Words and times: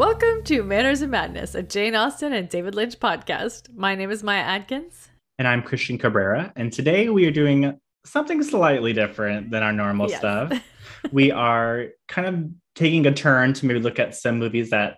Welcome 0.00 0.44
to 0.44 0.62
Manners 0.62 1.02
and 1.02 1.10
Madness, 1.10 1.54
a 1.54 1.62
Jane 1.62 1.94
Austen 1.94 2.32
and 2.32 2.48
David 2.48 2.74
Lynch 2.74 2.98
podcast. 2.98 3.70
My 3.74 3.94
name 3.94 4.10
is 4.10 4.22
Maya 4.22 4.40
Adkins. 4.40 5.10
And 5.38 5.46
I'm 5.46 5.62
Christian 5.62 5.98
Cabrera. 5.98 6.54
And 6.56 6.72
today 6.72 7.10
we 7.10 7.26
are 7.26 7.30
doing 7.30 7.78
something 8.06 8.42
slightly 8.42 8.94
different 8.94 9.50
than 9.50 9.62
our 9.62 9.74
normal 9.74 10.08
yes. 10.08 10.18
stuff. 10.18 10.58
we 11.12 11.30
are 11.30 11.88
kind 12.08 12.26
of 12.26 12.50
taking 12.74 13.04
a 13.04 13.12
turn 13.12 13.52
to 13.52 13.66
maybe 13.66 13.78
look 13.78 13.98
at 13.98 14.14
some 14.14 14.38
movies 14.38 14.70
that 14.70 14.96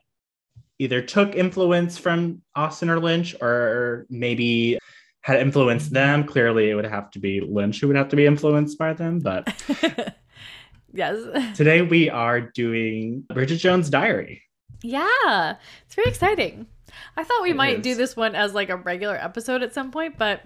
either 0.78 1.02
took 1.02 1.34
influence 1.34 1.98
from 1.98 2.40
Austen 2.54 2.88
or 2.88 3.00
Lynch 3.00 3.34
or 3.42 4.06
maybe 4.08 4.78
had 5.22 5.40
influenced 5.40 5.92
them. 5.92 6.22
Clearly, 6.22 6.70
it 6.70 6.76
would 6.76 6.86
have 6.86 7.10
to 7.10 7.18
be 7.18 7.40
Lynch 7.40 7.80
who 7.80 7.88
would 7.88 7.96
have 7.96 8.10
to 8.10 8.16
be 8.16 8.24
influenced 8.24 8.78
by 8.78 8.92
them. 8.92 9.18
But 9.18 9.52
yes. 10.92 11.56
Today 11.56 11.82
we 11.82 12.08
are 12.08 12.40
doing 12.40 13.24
Bridget 13.28 13.56
Jones' 13.56 13.90
Diary. 13.90 14.42
Yeah, 14.82 15.56
it's 15.86 15.94
very 15.94 16.08
exciting. 16.08 16.66
I 17.16 17.24
thought 17.24 17.42
we 17.42 17.50
it 17.50 17.56
might 17.56 17.78
is. 17.78 17.82
do 17.82 17.94
this 17.94 18.16
one 18.16 18.34
as 18.34 18.52
like 18.54 18.68
a 18.68 18.76
regular 18.76 19.16
episode 19.16 19.62
at 19.62 19.72
some 19.74 19.90
point, 19.90 20.18
but 20.18 20.42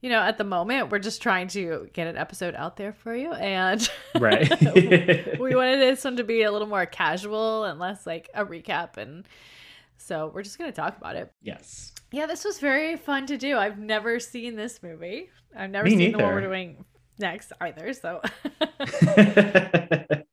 you 0.00 0.08
know, 0.08 0.20
at 0.20 0.38
the 0.38 0.44
moment, 0.44 0.90
we're 0.90 0.98
just 0.98 1.20
trying 1.20 1.48
to 1.48 1.88
get 1.92 2.06
an 2.06 2.16
episode 2.16 2.54
out 2.54 2.76
there 2.76 2.92
for 2.92 3.14
you, 3.14 3.32
and 3.32 3.86
right, 4.18 4.48
we 5.38 5.54
wanted 5.54 5.78
this 5.78 6.02
one 6.04 6.16
to 6.16 6.24
be 6.24 6.42
a 6.42 6.50
little 6.50 6.68
more 6.68 6.86
casual 6.86 7.64
and 7.64 7.78
less 7.78 8.06
like 8.06 8.30
a 8.34 8.44
recap, 8.44 8.96
and 8.96 9.26
so 9.98 10.30
we're 10.34 10.42
just 10.42 10.58
gonna 10.58 10.72
talk 10.72 10.96
about 10.96 11.16
it. 11.16 11.30
Yes. 11.42 11.92
Yeah, 12.12 12.26
this 12.26 12.44
was 12.44 12.58
very 12.58 12.96
fun 12.96 13.26
to 13.26 13.36
do. 13.36 13.56
I've 13.56 13.78
never 13.78 14.18
seen 14.18 14.56
this 14.56 14.82
movie. 14.82 15.30
I've 15.56 15.70
never 15.70 15.84
Me 15.84 15.90
seen 15.90 15.98
neither. 15.98 16.16
the 16.18 16.24
one 16.24 16.34
we're 16.34 16.40
doing 16.40 16.84
next 17.18 17.52
either. 17.60 17.92
So 17.92 18.20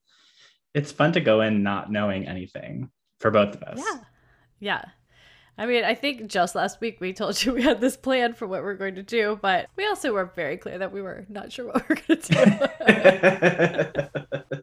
it's 0.73 0.91
fun 0.91 1.11
to 1.11 1.19
go 1.19 1.41
in 1.41 1.61
not 1.61 1.91
knowing 1.91 2.27
anything 2.27 2.89
for 3.19 3.31
both 3.31 3.55
of 3.55 3.63
us. 3.63 3.79
Yeah. 3.79 3.99
Yeah. 4.59 4.85
I 5.59 5.65
mean, 5.65 5.83
I 5.83 5.95
think 5.95 6.27
just 6.27 6.53
last 6.53 6.79
week 6.81 7.01
we 7.01 7.13
told 7.13 7.43
you 7.43 7.53
we 7.53 7.63
had 7.63 7.81
this 7.81 7.97
plan 7.97 8.33
for 8.33 8.47
what 8.47 8.61
we're 8.61 8.75
going 8.75 8.95
to 8.95 9.03
do, 9.03 9.39
but 9.41 9.69
we 9.75 9.87
also 9.87 10.13
were 10.13 10.31
very 10.35 10.57
clear 10.57 10.77
that 10.77 10.91
we 10.91 11.01
were 11.01 11.25
not 11.29 11.51
sure 11.51 11.65
what 11.67 11.89
we 11.89 11.95
are 11.95 12.01
going 12.07 12.21
to 12.21 14.11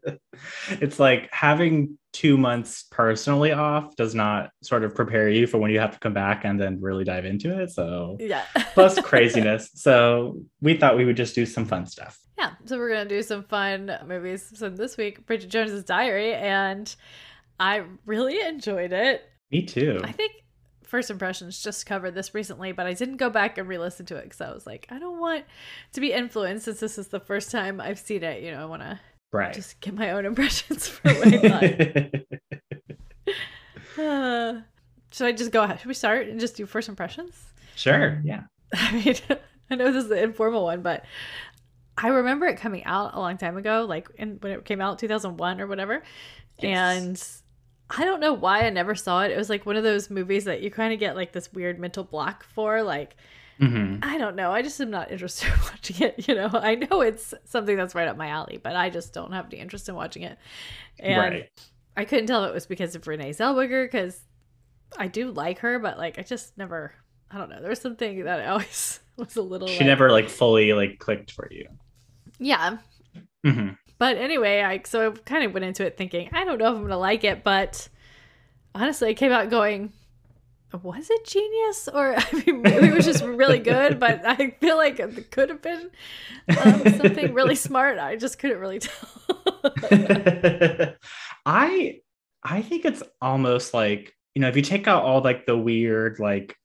do. 0.00 0.18
it's 0.80 1.00
like 1.00 1.28
having 1.32 1.98
two 2.12 2.38
months 2.38 2.84
personally 2.90 3.50
off 3.50 3.96
does 3.96 4.14
not 4.14 4.50
sort 4.62 4.84
of 4.84 4.94
prepare 4.94 5.28
you 5.28 5.48
for 5.48 5.58
when 5.58 5.72
you 5.72 5.80
have 5.80 5.92
to 5.92 5.98
come 5.98 6.14
back 6.14 6.44
and 6.44 6.60
then 6.60 6.80
really 6.80 7.02
dive 7.02 7.24
into 7.24 7.60
it. 7.60 7.72
So, 7.72 8.16
yeah. 8.20 8.44
plus 8.74 9.00
craziness. 9.02 9.70
So, 9.74 10.40
we 10.60 10.76
thought 10.76 10.96
we 10.96 11.04
would 11.04 11.16
just 11.16 11.34
do 11.34 11.44
some 11.44 11.64
fun 11.64 11.86
stuff. 11.86 12.20
Yeah. 12.38 12.52
So, 12.66 12.78
we're 12.78 12.90
going 12.90 13.08
to 13.08 13.14
do 13.14 13.22
some 13.22 13.42
fun 13.42 13.90
movies. 14.06 14.52
So, 14.54 14.68
this 14.68 14.96
week, 14.96 15.26
Bridget 15.26 15.48
Jones's 15.48 15.82
Diary. 15.82 16.34
And 16.34 16.94
I 17.58 17.84
really 18.06 18.40
enjoyed 18.40 18.92
it. 18.92 19.28
Me 19.50 19.62
too. 19.62 20.00
I 20.02 20.12
think 20.12 20.32
First 20.82 21.10
Impressions 21.10 21.62
just 21.62 21.86
covered 21.86 22.14
this 22.14 22.34
recently, 22.34 22.72
but 22.72 22.86
I 22.86 22.92
didn't 22.94 23.16
go 23.16 23.30
back 23.30 23.58
and 23.58 23.68
re-listen 23.68 24.06
to 24.06 24.16
it 24.16 24.24
because 24.24 24.40
I 24.40 24.52
was 24.52 24.66
like, 24.66 24.86
I 24.90 24.98
don't 24.98 25.18
want 25.18 25.44
to 25.92 26.00
be 26.00 26.12
influenced 26.12 26.66
since 26.66 26.80
this 26.80 26.98
is 26.98 27.08
the 27.08 27.20
first 27.20 27.50
time 27.50 27.80
I've 27.80 27.98
seen 27.98 28.22
it. 28.22 28.42
You 28.42 28.52
know, 28.52 28.62
I 28.62 28.64
want 28.66 28.82
to 28.82 29.00
right. 29.32 29.54
just 29.54 29.80
get 29.80 29.94
my 29.94 30.10
own 30.10 30.26
impressions 30.26 30.88
for 30.88 31.12
what 31.12 31.26
I 31.26 32.22
thought. 33.26 33.34
uh, 34.04 34.60
should 35.10 35.26
I 35.26 35.32
just 35.32 35.52
go 35.52 35.62
ahead? 35.62 35.80
Should 35.80 35.88
we 35.88 35.94
start 35.94 36.28
and 36.28 36.40
just 36.40 36.56
do 36.56 36.66
first 36.66 36.88
impressions? 36.88 37.42
Sure. 37.76 38.20
Yeah. 38.24 38.42
I 38.74 38.92
mean, 38.92 39.14
I 39.70 39.76
know 39.76 39.92
this 39.92 40.04
is 40.04 40.10
the 40.10 40.22
informal 40.22 40.64
one, 40.64 40.82
but 40.82 41.04
I 41.96 42.08
remember 42.08 42.46
it 42.46 42.56
coming 42.56 42.84
out 42.84 43.14
a 43.14 43.20
long 43.20 43.36
time 43.36 43.56
ago, 43.56 43.86
like 43.88 44.08
in, 44.16 44.38
when 44.40 44.52
it 44.52 44.64
came 44.64 44.80
out, 44.80 44.98
2001 44.98 45.60
or 45.60 45.66
whatever. 45.66 46.02
Yes. 46.58 47.42
I 47.90 48.04
don't 48.04 48.20
know 48.20 48.32
why 48.32 48.60
I 48.60 48.70
never 48.70 48.94
saw 48.94 49.22
it. 49.22 49.30
It 49.30 49.36
was 49.36 49.50
like 49.50 49.66
one 49.66 49.76
of 49.76 49.84
those 49.84 50.10
movies 50.10 50.44
that 50.44 50.62
you 50.62 50.70
kind 50.70 50.92
of 50.92 50.98
get 50.98 51.16
like 51.16 51.32
this 51.32 51.52
weird 51.52 51.78
mental 51.78 52.02
block 52.02 52.44
for. 52.44 52.82
Like, 52.82 53.16
mm-hmm. 53.60 53.98
I 54.02 54.16
don't 54.18 54.36
know. 54.36 54.52
I 54.52 54.62
just 54.62 54.80
am 54.80 54.90
not 54.90 55.10
interested 55.10 55.52
in 55.52 55.60
watching 55.62 56.06
it. 56.06 56.28
You 56.28 56.34
know, 56.34 56.50
I 56.52 56.76
know 56.76 57.02
it's 57.02 57.34
something 57.44 57.76
that's 57.76 57.94
right 57.94 58.08
up 58.08 58.16
my 58.16 58.28
alley, 58.28 58.58
but 58.62 58.74
I 58.74 58.90
just 58.90 59.12
don't 59.12 59.32
have 59.32 59.46
any 59.46 59.58
interest 59.58 59.88
in 59.88 59.94
watching 59.94 60.22
it. 60.22 60.38
And 60.98 61.18
right. 61.18 61.50
I 61.96 62.04
couldn't 62.04 62.26
tell 62.26 62.44
if 62.44 62.50
it 62.50 62.54
was 62.54 62.66
because 62.66 62.94
of 62.94 63.06
Renee 63.06 63.30
Zellweger 63.30 63.86
because 63.86 64.20
I 64.96 65.08
do 65.08 65.30
like 65.30 65.58
her, 65.60 65.78
but 65.78 65.98
like 65.98 66.18
I 66.18 66.22
just 66.22 66.56
never. 66.56 66.94
I 67.30 67.38
don't 67.38 67.50
know. 67.50 67.60
There 67.60 67.70
was 67.70 67.80
something 67.80 68.24
that 68.24 68.40
I 68.40 68.46
always 68.46 69.00
was 69.16 69.36
a 69.36 69.42
little. 69.42 69.68
She 69.68 69.78
like, 69.78 69.86
never 69.86 70.10
like 70.10 70.28
fully 70.28 70.72
like 70.72 70.98
clicked 70.98 71.32
for 71.32 71.48
you. 71.50 71.66
Yeah. 72.38 72.78
Mm-hmm. 73.44 73.70
But 73.98 74.16
anyway, 74.16 74.62
I 74.62 74.82
so 74.84 75.10
I 75.10 75.14
kind 75.24 75.44
of 75.44 75.52
went 75.52 75.64
into 75.64 75.84
it 75.84 75.96
thinking 75.96 76.28
I 76.32 76.44
don't 76.44 76.58
know 76.58 76.72
if 76.72 76.76
I'm 76.76 76.82
gonna 76.82 76.98
like 76.98 77.24
it, 77.24 77.44
but 77.44 77.88
honestly, 78.74 79.10
I 79.10 79.14
came 79.14 79.32
out 79.32 79.50
going, 79.50 79.92
was 80.82 81.08
it 81.10 81.26
genius 81.26 81.88
or 81.88 82.14
I 82.18 82.24
mean 82.32 82.62
maybe 82.62 82.88
it 82.88 82.94
was 82.94 83.04
just 83.04 83.24
really 83.24 83.58
good, 83.58 84.00
but 84.00 84.24
I 84.24 84.50
feel 84.60 84.76
like 84.76 84.98
it 84.98 85.30
could 85.30 85.48
have 85.50 85.62
been 85.62 85.90
um, 86.48 86.82
something 86.96 87.32
really 87.32 87.54
smart. 87.54 87.98
I 87.98 88.16
just 88.16 88.38
couldn't 88.38 88.58
really 88.58 88.80
tell. 88.80 89.08
I 91.46 92.00
I 92.42 92.62
think 92.62 92.84
it's 92.84 93.02
almost 93.20 93.74
like 93.74 94.12
you 94.34 94.42
know 94.42 94.48
if 94.48 94.56
you 94.56 94.62
take 94.62 94.88
out 94.88 95.04
all 95.04 95.22
like 95.22 95.46
the 95.46 95.56
weird 95.56 96.18
like 96.18 96.56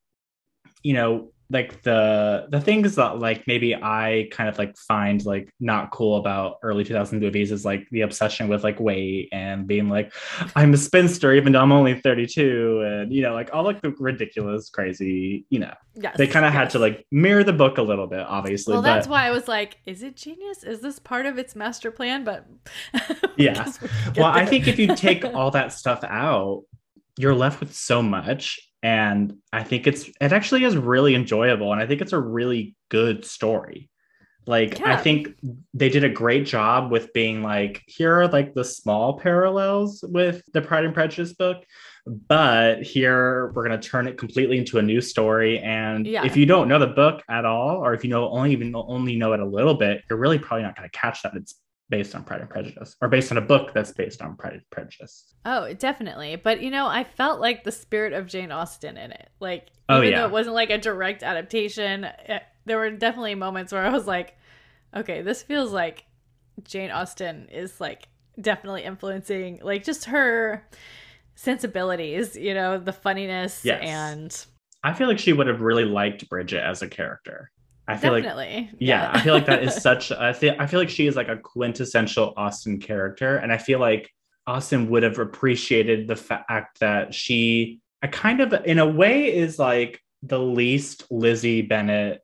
you 0.84 0.94
know 0.94 1.32
like 1.52 1.82
the 1.82 2.48
the 2.50 2.62
things 2.62 2.96
that 2.96 3.18
like 3.18 3.48
maybe 3.48 3.74
I 3.74 4.28
kind 4.32 4.48
of 4.48 4.60
like 4.60 4.78
find 4.78 5.26
like 5.26 5.50
not 5.60 5.90
cool 5.90 6.18
about 6.18 6.58
early 6.62 6.84
2000 6.84 7.20
movies 7.20 7.52
is 7.52 7.66
like 7.66 7.88
the 7.90 8.02
obsession 8.02 8.48
with 8.48 8.64
like 8.64 8.80
weight 8.80 9.30
and 9.32 9.66
being 9.66 9.90
like 9.90 10.14
I'm 10.56 10.74
a 10.74 10.78
spinster 10.78 11.34
even 11.34 11.54
though 11.54 11.62
I'm 11.62 11.72
only 11.72 12.00
32 12.00 12.82
and 12.82 13.14
you 13.14 13.24
know 13.24 13.34
like 13.34 13.50
all 13.52 13.64
like 13.64 13.82
the 13.82 13.96
ridiculous 14.00 14.70
crazy 14.70 15.46
you 15.50 15.60
know. 15.60 15.74
Yes, 15.96 16.16
they 16.18 16.28
kind 16.28 16.46
of 16.46 16.54
yes. 16.54 16.60
had 16.60 16.70
to 16.72 16.80
like 16.80 17.06
mirror 17.12 17.44
the 17.44 17.52
book 17.52 17.78
a 17.78 17.82
little 17.82 18.08
bit 18.08 18.22
obviously 18.22 18.74
well 18.74 18.82
that's 18.82 19.08
why 19.08 19.26
I 19.26 19.32
was 19.32 19.48
like 19.48 19.78
is 19.86 20.04
it 20.04 20.16
genius? 20.16 20.64
Is 20.64 20.82
this 20.82 21.00
part 21.00 21.26
of 21.26 21.40
its 21.40 21.56
master 21.56 21.90
plan? 21.90 22.24
But 22.24 22.46
yeah. 23.38 23.72
well 24.16 24.26
I 24.26 24.46
think 24.46 24.68
if 24.68 24.78
you 24.78 24.96
take 24.96 25.26
all 25.34 25.52
that 25.52 25.74
stuff 25.74 26.04
out 26.04 26.64
you're 27.18 27.36
left 27.36 27.60
with 27.60 27.76
so 27.76 28.02
much 28.02 28.69
and 28.84 29.36
i 29.52 29.64
think 29.64 29.88
it's 29.88 30.08
it 30.22 30.32
actually 30.32 30.64
is 30.64 30.78
really 30.78 31.16
enjoyable 31.16 31.72
and 31.72 31.82
i 31.82 31.86
think 31.86 32.02
it's 32.02 32.14
a 32.14 32.20
really 32.20 32.76
good 32.90 33.26
story 33.26 33.90
like 34.48 34.80
yeah. 34.80 34.94
i 34.94 34.98
think 34.98 35.36
they 35.74 35.90
did 35.90 36.04
a 36.04 36.10
great 36.10 36.46
job 36.46 36.92
with 36.92 37.12
being 37.14 37.44
like 37.44 37.84
here 37.88 38.22
are 38.22 38.28
like 38.28 38.54
the 38.54 38.64
small 38.64 39.20
parallels 39.20 40.04
with 40.08 40.42
the 40.54 40.62
pride 40.62 40.86
and 40.86 40.94
prejudice 40.94 41.34
book 41.34 41.64
but 42.06 42.82
here 42.82 43.52
we're 43.54 43.68
going 43.68 43.80
to 43.80 43.88
turn 43.88 44.08
it 44.08 44.18
completely 44.18 44.58
into 44.58 44.80
a 44.80 44.82
new 44.82 45.02
story 45.02 45.60
and 45.60 46.08
yeah. 46.08 46.26
if 46.26 46.38
you 46.38 46.46
don't 46.46 46.68
know 46.68 46.80
the 46.80 46.88
book 46.88 47.22
at 47.30 47.46
all 47.46 47.78
or 47.78 47.94
if 47.94 48.04
you 48.04 48.10
know 48.10 48.30
only 48.30 48.52
even 48.52 48.74
only 48.76 49.16
know 49.16 49.34
it 49.34 49.40
a 49.40 49.46
little 49.46 49.76
bit 49.76 50.04
you're 50.10 50.18
really 50.18 50.40
probably 50.40 50.64
not 50.64 50.76
going 50.76 50.90
to 50.90 50.98
catch 50.98 51.22
that 51.22 51.34
it's 51.36 51.56
based 51.90 52.16
on 52.16 52.24
Pride 52.24 52.42
and 52.42 52.50
Prejudice 52.50 52.96
or 53.02 53.08
based 53.08 53.32
on 53.32 53.38
a 53.38 53.42
book 53.42 53.74
that's 53.74 53.92
based 53.92 54.22
on 54.22 54.36
Pride 54.36 54.54
and 54.54 54.70
Prejudice. 54.70 55.34
Oh, 55.46 55.74
definitely. 55.74 56.36
But 56.36 56.62
you 56.62 56.72
know, 56.72 56.88
I 56.88 57.04
felt 57.04 57.40
like 57.40 57.64
the 57.64 57.72
spirit 57.72 58.14
of 58.14 58.28
Jane 58.28 58.52
Austen 58.52 58.98
in 58.98 59.12
it. 59.12 59.30
Like, 59.40 59.68
oh, 59.90 59.98
even 59.98 60.08
oh, 60.08 60.12
yeah. 60.12 60.22
though 60.22 60.28
it 60.28 60.32
wasn't 60.32 60.56
like 60.56 60.70
a 60.70 60.78
direct 60.78 61.24
adaptation, 61.24 62.04
it, 62.04 62.16
eh, 62.28 62.40
there 62.66 62.78
were 62.78 62.92
definitely 62.92 63.36
moments 63.36 63.74
where 63.74 63.86
I 63.86 63.90
was 63.90 64.06
like, 64.06 64.38
okay, 64.96 65.22
this 65.22 65.42
feels 65.42 65.72
like 65.72 66.06
Jane 66.64 66.92
Austen 66.92 67.48
is 67.52 67.82
like 67.82 68.08
definitely 68.40 68.84
influencing 68.84 69.60
like 69.64 69.84
just 69.84 70.06
her 70.06 70.68
sensibilities, 71.36 72.36
you 72.36 72.54
know, 72.54 72.78
the 72.78 72.94
funniness 72.94 73.64
yes. 73.64 73.82
and 73.84 74.46
I 74.84 74.94
feel 74.94 75.08
like 75.08 75.20
she 75.20 75.34
would 75.34 75.48
have 75.48 75.62
really 75.62 75.86
liked 75.86 76.30
Bridget 76.30 76.62
as 76.62 76.82
a 76.82 76.88
character. 76.88 77.52
I 77.90 77.98
feel 77.98 78.14
Definitely. 78.14 78.46
like 78.46 78.70
yeah, 78.80 79.02
yeah. 79.02 79.12
I 79.14 79.22
feel 79.22 79.34
like 79.34 79.48
that 79.48 79.64
is 79.64 79.76
such 79.82 80.12
I 80.12 80.32
feel 80.32 80.56
I 80.60 80.68
feel 80.68 80.80
like 80.80 80.90
she 80.90 81.08
is 81.08 81.16
like 81.16 81.28
a 81.28 81.38
quintessential 81.38 82.34
Austen 82.38 82.80
character 82.80 83.38
and 83.38 83.52
I 83.52 83.58
feel 83.58 83.80
like 83.80 84.14
Austen 84.46 84.90
would 84.92 85.02
have 85.02 85.18
appreciated 85.18 86.08
the 86.08 86.16
fact 86.16 86.80
that 86.82 87.16
she 87.16 87.80
I 88.04 88.08
kind 88.08 88.42
of 88.42 88.54
in 88.66 88.78
a 88.78 88.88
way 88.88 89.36
is 89.36 89.58
like 89.58 90.02
the 90.22 90.40
least 90.40 91.06
Lizzie 91.10 91.64
Bennet 91.64 92.22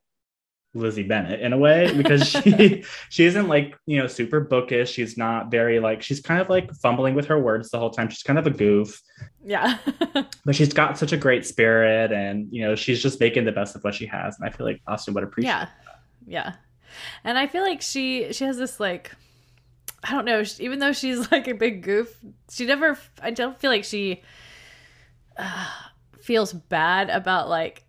Lizzie 0.76 1.02
Bennet 1.02 1.40
in 1.40 1.52
a 1.52 1.58
way 1.58 1.92
because 1.96 2.28
she 2.28 2.84
she 3.08 3.24
isn't 3.24 3.48
like 3.48 3.76
you 3.86 3.98
know 3.98 4.06
super 4.06 4.40
bookish. 4.40 4.92
She's 4.92 5.16
not 5.16 5.50
very 5.50 5.80
like 5.80 6.02
she's 6.02 6.20
kind 6.20 6.40
of 6.40 6.48
like 6.48 6.72
fumbling 6.74 7.14
with 7.14 7.26
her 7.26 7.38
words 7.38 7.70
the 7.70 7.78
whole 7.78 7.90
time. 7.90 8.08
She's 8.08 8.22
kind 8.22 8.38
of 8.38 8.46
a 8.46 8.50
goof. 8.50 9.00
Yeah. 9.44 9.78
but 10.44 10.54
she's 10.54 10.72
got 10.72 10.98
such 10.98 11.12
a 11.12 11.16
great 11.16 11.46
spirit, 11.46 12.12
and 12.12 12.48
you 12.50 12.62
know 12.62 12.74
she's 12.74 13.02
just 13.02 13.20
making 13.20 13.44
the 13.44 13.52
best 13.52 13.74
of 13.74 13.84
what 13.84 13.94
she 13.94 14.06
has. 14.06 14.38
And 14.38 14.48
I 14.48 14.52
feel 14.52 14.66
like 14.66 14.80
Austen 14.86 15.14
would 15.14 15.24
appreciate. 15.24 15.50
Yeah. 15.50 15.64
That. 15.64 16.00
Yeah. 16.26 16.54
And 17.24 17.38
I 17.38 17.46
feel 17.46 17.62
like 17.62 17.82
she 17.82 18.32
she 18.32 18.44
has 18.44 18.56
this 18.58 18.78
like 18.78 19.12
I 20.04 20.12
don't 20.12 20.24
know. 20.24 20.42
Even 20.58 20.78
though 20.78 20.92
she's 20.92 21.30
like 21.32 21.48
a 21.48 21.54
big 21.54 21.82
goof, 21.82 22.16
she 22.50 22.66
never. 22.66 22.98
I 23.22 23.30
don't 23.30 23.58
feel 23.58 23.70
like 23.70 23.84
she 23.84 24.22
uh, 25.36 25.70
feels 26.20 26.52
bad 26.52 27.10
about 27.10 27.48
like 27.48 27.85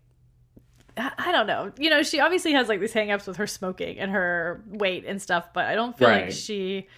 I 0.98 1.32
don't 1.32 1.46
know. 1.46 1.72
You 1.78 1.90
know, 1.90 2.02
she 2.02 2.20
obviously 2.20 2.52
has 2.52 2.68
like 2.68 2.80
these 2.80 2.92
hangups 2.92 3.26
with 3.26 3.36
her 3.36 3.46
smoking 3.46 3.98
and 3.98 4.10
her 4.10 4.62
weight 4.66 5.04
and 5.06 5.20
stuff, 5.22 5.52
but 5.54 5.66
I 5.66 5.74
don't 5.74 5.96
feel 5.96 6.08
right. 6.08 6.24
like 6.26 6.32
she 6.32 6.88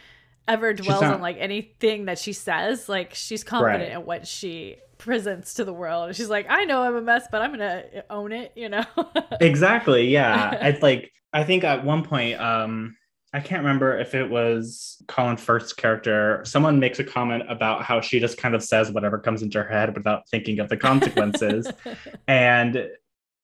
ever 0.49 0.73
dwells 0.73 1.03
not- 1.03 1.15
on 1.15 1.21
like 1.21 1.37
anything 1.39 2.07
that 2.07 2.19
she 2.19 2.33
says. 2.33 2.89
Like 2.89 3.15
she's 3.15 3.45
confident 3.45 3.91
Right. 3.91 3.93
in 4.01 4.07
what 4.07 4.27
she 4.27 4.77
presents 4.99 5.55
to 5.55 5.65
the 5.65 5.73
world. 5.73 6.15
She's 6.15 6.29
like, 6.29 6.47
I 6.49 6.65
know 6.65 6.83
I'm 6.83 6.97
a 6.97 7.01
mess, 7.01 7.27
but 7.31 7.41
I'm 7.43 7.51
gonna 7.53 7.85
own 8.11 8.33
it. 8.33 8.53
You 8.57 8.69
know? 8.71 8.85
exactly 9.41 10.09
yeah 10.09 10.51
it's 10.69 10.83
like 10.83 11.13
i 11.33 11.43
think 11.45 11.63
at 11.65 11.85
one 11.85 12.03
point 12.03 12.39
um 12.41 12.97
i 13.33 13.41
can't 13.41 13.63
remember 13.63 13.99
if 13.99 14.15
it 14.15 14.29
was 14.29 15.01
colin 15.07 15.37
firth's 15.37 15.73
character 15.73 16.43
someone 16.45 16.79
makes 16.81 16.99
a 16.99 17.05
comment 17.05 17.45
about 17.49 17.83
how 17.85 18.01
she 18.01 18.19
just 18.21 18.37
kind 18.37 18.55
of 18.55 18.63
says 18.63 18.91
whatever 18.91 19.19
comes 19.19 19.43
into 19.43 19.63
her 19.63 19.69
head 19.69 19.95
without 19.95 20.29
thinking 20.29 20.59
of 20.59 20.69
the 20.69 20.77
consequences 20.89 21.67
and 22.27 22.89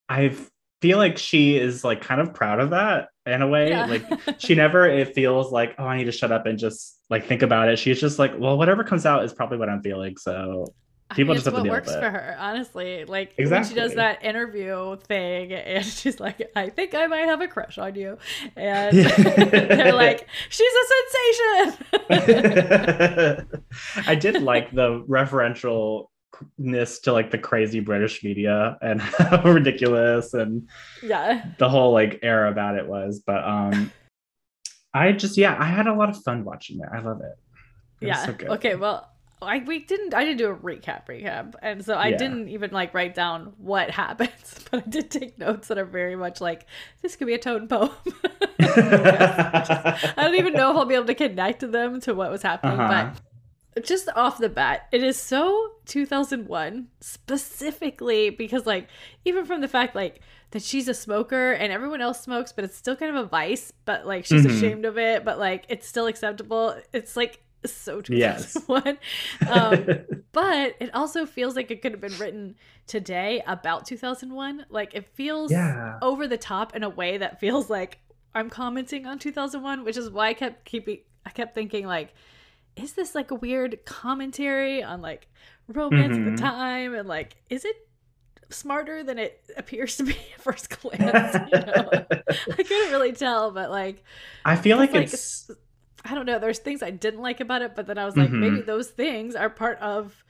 i 0.08 0.34
feel 0.82 0.98
like 0.98 1.16
she 1.18 1.56
is 1.56 1.82
like 1.84 2.00
kind 2.02 2.20
of 2.20 2.32
proud 2.34 2.60
of 2.60 2.70
that 2.70 3.08
in 3.24 3.42
a 3.42 3.48
way 3.48 3.70
Yeah. 3.70 3.86
like 3.86 4.04
she 4.38 4.54
never 4.54 4.86
it 4.86 5.14
feels 5.14 5.50
like 5.52 5.74
oh 5.78 5.84
i 5.84 5.96
need 5.96 6.04
to 6.04 6.12
shut 6.12 6.30
up 6.32 6.46
and 6.46 6.58
just 6.58 7.00
like 7.10 7.26
think 7.26 7.42
about 7.42 7.68
it 7.68 7.78
she's 7.78 8.00
just 8.00 8.18
like 8.18 8.32
well 8.38 8.56
whatever 8.58 8.84
comes 8.84 9.06
out 9.06 9.24
is 9.24 9.32
probably 9.32 9.58
what 9.58 9.68
i'm 9.68 9.82
feeling 9.82 10.16
so 10.16 10.66
I 11.08 11.14
People 11.14 11.34
mean, 11.34 11.36
just 11.36 11.44
have 11.44 11.54
to 11.54 11.60
what 11.60 11.62
deal 11.62 11.72
with 11.72 11.86
works 11.86 11.92
it. 11.96 12.00
for 12.00 12.10
her, 12.10 12.36
honestly. 12.36 13.04
Like 13.04 13.32
when 13.38 13.62
she 13.64 13.74
does 13.76 13.94
that 13.94 14.24
interview 14.24 14.96
thing, 14.96 15.52
and 15.52 15.86
she's 16.00 16.18
like, 16.18 16.50
"I 16.56 16.68
think 16.68 16.96
I 16.96 17.06
might 17.06 17.26
have 17.26 17.40
a 17.40 17.46
crush 17.46 17.78
on 17.78 17.94
you," 17.94 18.18
and 18.56 18.96
they're 19.06 19.92
like, 19.94 20.26
"She's 20.48 20.66
a 20.66 20.84
sensation." 22.10 23.46
I 24.08 24.16
did 24.16 24.42
like 24.42 24.72
the 24.74 25.04
referentialness 26.58 27.02
to 27.02 27.12
like 27.12 27.30
the 27.30 27.38
crazy 27.38 27.80
British 27.80 28.22
media 28.24 28.76
and 28.80 29.00
how 29.18 29.42
ridiculous 29.50 30.34
and 30.34 30.68
yeah, 31.02 31.44
the 31.58 31.68
whole 31.68 31.92
like 31.92 32.18
era 32.22 32.50
about 32.50 32.76
it 32.76 32.86
was. 32.86 33.22
But 33.26 33.44
um 33.44 33.90
I 34.94 35.12
just 35.12 35.36
yeah, 35.36 35.56
I 35.58 35.64
had 35.64 35.86
a 35.86 35.94
lot 35.94 36.08
of 36.08 36.22
fun 36.22 36.44
watching 36.44 36.80
it. 36.80 36.88
I 36.92 37.00
love 37.00 37.20
it. 37.20 37.36
It 38.00 38.06
was 38.08 38.16
yeah. 38.16 38.26
so 38.26 38.32
good. 38.32 38.48
okay, 38.50 38.74
well, 38.74 39.10
I 39.42 39.58
we 39.66 39.80
didn't. 39.80 40.14
I 40.14 40.24
didn't 40.24 40.38
do 40.38 40.48
a 40.50 40.56
recap 40.56 41.06
recap, 41.08 41.54
and 41.60 41.84
so 41.84 41.94
I 41.94 42.08
Yeah. 42.08 42.16
didn't 42.16 42.48
even 42.48 42.70
like 42.70 42.94
write 42.94 43.14
down 43.14 43.52
what 43.58 43.90
happens, 44.02 44.64
but 44.70 44.84
I 44.86 44.88
did 44.88 45.10
take 45.10 45.38
notes 45.38 45.68
that 45.68 45.76
are 45.78 45.84
very 45.84 46.16
much 46.16 46.40
like 46.40 46.66
this 47.02 47.16
could 47.16 47.26
be 47.26 47.34
a 47.34 47.38
tone 47.38 47.68
poem. 47.68 47.90
I 48.60 50.12
don't 50.16 50.34
even 50.36 50.54
know 50.54 50.70
if 50.70 50.76
I'll 50.76 50.84
be 50.86 50.94
able 50.94 51.06
to 51.06 51.14
connect 51.14 51.60
them 51.70 52.00
to 52.02 52.14
what 52.14 52.30
was 52.30 52.42
happening, 52.42 52.78
Uh-huh. 52.80 53.10
but 53.12 53.20
just 53.84 54.08
off 54.16 54.38
the 54.38 54.48
bat, 54.48 54.88
it 54.92 55.02
is 55.02 55.18
so 55.20 55.72
2001 55.86 56.88
specifically 57.00 58.30
because, 58.30 58.66
like, 58.66 58.88
even 59.24 59.44
from 59.44 59.60
the 59.60 59.68
fact 59.68 59.94
like 59.94 60.20
that 60.52 60.62
she's 60.62 60.88
a 60.88 60.94
smoker 60.94 61.52
and 61.52 61.72
everyone 61.72 62.00
else 62.00 62.20
smokes, 62.22 62.52
but 62.52 62.64
it's 62.64 62.76
still 62.76 62.96
kind 62.96 63.16
of 63.16 63.24
a 63.24 63.28
vice, 63.28 63.72
but 63.84 64.06
like 64.06 64.24
she's 64.24 64.46
Mhm. 64.46 64.56
ashamed 64.56 64.84
of 64.84 64.96
it, 64.96 65.24
but 65.24 65.38
like 65.38 65.64
it's 65.68 65.86
still 65.86 66.06
acceptable. 66.06 66.74
It's 66.92 67.16
like 67.16 67.40
so 67.64 68.00
Yes. 68.08 68.52
2001. 68.54 68.98
um, 69.48 69.86
but 70.32 70.76
it 70.78 70.94
also 70.94 71.26
feels 71.26 71.56
like 71.56 71.70
it 71.70 71.82
could 71.82 71.92
have 71.92 72.00
been 72.00 72.16
written 72.18 72.54
today 72.86 73.42
about 73.46 73.86
2001. 73.86 74.66
Like 74.70 74.94
it 74.94 75.06
feels 75.14 75.50
yeah. 75.50 75.98
over 76.00 76.28
the 76.28 76.38
top 76.38 76.76
in 76.76 76.84
a 76.84 76.88
way 76.88 77.18
that 77.18 77.40
feels 77.40 77.68
like 77.68 77.98
I'm 78.34 78.48
commenting 78.50 79.04
on 79.06 79.18
2001, 79.18 79.82
which 79.84 79.96
is 79.96 80.10
why 80.10 80.28
I 80.28 80.34
kept 80.34 80.64
keeping 80.64 80.98
I 81.24 81.30
kept 81.30 81.54
thinking 81.56 81.86
like 81.86 82.14
is 82.76 82.92
this 82.92 83.14
like 83.14 83.30
a 83.30 83.34
weird 83.34 83.84
commentary 83.84 84.82
on 84.82 85.00
like 85.00 85.28
romance 85.68 86.14
at 86.16 86.22
Mhm. 86.22 86.36
the 86.36 86.42
time 86.42 86.94
and 86.94 87.08
like 87.08 87.36
is 87.50 87.64
it 87.64 87.76
smarter 88.50 89.02
than 89.02 89.18
it 89.18 89.42
appears 89.56 89.96
to 89.96 90.04
be 90.04 90.12
at 90.34 90.40
first 90.40 90.70
glance 90.80 91.34
you 91.52 91.58
know 91.58 91.90
i 91.90 92.62
couldn't 92.62 92.90
really 92.92 93.12
tell 93.12 93.50
but 93.50 93.70
like 93.70 94.04
I 94.44 94.54
feel 94.56 94.76
like 94.76 94.92
like, 94.92 95.04
it's 95.12 95.50
i 96.04 96.14
don't 96.14 96.26
know 96.26 96.38
there's 96.38 96.60
things 96.60 96.82
i 96.82 96.90
didn't 96.90 97.20
like 97.22 97.40
about 97.40 97.62
it 97.62 97.74
but 97.74 97.86
then 97.88 97.98
i 97.98 98.04
was 98.04 98.16
like 98.16 98.30
Mhm. 98.30 98.38
maybe 98.38 98.60
those 98.60 98.88
things 98.88 99.34
are 99.34 99.50
part 99.50 99.78
of 99.80 100.22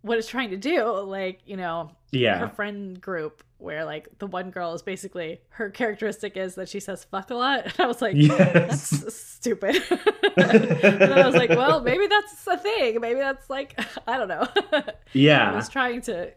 what 0.00 0.18
it's 0.18 0.26
trying 0.28 0.50
to 0.50 0.56
do 0.56 0.84
like 1.02 1.40
you 1.46 1.56
know 1.56 1.92
her 2.12 2.48
friend 2.48 3.00
group 3.00 3.42
where 3.58 3.84
like 3.84 4.08
the 4.18 4.26
one 4.26 4.50
girl 4.50 4.74
is 4.74 4.82
basically 4.82 5.40
her 5.50 5.70
characteristic 5.70 6.36
is 6.36 6.56
that 6.56 6.68
she 6.68 6.80
says 6.80 7.04
fuck 7.04 7.30
a 7.30 7.34
lot. 7.34 7.64
And 7.64 7.74
i 7.80 7.86
was 7.86 8.02
like 8.02 8.14
Yes. 8.16 8.90
that's 8.90 9.16
stupid. 9.16 9.82
And 10.36 11.12
i 11.14 11.26
was 11.26 11.34
like 11.34 11.50
well 11.50 11.80
maybe 11.80 12.06
that's 12.06 12.46
a 12.46 12.58
thing. 12.58 13.00
Maybe 13.00 13.20
that's 13.20 13.48
like 13.48 13.78
i 14.06 14.16
don't 14.18 14.28
know. 14.28 14.46
It 14.72 14.96
yeah. 15.12 15.54
was 15.54 15.68
trying 15.68 16.02
to 16.02 16.32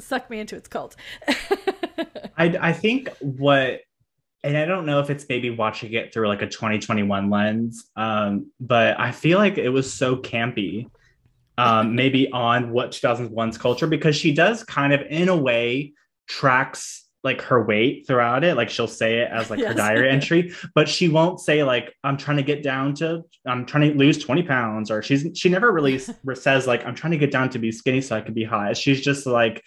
suck 0.00 0.30
me 0.30 0.40
into 0.40 0.56
its 0.56 0.68
cult. 0.68 0.96
I 2.36 2.56
I 2.60 2.72
think 2.72 3.08
what 3.20 3.80
and 4.44 4.56
I 4.56 4.64
don't 4.64 4.86
know 4.86 5.00
if 5.00 5.10
it's 5.10 5.26
maybe 5.28 5.50
watching 5.50 5.92
it 5.92 6.12
through 6.12 6.28
like 6.28 6.42
a 6.42 6.48
2021 6.48 7.30
lens, 7.30 7.90
um, 7.96 8.50
but 8.58 8.98
I 8.98 9.12
feel 9.12 9.38
like 9.38 9.56
it 9.56 9.68
was 9.68 9.92
so 9.92 10.16
campy, 10.16 10.88
um, 11.62 11.94
maybe 11.94 12.30
on 12.32 12.72
what 12.72 12.90
2001's 12.90 13.56
culture 13.56 13.86
because 13.86 14.16
she 14.16 14.32
does 14.34 14.64
kind 14.64 14.92
of 14.92 15.00
in 15.08 15.28
a 15.28 15.36
way 15.36 15.92
tracks 16.28 17.08
like 17.24 17.40
her 17.42 17.64
weight 17.64 18.04
throughout 18.06 18.42
it. 18.42 18.56
Like 18.56 18.68
she'll 18.68 18.88
say 18.88 19.20
it 19.20 19.30
as 19.30 19.48
like 19.48 19.60
her 19.60 19.74
diary 19.74 20.10
entry, 20.16 20.52
but 20.74 20.88
she 20.88 21.08
won't 21.08 21.38
say 21.38 21.62
like 21.62 21.94
I'm 22.02 22.16
trying 22.16 22.38
to 22.38 22.42
get 22.42 22.62
down 22.62 22.94
to 22.96 23.22
I'm 23.46 23.64
trying 23.64 23.92
to 23.92 23.96
lose 23.96 24.18
20 24.18 24.42
pounds 24.42 24.90
or 24.90 25.02
she's 25.02 25.26
she 25.34 25.48
never 25.48 25.72
really 25.72 25.98
says 26.34 26.66
like 26.66 26.84
I'm 26.84 26.96
trying 26.96 27.12
to 27.12 27.18
get 27.18 27.30
down 27.30 27.48
to 27.50 27.58
be 27.58 27.70
skinny 27.70 28.00
so 28.00 28.16
I 28.16 28.22
can 28.22 28.34
be 28.34 28.44
hot. 28.44 28.76
She's 28.76 29.00
just 29.00 29.26
like 29.26 29.62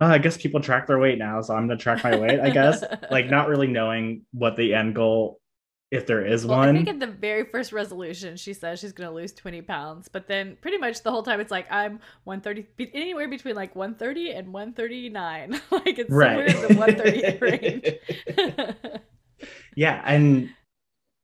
oh, 0.00 0.06
I 0.06 0.18
guess 0.18 0.36
people 0.36 0.60
track 0.60 0.86
their 0.86 0.98
weight 0.98 1.18
now, 1.18 1.40
so 1.42 1.54
I'm 1.54 1.68
gonna 1.68 1.78
track 1.78 2.02
my 2.02 2.16
weight. 2.16 2.40
I 2.40 2.50
guess 2.50 2.82
like 3.10 3.28
not 3.28 3.48
really 3.48 3.68
knowing 3.68 4.22
what 4.32 4.56
the 4.56 4.74
end 4.74 4.94
goal, 4.94 5.40
if 5.94 6.06
there 6.06 6.24
is 6.24 6.44
well, 6.44 6.58
one. 6.58 6.68
I 6.68 6.72
think 6.72 6.88
at 6.88 7.00
the 7.00 7.06
very 7.06 7.44
first 7.44 7.72
resolution, 7.72 8.36
she 8.36 8.52
says 8.52 8.80
she's 8.80 8.92
going 8.92 9.08
to 9.08 9.14
lose 9.14 9.32
20 9.32 9.62
pounds. 9.62 10.08
But 10.08 10.28
then 10.28 10.56
pretty 10.60 10.78
much 10.78 11.02
the 11.02 11.10
whole 11.10 11.22
time, 11.22 11.40
it's 11.40 11.50
like, 11.50 11.66
I'm 11.70 12.00
130, 12.24 12.68
be- 12.76 12.94
anywhere 12.94 13.28
between 13.28 13.54
like 13.54 13.74
130 13.74 14.32
and 14.32 14.52
139. 14.52 15.52
like 15.70 15.98
it's 15.98 16.10
somewhere 16.10 16.44
in 16.44 16.60
the 16.60 16.74
138 16.74 17.40
range. 18.60 18.78
yeah, 19.76 20.02
and 20.04 20.50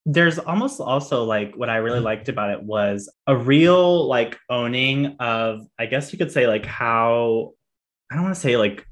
there's 0.07 0.39
almost 0.39 0.81
also 0.81 1.25
like 1.25 1.55
what 1.57 1.69
I 1.69 1.77
really 1.77 2.01
liked 2.01 2.29
about 2.29 2.51
it 2.51 2.63
was 2.63 3.13
a 3.27 3.37
real 3.37 4.07
like 4.09 4.39
owning 4.49 5.17
of, 5.21 5.67
I 5.79 5.87
guess 5.87 6.13
you 6.13 6.19
could 6.19 6.33
say 6.33 6.47
like 6.47 6.65
how 6.65 7.53
I 8.11 8.15
don't 8.15 8.25
want 8.25 8.35
to 8.35 8.41
say 8.41 8.57
like 8.57 8.87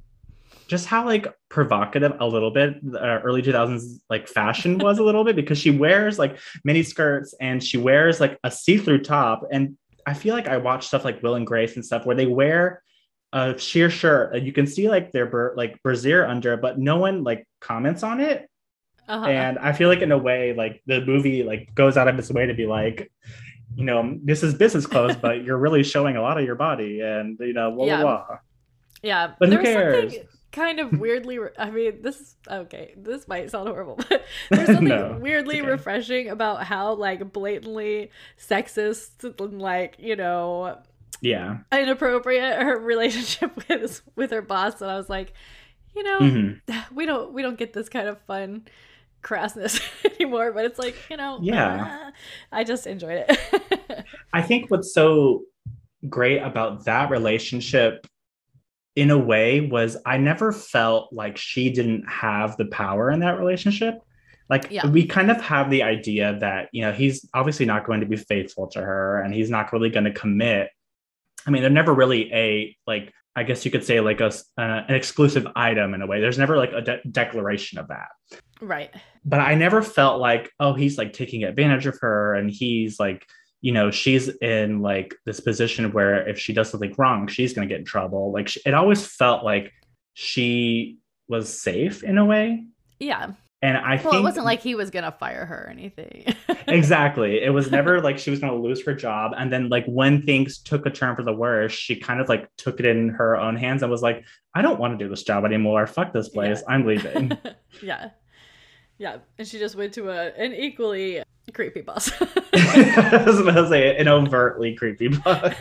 just 0.69 0.87
how 0.87 1.07
like 1.07 1.27
provocative 1.49 2.13
a 2.21 2.27
little 2.27 2.51
bit 2.51 2.75
uh, 2.95 3.21
early 3.25 3.41
2000s 3.43 4.01
like 4.11 4.29
fashion 4.29 4.77
was 4.79 4.99
a 4.99 5.03
little 5.03 5.25
bit 5.25 5.35
because 5.35 5.59
she 5.59 5.71
wears 5.71 6.19
like 6.19 6.39
mini 6.65 6.83
skirts 6.83 7.35
and 7.41 7.65
she 7.65 7.79
wears 7.79 8.21
like 8.21 8.39
a 8.45 8.51
see-through 8.51 9.03
top 9.03 9.43
and 9.51 9.77
i 10.07 10.13
feel 10.13 10.35
like 10.35 10.47
i 10.47 10.59
watch 10.59 10.87
stuff 10.87 11.05
like 11.05 11.23
will 11.23 11.37
and 11.37 11.47
grace 11.47 11.75
and 11.77 11.85
stuff 11.85 12.05
where 12.05 12.15
they 12.17 12.27
wear 12.27 12.83
a 13.33 13.59
sheer 13.59 13.89
shirt 13.89 14.35
and 14.35 14.47
you 14.47 14.53
can 14.53 14.67
see 14.67 14.89
like 14.91 15.11
their 15.13 15.53
like 15.57 15.83
brassiere 15.83 16.27
under 16.27 16.57
but 16.57 16.79
no 16.79 16.97
one 16.97 17.25
like 17.25 17.47
comments 17.61 18.03
on 18.03 18.21
it 18.21 18.49
uh-huh. 19.09 19.27
and 19.27 19.59
i 19.59 19.73
feel 19.73 19.89
like 19.89 20.01
in 20.03 20.13
a 20.13 20.19
way 20.19 20.53
like 20.53 20.83
the 20.87 21.01
movie 21.07 21.43
like 21.43 21.75
goes 21.75 21.97
out 21.97 22.09
of 22.09 22.19
its 22.19 22.31
way 22.31 22.45
to 22.47 22.55
be 22.55 22.67
like 22.67 23.11
you 23.75 23.85
know 23.85 24.19
this 24.23 24.43
is 24.43 24.55
business 24.55 24.87
clothes 24.87 25.17
but 25.17 25.43
you're 25.45 25.59
really 25.59 25.83
showing 25.83 26.17
a 26.17 26.23
lot 26.23 26.37
of 26.39 26.45
your 26.45 26.57
body 26.57 27.01
and 27.01 27.39
you 27.41 27.55
know 27.55 27.71
blah 27.71 27.87
Yeah. 27.87 28.01
blah 28.03 28.27
blah 28.27 28.39
Yeah, 29.03 29.33
But 29.39 29.49
who 29.49 29.63
there 29.63 30.03
was 30.03 30.13
cares? 30.13 30.29
Kind 30.53 30.81
of 30.81 30.93
weirdly. 30.99 31.39
re- 31.39 31.51
I 31.59 31.71
mean, 31.71 32.03
this 32.03 32.37
okay. 32.51 32.95
This 32.97 33.29
might 33.29 33.51
sound 33.51 33.69
horrible, 33.69 33.97
but 34.09 34.25
there's 34.51 34.67
something 34.67 34.89
No, 34.89 35.19
weirdly 35.21 35.61
okay. 35.61 35.71
refreshing 35.71 36.29
about 36.29 36.65
how 36.65 36.95
like 36.95 37.33
blatantly 37.33 38.11
sexist 38.39 39.25
and 39.41 39.61
like 39.61 39.97
you 39.99 40.17
know 40.17 40.79
yeah 41.21 41.59
inappropriate 41.73 42.63
her 42.63 42.79
relationship 42.95 43.57
with 43.69 44.03
with 44.17 44.31
her 44.31 44.43
boss. 44.43 44.81
And 44.81 44.91
I 44.91 44.97
was 44.97 45.09
like, 45.09 45.33
you 45.97 46.03
know, 46.03 46.19
Mhm. 46.21 46.61
we 46.93 47.07
don't 47.07 47.33
we 47.33 47.43
don't 47.43 47.59
get 47.59 47.73
this 47.73 47.89
kind 47.89 48.09
of 48.09 48.21
fun 48.23 48.67
crassness 49.23 49.81
anymore. 50.15 50.53
But 50.53 50.65
it's 50.65 50.79
like 50.79 50.97
you 51.11 51.17
know, 51.17 51.39
Yeah. 51.43 52.05
uh, 52.09 52.11
I 52.53 52.65
just 52.65 52.87
enjoyed 52.87 53.25
it. 53.29 54.05
I 54.33 54.43
think 54.43 54.71
what's 54.71 54.95
so 54.95 55.43
great 56.09 56.39
about 56.41 56.85
that 56.85 57.11
relationship 57.11 58.07
in 58.99 59.13
a 59.13 59.17
way 59.17 59.61
was 59.61 59.97
I 60.05 60.17
never 60.17 60.51
felt 60.51 61.13
like 61.13 61.37
she 61.37 61.71
didn't 61.71 62.03
have 62.09 62.57
the 62.57 62.67
power 62.67 63.13
in 63.13 63.21
that 63.21 63.39
relationship. 63.39 63.95
Like 64.51 64.67
Yeah. 64.73 64.89
we 64.89 65.07
kind 65.07 65.31
of 65.31 65.41
have 65.41 65.71
the 65.71 65.85
idea 65.85 66.37
that, 66.41 66.69
you 66.73 66.83
know, 66.83 66.91
he's 66.91 67.25
obviously 67.33 67.65
not 67.65 67.87
going 67.87 68.01
to 68.01 68.07
be 68.07 68.17
faithful 68.17 68.67
to 68.71 68.81
her 68.81 69.23
and 69.23 69.33
he's 69.33 69.51
not 69.51 69.73
really 69.73 69.89
going 69.89 70.07
to 70.07 70.13
commit. 70.13 70.71
I 71.47 71.51
mean, 71.53 71.63
they're 71.63 71.71
never 71.71 71.95
really 71.95 72.29
a 72.33 72.77
like 72.89 73.13
I 73.37 73.45
guess 73.45 73.65
you 73.65 73.71
could 73.71 73.85
say 73.85 74.01
like 74.01 74.21
a 74.21 74.33
uh, 74.59 74.83
an 74.89 74.97
exclusive 74.97 75.47
item 75.55 75.95
in 75.95 76.03
a 76.03 76.07
way. 76.09 76.21
There's 76.21 76.39
never 76.39 76.57
like 76.57 76.73
a 76.73 76.81
de- 76.81 77.03
declaration 77.09 77.79
of 77.79 77.87
that 77.87 78.09
right. 78.61 78.91
but 79.25 79.39
I 79.39 79.55
never 79.55 79.81
felt 79.81 80.21
like, 80.21 80.51
oh, 80.59 80.75
he's 80.75 80.99
like 80.99 81.13
taking 81.13 81.45
advantage 81.45 81.87
of 81.87 81.97
her 82.01 82.35
and 82.35 82.51
he's 82.51 82.99
like, 82.99 83.25
you 83.61 83.73
know, 83.73 83.91
she's 83.91 84.29
in 84.39 84.81
like 84.81 85.15
this 85.25 85.41
position 85.41 85.93
where 85.93 86.27
if 86.29 86.39
she 86.39 86.53
does 86.53 86.71
something 86.71 86.95
wrong, 86.97 87.27
she's 87.27 87.53
going 87.53 87.69
to 87.69 87.73
get 87.73 87.81
in 87.81 87.85
trouble. 87.85 88.33
Like 88.33 88.49
sh- 88.49 88.59
it 88.65 88.75
always 88.75 89.07
felt 89.07 89.45
like 89.45 89.73
she 90.15 90.99
was 91.29 91.61
safe 91.61 92.03
in 92.03 92.19
a 92.19 92.25
way. 92.25 92.65
Yeah. 93.01 93.33
And 93.61 93.77
I 93.77 93.97
well, 93.97 94.13
think 94.13 94.15
it 94.15 94.23
wasn't 94.23 94.47
like 94.47 94.63
he 94.63 94.77
was 94.77 94.91
gonna 94.91 95.11
fire 95.11 95.45
her 95.45 95.65
or 95.67 95.71
anything. 95.71 96.33
exactly. 96.69 97.43
It 97.43 97.51
was 97.51 97.73
never 97.73 98.01
like 98.01 98.17
she 98.17 98.31
was 98.31 98.39
going 98.39 98.53
to 98.53 98.59
lose 98.59 98.85
her 98.85 98.95
job. 98.95 99.33
And 99.37 99.53
then, 99.53 99.69
like, 99.69 99.85
when 99.87 100.23
things 100.23 100.59
took 100.59 100.87
a 100.87 100.91
turn 100.91 101.17
for 101.17 101.25
the 101.25 101.33
worse, 101.33 101.73
she 101.73 101.97
kind 101.97 102.21
of 102.21 102.29
like 102.29 102.49
took 102.57 102.79
it 102.79 102.87
in 102.87 103.09
her 103.09 103.37
own 103.37 103.57
hands 103.57 103.83
and 103.83 103.91
was 103.91 104.01
like, 104.01 104.25
I 104.55 104.63
don't 104.63 104.79
want 104.79 104.97
to 104.97 105.05
do 105.05 105.11
this 105.11 105.25
job 105.25 105.45
anymore. 105.45 105.89
Fuck 105.89 106.13
this 106.13 106.29
place. 106.29 106.63
Yeah. 106.69 106.73
I'm 106.73 106.87
leaving. 106.87 107.37
yeah, 107.83 108.11
yeah, 108.99 109.19
and 109.39 109.49
she 109.49 109.59
just 109.59 109.75
went 109.75 109.93
to 109.95 110.09
a 110.11 110.33
an 110.37 110.53
equally 110.53 111.23
creepy 111.53 111.81
boss. 111.81 112.11
I 112.55 113.23
was 113.27 113.41
about 113.41 113.55
to 113.55 113.69
say 113.69 113.97
an 113.97 114.09
overtly 114.09 114.75
creepy 114.75 115.09
boss. 115.09 115.53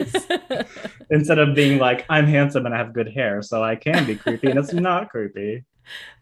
Instead 1.10 1.39
of 1.39 1.56
being 1.56 1.79
like, 1.79 2.06
I'm 2.10 2.25
handsome 2.25 2.65
and 2.65 2.74
I 2.75 2.77
have 2.77 2.94
good 2.94 3.12
hair, 3.12 3.41
so 3.41 3.63
I 3.63 3.75
can 3.75 4.06
be 4.06 4.15
creepy, 4.15 4.50
and 4.50 4.60
it's 4.60 4.74
not 4.74 5.10
creepy. 5.10 5.65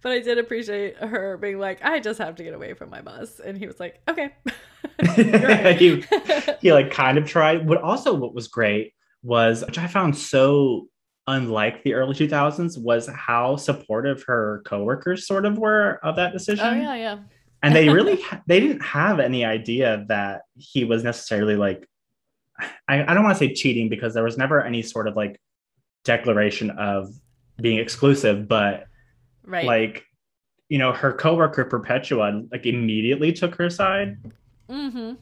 but 0.01 0.11
I 0.11 0.19
did 0.19 0.37
appreciate 0.37 0.97
her 0.97 1.37
being 1.37 1.59
like, 1.59 1.83
I 1.83 1.99
just 1.99 2.19
have 2.19 2.35
to 2.35 2.43
get 2.43 2.53
away 2.53 2.73
from 2.73 2.89
my 2.89 3.01
boss, 3.01 3.39
and 3.39 3.57
he 3.57 3.67
was 3.67 3.79
like, 3.79 4.01
okay. 4.07 4.33
he, 5.15 6.03
he 6.61 6.73
like 6.73 6.91
kind 6.91 7.17
of 7.17 7.25
tried. 7.25 7.67
But 7.67 7.81
also, 7.81 8.13
what 8.13 8.33
was 8.33 8.47
great 8.47 8.93
was, 9.23 9.63
which 9.65 9.77
I 9.77 9.87
found 9.87 10.15
so 10.15 10.87
unlike 11.27 11.83
the 11.83 11.93
early 11.93 12.13
2000s, 12.13 12.77
was 12.77 13.07
how 13.07 13.55
supportive 13.55 14.23
her 14.27 14.61
coworkers 14.65 15.27
sort 15.27 15.45
of 15.45 15.57
were 15.57 15.99
of 16.03 16.15
that 16.17 16.33
decision. 16.33 16.65
oh 16.65 16.73
yeah, 16.73 16.95
yeah. 16.95 17.17
And 17.65 17.75
they 17.75 17.89
really 17.89 18.23
they 18.47 18.59
didn't 18.59 18.81
have 18.81 19.19
any 19.19 19.43
idea 19.43 20.05
that 20.07 20.43
he 20.55 20.83
was 20.83 21.03
necessarily 21.03 21.55
like 21.55 21.87
I, 22.87 23.03
I 23.03 23.13
don't 23.13 23.23
want 23.23 23.37
to 23.37 23.39
say 23.39 23.53
cheating 23.53 23.89
because 23.89 24.13
there 24.13 24.23
was 24.23 24.37
never 24.37 24.63
any 24.63 24.81
sort 24.81 25.07
of 25.07 25.15
like 25.15 25.41
declaration 26.03 26.69
of 26.71 27.13
being 27.59 27.79
exclusive 27.79 28.47
but 28.47 28.85
Right. 29.47 29.65
like 29.65 30.03
you 30.69 30.79
know 30.79 30.91
her 30.91 31.13
coworker 31.13 31.65
perpetua 31.65 32.41
like 32.51 32.65
immediately 32.65 33.31
took 33.31 33.53
her 33.55 33.69
side 33.69 34.17
mm-hmm. 34.67 35.13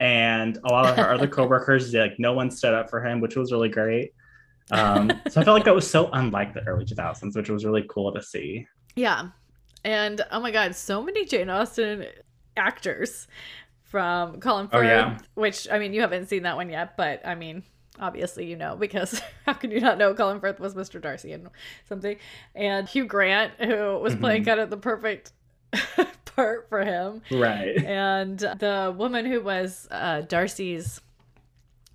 and 0.00 0.58
a 0.64 0.68
lot 0.68 0.86
of 0.86 0.96
her 0.96 1.14
other 1.14 1.26
coworkers 1.38 1.94
like 1.94 2.18
no 2.18 2.34
one 2.34 2.50
stood 2.50 2.74
up 2.74 2.90
for 2.90 3.02
him 3.02 3.20
which 3.20 3.36
was 3.36 3.52
really 3.52 3.70
great 3.70 4.12
um 4.70 5.10
so 5.30 5.40
i 5.40 5.44
felt 5.44 5.54
like 5.54 5.64
that 5.64 5.74
was 5.74 5.88
so 5.88 6.10
unlike 6.12 6.52
the 6.52 6.62
early 6.68 6.84
2000s 6.84 7.34
which 7.34 7.48
was 7.48 7.64
really 7.64 7.86
cool 7.88 8.12
to 8.12 8.22
see 8.22 8.66
Yeah. 8.96 9.28
And 9.84 10.20
oh 10.30 10.40
my 10.40 10.50
god, 10.50 10.74
so 10.74 11.02
many 11.02 11.24
Jane 11.24 11.48
Austen 11.50 12.06
actors 12.56 13.26
from 13.84 14.40
Colin 14.40 14.68
Oh, 14.72 14.78
Firth, 14.78 14.86
yeah. 14.86 15.18
which 15.34 15.68
I 15.70 15.78
mean 15.78 15.92
you 15.94 16.00
haven't 16.02 16.26
seen 16.28 16.42
that 16.44 16.56
one 16.56 16.68
yet, 16.70 16.96
but 16.96 17.26
I 17.26 17.34
mean 17.34 17.62
obviously 17.98 18.46
you 18.46 18.56
know 18.56 18.76
because 18.76 19.20
how 19.46 19.52
can 19.52 19.70
you 19.70 19.80
not 19.80 19.98
know 19.98 20.14
Colin 20.14 20.40
Firth 20.40 20.60
was 20.60 20.74
Mr. 20.74 21.00
Darcy 21.00 21.32
and 21.32 21.48
something? 21.88 22.16
And 22.54 22.88
Hugh 22.88 23.06
Grant 23.06 23.52
who 23.58 23.98
was 23.98 24.14
playing 24.16 24.42
Mhm. 24.42 24.46
kind 24.46 24.60
of 24.60 24.70
the 24.70 24.76
perfect 24.76 25.32
part 26.24 26.68
for 26.68 26.84
him. 26.84 27.22
right 27.30 27.76
And 27.84 28.38
the 28.38 28.94
woman 28.96 29.24
who 29.26 29.40
was 29.40 29.88
uh, 29.90 30.22
Darcy's 30.22 31.00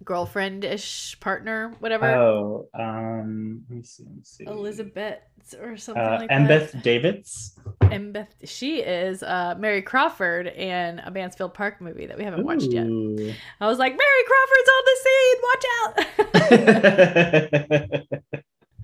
girlfriend-ish 0.04 1.20
partner, 1.20 1.74
whatever. 1.80 2.06
oh 2.06 2.68
um 2.78 3.64
let 3.70 3.78
me 3.78 3.84
see 3.84 4.04
let 4.04 4.16
me 4.16 4.22
see 4.24 4.46
Elizabeth 4.46 5.20
or 5.62 5.78
something 5.78 6.04
uh, 6.04 6.18
like 6.20 6.30
that. 6.30 6.42
Embeth 6.42 6.84
Davidtz. 6.84 7.52
And 7.92 8.14
Beth, 8.14 8.34
she 8.44 8.78
is 8.82 9.22
uh, 9.22 9.56
Mary 9.58 9.82
Crawford 9.82 10.48
in 10.48 11.00
a 11.00 11.12
Mansfield 11.12 11.54
Park 11.54 11.82
movie 11.82 12.08
that 12.08 12.18
we 12.18 12.24
haven't 12.24 12.44
watched 12.44 12.72
yet. 12.72 12.86
I 12.86 13.68
was 13.68 13.78
like, 13.78 13.96
Mary 13.96 14.24
Crawford's 14.28 14.70
on 14.76 14.84
the 14.86 14.98
scene. 15.06 15.36
Watch 15.52 15.66
out! 15.80 15.96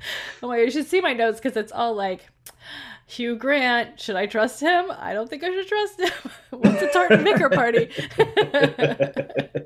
oh 0.44 0.48
my, 0.48 0.58
you 0.58 0.72
should 0.72 0.86
see 0.88 1.02
my 1.02 1.14
notes 1.14 1.40
because 1.40 1.58
it's 1.58 1.72
all 1.72 1.96
like, 1.96 2.28
Hugh 3.12 3.36
Grant. 3.36 4.00
Should 4.00 4.16
I 4.16 4.26
trust 4.26 4.62
him? 4.62 4.86
I 4.90 5.14
don't 5.14 5.30
think 5.30 5.44
I 5.44 5.50
should 5.50 5.68
trust 5.68 6.00
him. 6.00 6.32
What's 6.60 6.80
the 6.80 6.88
Tarts 6.88 7.16
and 7.16 7.24
Vicar 7.24 7.50
party? 7.50 7.90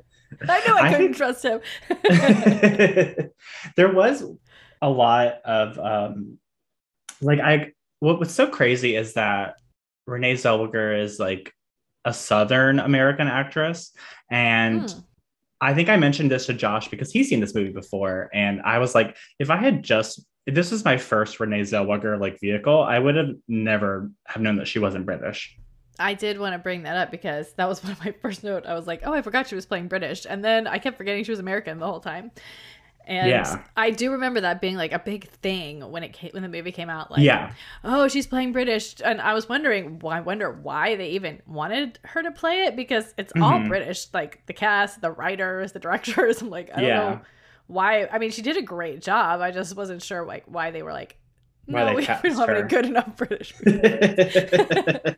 I 0.48 0.66
know 0.66 0.76
I 0.76 0.80
I 0.88 0.92
couldn't 0.92 1.14
think- 1.14 1.16
trust 1.16 1.44
him. 1.44 1.60
there 3.76 3.92
was 3.92 4.24
a 4.82 4.90
lot 4.90 5.40
of 5.44 5.78
um 5.78 6.38
like 7.20 7.40
I 7.40 7.72
what 8.00 8.18
was 8.20 8.32
so 8.34 8.46
crazy 8.46 8.94
is 8.96 9.14
that 9.14 9.54
Renee 10.06 10.34
Zellweger 10.34 11.00
is 11.02 11.18
like 11.18 11.52
a 12.04 12.12
Southern 12.12 12.78
American 12.78 13.26
actress. 13.26 13.92
And 14.30 14.90
Hmm. 14.90 14.98
I 15.62 15.72
think 15.74 15.88
I 15.88 15.96
mentioned 15.96 16.30
this 16.30 16.46
to 16.46 16.52
Josh 16.52 16.88
because 16.88 17.10
he's 17.10 17.30
seen 17.30 17.40
this 17.40 17.54
movie 17.54 17.72
before. 17.72 18.28
And 18.34 18.60
I 18.60 18.78
was 18.78 18.94
like, 18.94 19.16
if 19.38 19.48
I 19.50 19.56
had 19.56 19.82
just 19.82 20.24
if 20.44 20.54
this 20.54 20.70
was 20.70 20.84
my 20.84 20.96
first 20.98 21.40
Renee 21.40 21.62
Zellweger 21.62 22.20
like 22.20 22.38
vehicle, 22.38 22.82
I 22.82 22.98
would 22.98 23.16
have 23.16 23.30
never 23.48 24.10
have 24.26 24.42
known 24.42 24.56
that 24.56 24.68
she 24.68 24.78
wasn't 24.78 25.06
British. 25.06 25.56
I 25.98 26.14
did 26.14 26.38
want 26.38 26.52
to 26.54 26.58
bring 26.58 26.82
that 26.84 26.96
up 26.96 27.10
because 27.10 27.52
that 27.54 27.68
was 27.68 27.80
one 27.82 27.92
of 27.92 28.04
my 28.04 28.12
first 28.22 28.44
note. 28.44 28.66
I 28.66 28.74
was 28.74 28.86
like, 28.86 29.02
oh, 29.04 29.12
I 29.12 29.22
forgot 29.22 29.48
she 29.48 29.54
was 29.54 29.66
playing 29.66 29.88
British. 29.88 30.26
And 30.28 30.44
then 30.44 30.66
I 30.66 30.78
kept 30.78 30.96
forgetting 30.98 31.24
she 31.24 31.32
was 31.32 31.40
American 31.40 31.78
the 31.78 31.86
whole 31.86 32.00
time. 32.00 32.30
And 33.08 33.28
Yeah. 33.30 33.62
I 33.76 33.90
do 33.90 34.10
remember 34.12 34.40
that 34.40 34.60
being 34.60 34.74
like 34.76 34.92
a 34.92 34.98
big 34.98 35.28
thing 35.28 35.92
when 35.92 36.02
it 36.02 36.12
came, 36.12 36.30
when 36.32 36.42
the 36.42 36.48
movie 36.48 36.72
came 36.72 36.90
out. 36.90 37.10
Like, 37.10 37.20
yeah. 37.20 37.52
oh, 37.84 38.08
she's 38.08 38.26
playing 38.26 38.52
British. 38.52 38.96
And 39.04 39.20
I 39.20 39.32
was 39.32 39.48
wondering, 39.48 40.00
I 40.04 40.20
wonder 40.20 40.50
why 40.50 40.96
they 40.96 41.10
even 41.10 41.40
wanted 41.46 42.00
her 42.04 42.22
to 42.24 42.32
play 42.32 42.64
it 42.64 42.74
because 42.74 43.14
it's 43.16 43.32
all 43.36 43.60
Mhm. 43.60 43.68
British, 43.68 44.06
like 44.12 44.44
the 44.46 44.52
cast, 44.52 45.00
the 45.02 45.12
writers, 45.12 45.70
the 45.72 45.78
directors. 45.86 46.42
I'm 46.42 46.50
like, 46.50 46.70
I 46.76 46.80
don't 46.80 46.90
know 46.90 47.20
why. 47.68 48.06
I 48.06 48.18
mean, 48.18 48.32
she 48.32 48.42
did 48.42 48.56
a 48.56 48.62
great 48.62 49.02
job. 49.02 49.40
I 49.40 49.52
just 49.52 49.76
wasn't 49.76 50.02
sure 50.02 50.24
like 50.26 50.42
why 50.46 50.72
they 50.72 50.82
were 50.82 50.92
like, 50.92 51.16
no, 51.66 51.94
we, 51.94 52.06
don't 52.06 52.22
have 52.22 52.48
any 52.48 52.68
good 52.68 52.86
enough 52.86 53.16
British. 53.16 53.54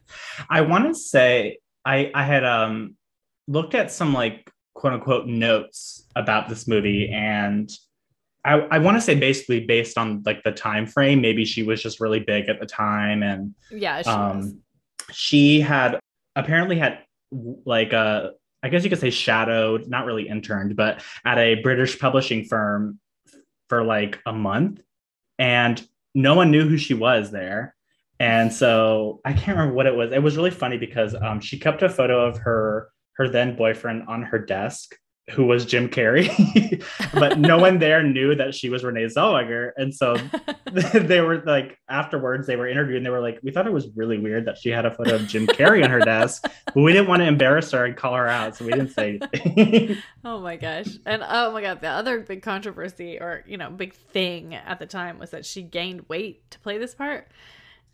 I 0.51 0.61
want 0.63 0.87
to 0.87 0.95
say 0.95 1.59
I 1.85 2.11
I 2.15 2.25
had 2.25 2.45
um 2.45 2.97
looked 3.47 3.75
at 3.75 3.91
some 3.91 4.13
like 4.13 4.51
quote 4.75 4.93
unquote 4.95 5.27
notes 5.27 6.07
about 6.17 6.49
this 6.49 6.69
movie 6.69 7.11
and 7.11 7.71
I, 8.45 8.61
I 8.71 8.79
want 8.79 8.97
to 8.97 9.01
say 9.01 9.15
basically 9.15 9.67
based 9.67 9.99
on 9.99 10.23
like 10.25 10.43
the 10.43 10.53
time 10.53 10.87
frame 10.87 11.21
maybe 11.21 11.45
she 11.45 11.63
was 11.63 11.83
just 11.83 12.01
really 12.01 12.21
big 12.21 12.49
at 12.49 12.61
the 12.61 12.67
time 12.67 13.23
and 13.23 13.55
yeah, 13.71 14.03
she 14.03 14.09
um 14.09 14.61
she 15.13 15.61
had 15.61 15.99
apparently 16.37 16.79
had 16.79 17.01
like 17.65 17.93
a 17.93 18.33
I 18.63 18.69
guess 18.69 18.85
you 18.85 18.91
could 18.91 19.01
say 19.01 19.11
shadowed 19.11 19.89
not 19.89 20.07
really 20.07 20.29
interned 20.29 20.77
but 20.77 21.03
at 21.25 21.39
a 21.39 21.57
British 21.57 21.99
publishing 21.99 22.45
firm 22.45 23.01
for 23.69 23.85
like 23.85 24.19
a 24.27 24.33
month. 24.33 24.81
And 25.39 25.87
no 26.19 26.35
one 26.35 26.51
knew 26.51 26.69
who 26.69 26.77
she 26.77 26.95
was 26.95 27.31
there 27.31 27.75
and 28.21 28.53
so 28.53 29.21
I 29.25 29.33
can't 29.33 29.57
remember 29.57 29.75
what 29.75 29.87
it 29.87 29.95
was. 29.95 30.13
It 30.13 30.23
was 30.23 30.37
really 30.37 30.51
funny 30.51 30.77
because 30.77 31.15
um, 31.15 31.41
she 31.41 31.59
kept 31.59 31.83
a 31.83 31.89
photo 31.89 32.27
of 32.27 32.39
her 32.39 32.91
her 33.15 33.29
then 33.29 33.57
boyfriend 33.57 34.05
on 34.09 34.23
her 34.23 34.39
desk, 34.39 34.95
who 35.31 35.45
was 35.45 35.67
Jim 35.67 35.89
Carrey, 35.89 36.83
but 37.15 37.39
no 37.39 37.59
one 37.59 37.79
there 37.79 38.03
knew 38.03 38.35
that 38.35 38.55
she 38.55 38.69
was 38.71 38.83
Renee 38.83 39.05
Zellweger. 39.05 39.73
And 39.77 39.95
so 39.95 40.17
they 40.95 41.21
were 41.21 41.43
like 41.45 41.79
afterwards 41.89 42.47
they 42.47 42.57
were 42.57 42.67
interviewed 42.67 42.97
and 42.99 43.07
they 43.07 43.11
were 43.11 43.21
like, 43.21 43.39
we 43.43 43.51
thought 43.51 43.67
it 43.67 43.73
was 43.73 43.89
really 43.95 44.19
weird 44.19 44.47
that 44.47 44.59
she 44.59 44.71
had 44.71 44.87
a 44.87 44.91
photo 44.91 45.17
of 45.17 45.27
Jim 45.27 45.47
Carrey 45.47 45.85
on 45.85 45.91
her 45.91 46.01
desk, 46.01 46.45
but 46.67 46.77
we 46.81 46.93
didn't 46.93 47.09
want 47.09 47.21
to 47.21 47.27
embarrass 47.27 47.71
her 47.73 47.85
and 47.85 47.97
call 47.97 48.15
her 48.15 48.27
out, 48.29 48.57
so 48.57 48.65
we 48.65 48.73
didn't 48.73 48.91
say 48.91 49.19
anything. 49.33 49.97
Oh 50.25 50.41
my 50.41 50.57
gosh. 50.57 50.89
And 51.07 51.23
oh 51.27 51.53
my 51.53 51.63
god, 51.63 51.81
the 51.81 51.89
other 51.89 52.21
big 52.21 52.43
controversy 52.43 53.19
or, 53.19 53.45
you 53.47 53.57
know, 53.57 53.71
big 53.71 53.95
thing 53.95 54.55
at 54.55 54.79
the 54.79 54.87
time 54.87 55.19
was 55.19 55.31
that 55.31 55.47
she 55.47 55.63
gained 55.63 56.09
weight 56.09 56.51
to 56.51 56.59
play 56.59 56.77
this 56.79 56.95
part. 56.95 57.29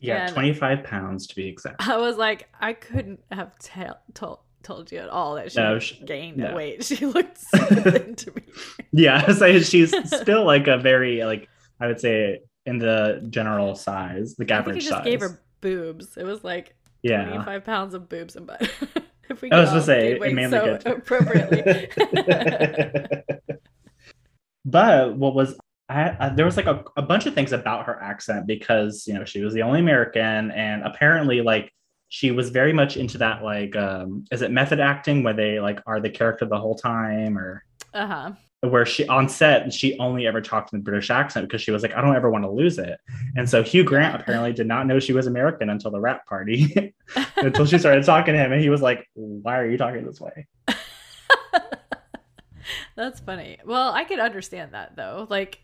yeah, 0.00 0.26
And- 0.26 0.34
25 0.34 0.82
pounds 0.84 1.26
to 1.28 1.36
be 1.36 1.46
exact. 1.48 1.86
I 1.86 1.96
was 1.98 2.16
like, 2.16 2.48
I 2.60 2.72
couldn't 2.72 3.20
have 3.30 3.56
tell 3.58 3.98
told 4.14 4.38
told 4.64 4.90
you 4.90 4.98
at 4.98 5.08
all 5.08 5.34
that 5.36 5.52
she 5.52 5.58
No, 5.60 5.78
she- 5.78 6.02
gained 6.04 6.38
no. 6.38 6.54
weight. 6.54 6.84
She 6.84 7.04
looked 7.06 7.38
so 7.38 7.58
thin 7.58 8.14
to 8.16 8.32
me. 8.34 8.42
Yeah, 8.92 9.30
so 9.32 9.58
she's 9.60 9.92
still 10.20 10.44
like 10.44 10.66
a 10.68 10.78
very 10.78 11.22
like 11.24 11.48
I 11.80 11.86
would 11.88 12.00
say 12.00 12.40
in 12.66 12.78
the 12.78 13.26
general 13.30 13.74
size, 13.74 14.34
the 14.36 14.44
I 14.44 14.46
think 14.46 14.50
average 14.60 14.76
he 14.76 14.80
just 14.82 14.90
size. 14.96 15.04
gave 15.04 15.20
her 15.20 15.40
boobs. 15.60 16.16
It 16.16 16.24
was 16.24 16.42
like 16.44 16.74
yeah. 17.02 17.24
25 17.24 17.64
pounds 17.64 17.94
of 17.94 18.08
boobs 18.08 18.36
and 18.36 18.46
butt. 18.46 18.62
if 19.28 19.42
we 19.42 19.50
I 19.50 19.60
was 19.60 19.70
gonna 19.70 19.82
say 19.82 20.12
it 20.12 20.20
mainly 20.34 20.50
so 20.58 20.64
good. 20.78 20.86
appropriately. 20.86 21.88
but 24.64 25.16
what 25.16 25.34
was 25.34 25.56
I, 25.88 26.16
I, 26.18 26.28
there 26.30 26.46
was 26.46 26.56
like 26.56 26.66
a, 26.66 26.82
a 26.96 27.02
bunch 27.02 27.26
of 27.26 27.34
things 27.34 27.52
about 27.52 27.84
her 27.86 28.00
accent 28.02 28.46
because 28.46 29.04
you 29.06 29.12
know 29.14 29.24
she 29.24 29.42
was 29.42 29.52
the 29.52 29.62
only 29.62 29.80
American 29.80 30.50
and 30.52 30.82
apparently 30.82 31.42
like 31.42 31.72
she 32.14 32.30
was 32.30 32.50
very 32.50 32.72
much 32.72 32.96
into 32.96 33.18
that 33.18 33.42
like 33.42 33.74
um 33.74 34.24
is 34.30 34.40
it 34.40 34.52
method 34.52 34.78
acting 34.78 35.24
where 35.24 35.34
they 35.34 35.58
like 35.58 35.80
are 35.84 35.98
the 35.98 36.08
character 36.08 36.46
the 36.46 36.56
whole 36.56 36.76
time 36.76 37.36
or 37.36 37.64
uh 37.92 38.06
huh. 38.06 38.32
where 38.60 38.86
she 38.86 39.04
on 39.08 39.28
set 39.28 39.72
she 39.72 39.98
only 39.98 40.24
ever 40.24 40.40
talked 40.40 40.72
in 40.72 40.78
the 40.78 40.82
British 40.84 41.10
accent 41.10 41.44
because 41.48 41.60
she 41.60 41.72
was 41.72 41.82
like 41.82 41.92
I 41.92 42.00
don't 42.00 42.14
ever 42.14 42.30
want 42.30 42.44
to 42.44 42.50
lose 42.50 42.78
it 42.78 43.00
and 43.34 43.50
so 43.50 43.64
Hugh 43.64 43.82
Grant 43.82 44.14
apparently 44.14 44.52
did 44.52 44.68
not 44.68 44.86
know 44.86 45.00
she 45.00 45.12
was 45.12 45.26
American 45.26 45.70
until 45.70 45.90
the 45.90 45.98
wrap 45.98 46.24
party 46.24 46.94
until 47.36 47.66
she 47.66 47.78
started 47.78 48.04
talking 48.04 48.34
to 48.34 48.38
him 48.38 48.52
and 48.52 48.62
he 48.62 48.70
was 48.70 48.80
like 48.80 49.08
why 49.14 49.58
are 49.58 49.68
you 49.68 49.76
talking 49.76 50.06
this 50.06 50.20
way 50.20 50.46
That's 52.96 53.18
funny. 53.18 53.58
Well, 53.64 53.92
I 53.92 54.04
could 54.04 54.20
understand 54.20 54.72
that 54.72 54.94
though. 54.94 55.26
Like, 55.28 55.60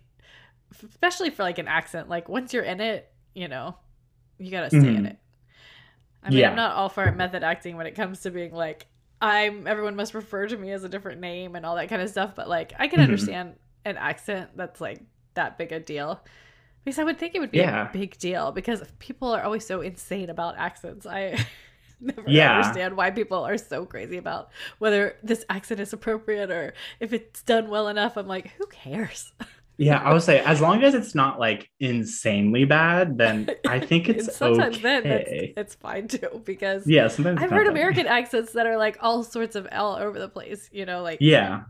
especially 0.91 1.31
for 1.31 1.45
like 1.45 1.59
an 1.59 1.69
accent. 1.69 2.09
Like 2.09 2.29
once 2.29 2.53
you're 2.53 2.65
in 2.65 2.81
it, 2.81 3.09
you 3.35 3.47
know, 3.47 3.77
you 4.39 4.51
gotta 4.51 4.69
stay 4.69 4.79
in 4.79 5.05
Mhm. 5.05 5.11
it. 5.13 5.19
I 6.23 6.31
mean, 6.31 6.39
Yeah. 6.41 6.51
I'm 6.51 6.57
not 6.57 6.77
all 6.77 6.89
for 6.89 7.11
method 7.13 7.43
acting 7.43 7.77
when 7.77 7.87
it 7.87 7.95
comes 7.95 8.21
to 8.23 8.31
being 8.31 8.53
like, 8.53 8.87
I'm 9.23 9.67
everyone 9.67 9.97
must 9.97 10.15
refer 10.15 10.47
to 10.47 10.57
me 10.57 10.71
as 10.73 10.85
a 10.85 10.89
different 10.89 11.21
name 11.21 11.57
and 11.57 11.65
all 11.67 11.77
that 11.77 11.89
kind 11.89 12.03
of 12.03 12.09
stuff. 12.11 12.35
But 12.35 12.49
like, 12.49 12.73
I 12.79 12.89
can 12.89 13.01
Mhm. 13.01 13.05
understand 13.05 13.55
an 13.85 13.97
accent 13.97 14.51
that's 14.57 14.81
like 14.81 15.03
that 15.35 15.57
big 15.59 15.73
a 15.73 15.81
deal. 15.81 16.23
Because 16.85 16.99
I 16.99 17.05
would 17.05 17.19
think 17.19 17.35
it 17.35 17.41
would 17.41 17.51
be 17.51 17.59
Yeah. 17.59 17.89
a 17.89 17.93
big 17.93 18.17
deal 18.19 18.53
because 18.53 18.83
people 18.99 19.33
are 19.35 19.43
always 19.43 19.67
so 19.67 19.81
insane 19.83 20.31
about 20.31 20.57
accents. 20.57 21.05
I 21.07 21.37
never 22.01 22.23
Yeah. 22.27 22.57
understand 22.57 22.97
why 22.97 23.11
people 23.11 23.45
are 23.47 23.59
so 23.59 23.85
crazy 23.85 24.17
about 24.17 24.51
whether 24.79 25.17
this 25.23 25.45
accent 25.51 25.81
is 25.81 25.93
appropriate 25.93 26.51
or 26.51 26.73
if 26.99 27.13
it's 27.13 27.43
done 27.43 27.69
well 27.69 27.89
enough. 27.89 28.17
I'm 28.17 28.27
like, 28.27 28.49
who 28.59 28.67
cares? 28.67 29.33
Yeah, 29.81 29.97
I 30.03 30.13
would 30.13 30.23
say 30.23 30.41
as 30.41 30.61
long 30.61 30.85
as 30.85 30.93
it's 30.93 31.15
not 31.15 31.41
like 31.41 31.71
insanely 31.81 32.67
bad, 32.67 33.17
then 33.17 33.49
I 33.67 33.81
think 33.81 34.11
it's 34.11 34.37
sometimes 34.37 34.83
then 34.83 35.07
okay. 35.07 35.55
that's, 35.57 35.73
it's 35.73 35.75
fine 35.75 36.07
too 36.07 36.43
because 36.45 36.87
yeah, 36.87 37.09
sometimes 37.09 37.41
I've 37.41 37.49
heard. 37.49 37.67
American 37.67 38.07
accents 38.07 38.53
that 38.53 38.67
are 38.67 38.77
like 38.77 38.99
all 39.01 39.25
sorts 39.25 39.57
of 39.57 39.67
all 39.73 39.97
over 39.97 40.19
the 40.19 40.29
place. 40.29 40.69
You 40.71 40.85
know, 40.85 41.03
like 41.03 41.17
Yeah, 41.23 41.63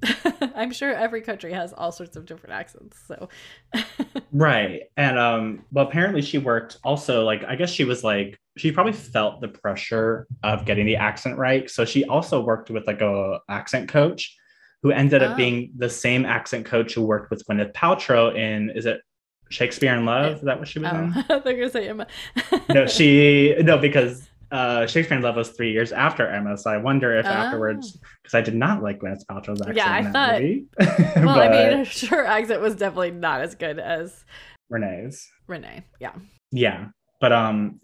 I'm 0.54 0.70
sure 0.70 0.94
every 0.94 1.22
country 1.22 1.52
has 1.54 1.72
all 1.72 1.90
sorts 1.90 2.16
of 2.16 2.24
different 2.24 2.54
accents. 2.54 3.00
So 3.08 3.28
right. 4.32 4.82
And 4.96 5.18
um, 5.18 5.64
well, 5.72 5.88
apparently 5.88 6.22
she 6.22 6.38
worked 6.38 6.78
also 6.84 7.24
like 7.24 7.42
I 7.42 7.56
guess 7.56 7.70
she 7.70 7.82
was 7.82 8.04
like 8.04 8.38
she 8.56 8.70
probably 8.70 8.92
felt 8.92 9.40
the 9.40 9.48
pressure 9.48 10.28
of 10.44 10.66
getting 10.66 10.86
the 10.86 10.94
accent 10.94 11.36
right, 11.36 11.68
so 11.68 11.84
she 11.84 12.04
also 12.04 12.40
worked 12.40 12.70
with 12.70 12.86
like 12.86 13.00
a 13.00 13.40
accent 13.48 13.88
coach 13.88 14.36
who 14.82 14.90
ended 14.90 15.22
up 15.22 15.32
Oh. 15.32 15.36
being 15.36 15.72
the 15.76 15.88
same 15.88 16.24
accent 16.24 16.66
coach 16.66 16.94
who 16.94 17.02
worked 17.02 17.30
with 17.30 17.44
Gwyneth 17.46 17.72
Paltrow 17.72 18.34
in 18.36 18.70
is 18.70 18.86
it 18.86 19.00
Shakespeare 19.50 19.94
in 19.94 20.04
Love? 20.04 20.36
Is 20.36 20.42
that 20.42 20.58
what 20.58 20.68
she 20.68 20.78
was 20.78 20.90
oh, 20.92 20.96
in? 20.98 21.12
they're 21.28 21.54
gonna 21.54 21.70
say 21.70 21.88
Emma. 21.88 22.06
no, 22.68 22.86
she 22.86 23.54
no 23.60 23.78
because 23.78 24.28
uh, 24.52 24.86
Shakespeare 24.86 25.16
in 25.16 25.22
Love 25.24 25.36
was 25.36 25.50
three 25.50 25.72
years 25.72 25.90
after 25.92 26.26
Emma, 26.28 26.56
so 26.56 26.70
I 26.70 26.76
wonder 26.76 27.16
if 27.16 27.26
Oh. 27.26 27.30
afterwards 27.30 27.98
because 28.22 28.34
I 28.34 28.40
did 28.40 28.54
not 28.54 28.82
like 28.82 29.00
Gwyneth 29.00 29.24
Paltrow's 29.30 29.60
accent. 29.60 29.76
Yeah, 29.76 29.92
I 29.92 30.02
thought- 30.04 31.24
well, 31.24 31.40
I 31.40 31.48
mean, 31.76 31.86
her 32.10 32.24
accent 32.24 32.60
was 32.60 32.76
definitely 32.76 33.10
not 33.12 33.40
as 33.40 33.54
good 33.54 33.78
as 33.78 34.24
Renee's. 34.68 35.28
Renee. 35.46 35.84
Yeah. 36.00 36.12
Yeah, 36.52 36.88
but 37.20 37.32
um, 37.32 37.80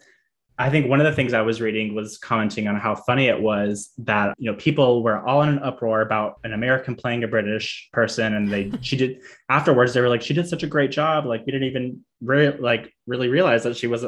I 0.62 0.70
think 0.70 0.88
one 0.88 1.00
of 1.00 1.06
the 1.06 1.12
things 1.12 1.32
I 1.32 1.42
was 1.42 1.60
reading 1.60 1.92
was 1.92 2.18
commenting 2.18 2.68
on 2.68 2.76
how 2.76 2.94
funny 2.94 3.26
it 3.26 3.40
was 3.40 3.90
that 3.98 4.36
you 4.38 4.48
know 4.48 4.56
people 4.56 5.02
were 5.02 5.18
all 5.26 5.42
in 5.42 5.48
an 5.48 5.58
uproar 5.58 6.02
about 6.02 6.38
an 6.44 6.52
American 6.52 6.94
playing 6.94 7.24
a 7.24 7.28
British 7.28 7.88
person, 7.92 8.32
and 8.34 8.48
they 8.48 8.70
she 8.80 8.96
did 8.96 9.22
afterwards 9.48 9.92
they 9.92 10.00
were 10.00 10.08
like 10.08 10.22
she 10.22 10.34
did 10.34 10.46
such 10.46 10.62
a 10.62 10.68
great 10.68 10.92
job, 10.92 11.26
like 11.26 11.44
we 11.44 11.50
didn't 11.50 11.66
even 11.66 12.04
re- 12.20 12.56
like 12.56 12.94
really 13.08 13.26
realize 13.26 13.64
that 13.64 13.76
she 13.76 13.88
was 13.88 14.06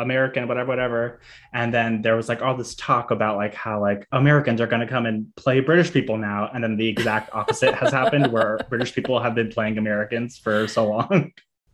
American, 0.00 0.48
whatever, 0.48 0.68
whatever. 0.68 1.20
And 1.52 1.72
then 1.72 2.02
there 2.02 2.16
was 2.16 2.28
like 2.28 2.42
all 2.42 2.56
this 2.56 2.74
talk 2.74 3.12
about 3.12 3.36
like 3.36 3.54
how 3.54 3.80
like 3.80 4.04
Americans 4.10 4.60
are 4.60 4.66
going 4.66 4.80
to 4.80 4.88
come 4.88 5.06
and 5.06 5.32
play 5.36 5.60
British 5.60 5.92
people 5.92 6.16
now, 6.16 6.50
and 6.52 6.64
then 6.64 6.76
the 6.76 6.88
exact 6.88 7.32
opposite 7.32 7.76
has 7.76 7.92
happened, 7.92 8.32
where 8.32 8.58
British 8.68 8.92
people 8.92 9.20
have 9.20 9.36
been 9.36 9.50
playing 9.50 9.78
Americans 9.78 10.36
for 10.36 10.66
so 10.66 10.88
long. 10.88 11.30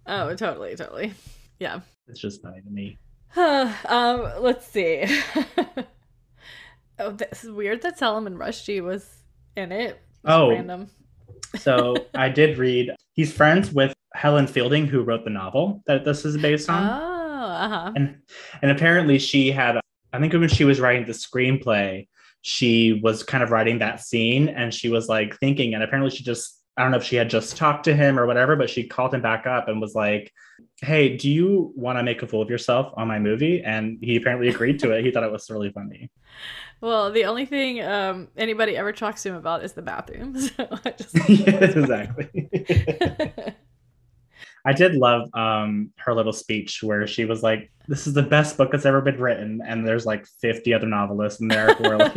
Oh, 0.06 0.34
totally, 0.34 0.76
totally. 0.76 1.14
Yeah. 1.58 1.80
It's 2.08 2.20
just 2.20 2.42
funny 2.42 2.60
to 2.60 2.70
me. 2.70 2.98
um, 3.36 4.32
let's 4.40 4.66
see. 4.66 5.04
oh, 6.98 7.12
this 7.12 7.44
is 7.44 7.50
weird 7.50 7.82
that 7.82 7.98
Salman 7.98 8.36
Rushdie 8.36 8.82
was 8.82 9.06
in 9.56 9.72
it. 9.72 10.00
Oh. 10.24 10.50
random. 10.50 10.88
So 11.56 11.96
I 12.14 12.28
did 12.28 12.58
read. 12.58 12.90
He's 13.14 13.32
friends 13.32 13.72
with 13.72 13.94
Helen 14.12 14.46
Fielding, 14.46 14.86
who 14.86 15.00
wrote 15.02 15.24
the 15.24 15.30
novel 15.30 15.82
that 15.86 16.04
this 16.04 16.26
is 16.26 16.36
based 16.36 16.68
Oh, 16.68 16.74
on, 16.74 16.84
uh 16.84 17.68
huh. 17.68 17.92
and 17.96 18.18
and 18.60 18.70
apparently 18.70 19.18
she 19.18 19.50
had. 19.50 19.80
I 20.12 20.18
think 20.18 20.34
when 20.34 20.48
she 20.50 20.64
was 20.64 20.78
writing 20.78 21.06
the 21.06 21.12
screenplay, 21.12 22.06
she 22.42 23.00
was 23.02 23.22
kind 23.22 23.42
of 23.42 23.50
writing 23.50 23.78
that 23.78 24.02
scene, 24.02 24.50
and 24.50 24.74
she 24.74 24.90
was 24.90 25.08
like 25.08 25.38
thinking, 25.38 25.72
and 25.72 25.82
apparently 25.82 26.14
she 26.14 26.22
just. 26.22 26.60
I 26.76 26.82
don't 26.82 26.90
know 26.90 26.98
if 26.98 27.04
she 27.04 27.16
had 27.16 27.30
just 27.30 27.56
talked 27.56 27.84
to 27.84 27.96
him 27.96 28.18
or 28.18 28.26
whatever, 28.26 28.54
but 28.54 28.68
she 28.68 28.86
called 28.86 29.14
him 29.14 29.22
back 29.22 29.46
up 29.46 29.68
and 29.68 29.80
was 29.80 29.94
like, 29.94 30.30
"Hey, 30.80 31.16
do 31.16 31.30
you 31.30 31.72
want 31.76 31.98
to 31.98 32.02
make 32.02 32.22
a 32.22 32.26
fool 32.26 32.42
of 32.42 32.50
yourself 32.50 32.92
on 32.96 33.08
my 33.08 33.18
movie?" 33.18 33.62
And 33.62 33.98
he 34.00 34.16
apparently 34.16 34.48
agreed 34.48 34.78
to 34.80 34.92
it. 34.92 35.04
He 35.04 35.10
thought 35.10 35.24
it 35.24 35.32
was 35.32 35.50
really 35.50 35.70
funny. 35.70 36.10
Well, 36.80 37.10
the 37.10 37.24
only 37.24 37.44
thing 37.44 37.82
um, 37.82 38.28
anybody 38.36 38.76
ever 38.76 38.92
talks 38.92 39.22
to 39.24 39.30
him 39.30 39.34
about 39.34 39.64
is 39.64 39.72
the 39.72 39.82
bathroom. 39.82 40.36
So 40.38 40.68
I 40.84 40.90
just. 40.90 41.14
yes, 41.28 41.74
exactly. 41.76 42.48
I 44.64 44.72
did 44.72 44.94
love 44.94 45.28
um 45.34 45.90
her 45.98 46.14
little 46.14 46.32
speech 46.32 46.82
where 46.82 47.06
she 47.06 47.24
was 47.24 47.42
like, 47.42 47.70
"This 47.88 48.06
is 48.06 48.14
the 48.14 48.22
best 48.22 48.56
book 48.56 48.70
that's 48.70 48.86
ever 48.86 49.00
been 49.00 49.18
written," 49.20 49.60
and 49.66 49.86
there's 49.86 50.06
like 50.06 50.26
50 50.26 50.74
other 50.74 50.86
novelists 50.86 51.40
in 51.40 51.48
there 51.48 51.74
who 51.74 51.84
are 51.86 51.98
like, 51.98 52.16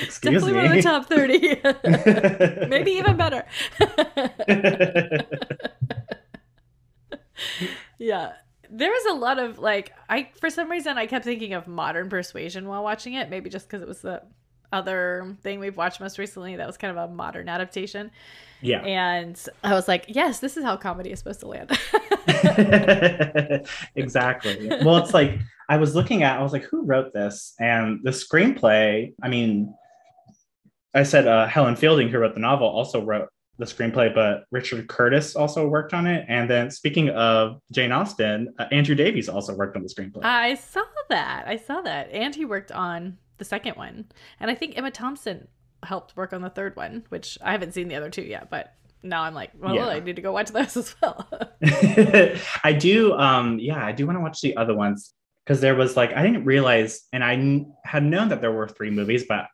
"Excuse 0.00 0.42
Definitely 0.42 0.52
one 0.54 0.64
of 0.66 0.70
the 0.70 0.76
me." 0.76 0.82
top 0.82 1.06
30. 1.06 2.68
Maybe 2.68 2.92
even 2.92 3.16
better. 3.16 3.44
yeah. 7.98 8.32
There 8.70 8.90
was 8.90 9.04
a 9.10 9.14
lot 9.14 9.38
of 9.38 9.58
like 9.58 9.92
I 10.08 10.30
for 10.40 10.50
some 10.50 10.70
reason 10.70 10.98
I 10.98 11.06
kept 11.06 11.24
thinking 11.24 11.54
of 11.54 11.66
modern 11.66 12.10
persuasion 12.10 12.68
while 12.68 12.82
watching 12.82 13.14
it, 13.14 13.30
maybe 13.30 13.48
just 13.48 13.66
because 13.66 13.80
it 13.80 13.88
was 13.88 14.02
the 14.02 14.22
other 14.72 15.36
thing 15.42 15.60
we've 15.60 15.76
watched 15.76 16.00
most 16.00 16.18
recently 16.18 16.56
that 16.56 16.66
was 16.66 16.76
kind 16.76 16.96
of 16.96 17.10
a 17.10 17.12
modern 17.12 17.48
adaptation. 17.48 18.10
yeah. 18.60 18.80
And 18.80 19.40
I 19.64 19.72
was 19.72 19.88
like, 19.88 20.04
yes, 20.08 20.40
this 20.40 20.56
is 20.56 20.64
how 20.64 20.76
comedy 20.76 21.10
is 21.10 21.20
supposed 21.20 21.40
to 21.40 21.48
land. 21.48 21.70
exactly. 23.94 24.68
Well, 24.84 24.98
it's 24.98 25.14
like 25.14 25.38
I 25.68 25.76
was 25.76 25.94
looking 25.94 26.22
at, 26.22 26.38
I 26.38 26.42
was 26.42 26.52
like, 26.52 26.64
who 26.64 26.84
wrote 26.84 27.12
this? 27.12 27.54
And 27.58 28.00
the 28.02 28.10
screenplay, 28.10 29.14
I 29.22 29.28
mean, 29.28 29.74
I 30.94 31.02
said 31.02 31.26
uh, 31.26 31.46
Helen 31.46 31.76
Fielding, 31.76 32.08
who 32.08 32.18
wrote 32.18 32.34
the 32.34 32.40
novel, 32.40 32.66
also 32.66 33.04
wrote 33.04 33.28
the 33.58 33.64
screenplay, 33.64 34.14
but 34.14 34.44
Richard 34.50 34.88
Curtis 34.88 35.34
also 35.34 35.66
worked 35.66 35.92
on 35.92 36.06
it. 36.06 36.24
And 36.28 36.48
then 36.48 36.70
speaking 36.70 37.10
of 37.10 37.60
Jane 37.72 37.90
Austen, 37.92 38.54
uh, 38.58 38.66
Andrew 38.70 38.94
Davies 38.94 39.28
also 39.28 39.54
worked 39.54 39.76
on 39.76 39.82
the 39.82 39.88
screenplay. 39.88 40.24
I 40.24 40.54
saw 40.54 40.84
that. 41.08 41.44
I 41.46 41.56
saw 41.56 41.80
that. 41.80 42.10
And 42.12 42.34
he 42.34 42.44
worked 42.44 42.70
on 42.70 43.18
the 43.38 43.44
second 43.44 43.76
one. 43.76 44.06
And 44.38 44.50
I 44.50 44.54
think 44.54 44.78
Emma 44.78 44.90
Thompson 44.92 45.48
helped 45.82 46.16
work 46.16 46.32
on 46.32 46.42
the 46.42 46.50
third 46.50 46.76
one, 46.76 47.04
which 47.08 47.36
I 47.42 47.52
haven't 47.52 47.74
seen 47.74 47.88
the 47.88 47.96
other 47.96 48.10
two 48.10 48.22
yet, 48.22 48.48
but 48.48 48.74
now 49.02 49.22
I'm 49.22 49.34
like, 49.34 49.50
well, 49.58 49.74
Yeah. 49.74 49.88
I 49.88 50.00
need 50.00 50.16
to 50.16 50.22
go 50.22 50.32
watch 50.32 50.50
those 50.50 50.76
as 50.76 50.94
well. 51.02 51.28
I 52.64 52.76
do, 52.78 53.14
um, 53.14 53.58
yeah, 53.58 53.84
I 53.84 53.92
do 53.92 54.06
want 54.06 54.16
to 54.16 54.20
watch 54.22 54.40
the 54.40 54.56
other 54.56 54.74
ones 54.74 55.14
because 55.44 55.60
there 55.60 55.74
was 55.74 55.96
like 55.96 56.12
I 56.12 56.22
didn't 56.22 56.44
realize, 56.44 57.06
and 57.12 57.24
I 57.24 57.64
had 57.84 58.02
known 58.04 58.28
that 58.28 58.40
there 58.40 58.52
were 58.52 58.68
three 58.68 58.90
movies, 58.90 59.24
but 59.28 59.46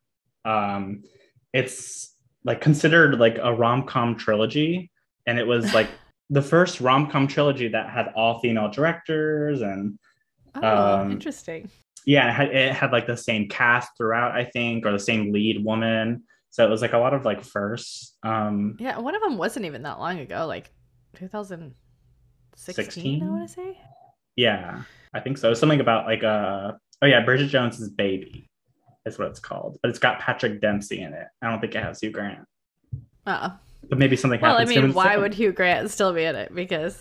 um, 0.45 1.05
it's 1.53 2.14
like 2.45 2.61
considered 2.61 3.19
like 3.19 3.39
a 3.43 3.53
rom 3.53 3.85
com 3.87 4.17
trilogy, 4.17 4.91
and 5.27 5.39
it 5.39 5.47
was 5.47 5.73
like 5.75 5.89
the 6.31 6.43
first 6.43 6.81
rom 6.81 7.11
com 7.11 7.27
trilogy 7.27 7.69
that 7.69 7.91
had 7.91 8.09
all 8.17 8.41
female 8.41 8.71
directors, 8.71 9.61
and 9.63 9.99
oh, 10.57 11.01
Um, 11.01 11.13
interesting. 11.13 11.71
yeah, 12.07 12.29
it 12.29 12.33
had, 12.33 12.49
it 12.55 12.73
had 12.75 12.93
like 12.93 13.07
the 13.07 13.17
same 13.17 13.49
cast 13.49 13.91
throughout, 13.97 14.33
I 14.33 14.45
think, 14.45 14.87
or 14.87 14.93
the 14.93 14.99
same 14.99 15.33
lead 15.33 15.65
woman. 15.65 16.25
So 16.51 16.65
it 16.65 16.71
was 16.71 16.83
like 16.83 16.93
a 16.93 16.99
lot 16.99 17.15
of 17.15 17.25
like 17.25 17.43
firsts. 17.43 18.17
Um, 18.23 18.77
Yeah, 18.79 18.99
one 18.99 19.17
of 19.17 19.23
them 19.23 19.39
wasn't 19.39 19.67
even 19.67 19.83
that 19.83 19.99
long 19.99 20.21
ago, 20.21 20.47
like 20.47 20.71
2016, 21.17 21.75
16? 22.85 23.23
I 23.23 23.27
want 23.29 23.49
to 23.49 23.53
say. 23.55 23.79
Yeah, 24.37 24.83
I 25.13 25.21
think 25.21 25.39
so. 25.39 25.53
Something 25.55 25.81
about 25.81 26.07
like 26.07 26.23
uh 26.23 26.73
oh 27.03 27.07
yeah, 27.07 27.25
Bridget 27.25 27.49
Jones's 27.49 27.91
baby 27.91 28.49
is 29.07 29.19
what 29.19 29.29
it's 29.29 29.41
called, 29.41 29.79
but 29.83 29.89
it's 29.91 29.99
got 29.99 30.19
Patrick 30.21 30.61
Dempsey 30.61 31.01
in 31.03 31.13
it. 31.13 31.27
I 31.43 31.51
don't 31.51 31.61
think 31.61 31.75
it 31.75 31.83
has 31.83 32.01
Hugh 32.01 32.11
Grant, 32.11 32.41
Uh, 33.27 33.51
but 33.89 33.99
maybe 33.99 34.17
something 34.17 34.41
well, 34.41 34.57
I 34.57 34.65
mean, 34.65 34.93
why 34.95 35.17
would 35.17 35.35
Hugh 35.35 35.53
Grant 35.53 35.91
still 35.91 36.13
be 36.13 36.25
in 36.25 36.35
it? 36.37 36.55
Because 36.55 36.99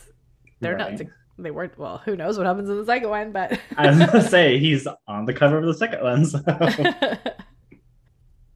they're 0.60 0.76
Right. 0.76 1.00
not. 1.00 1.08
They 1.40 1.50
weren't. 1.50 1.78
Well, 1.80 1.98
who 2.06 2.16
knows 2.16 2.38
what 2.38 2.46
happens 2.46 2.70
in 2.70 2.78
the 2.78 2.86
second 2.86 3.10
one? 3.10 3.32
But 3.32 3.60
I 3.78 3.90
was 3.90 3.98
gonna 4.00 4.22
say 4.30 4.60
he's 4.60 4.88
on 5.08 5.26
the 5.26 5.34
cover 5.34 5.58
of 5.58 5.66
the 5.66 5.74
second 5.74 6.02
one. 6.04 6.26
So. 6.26 6.40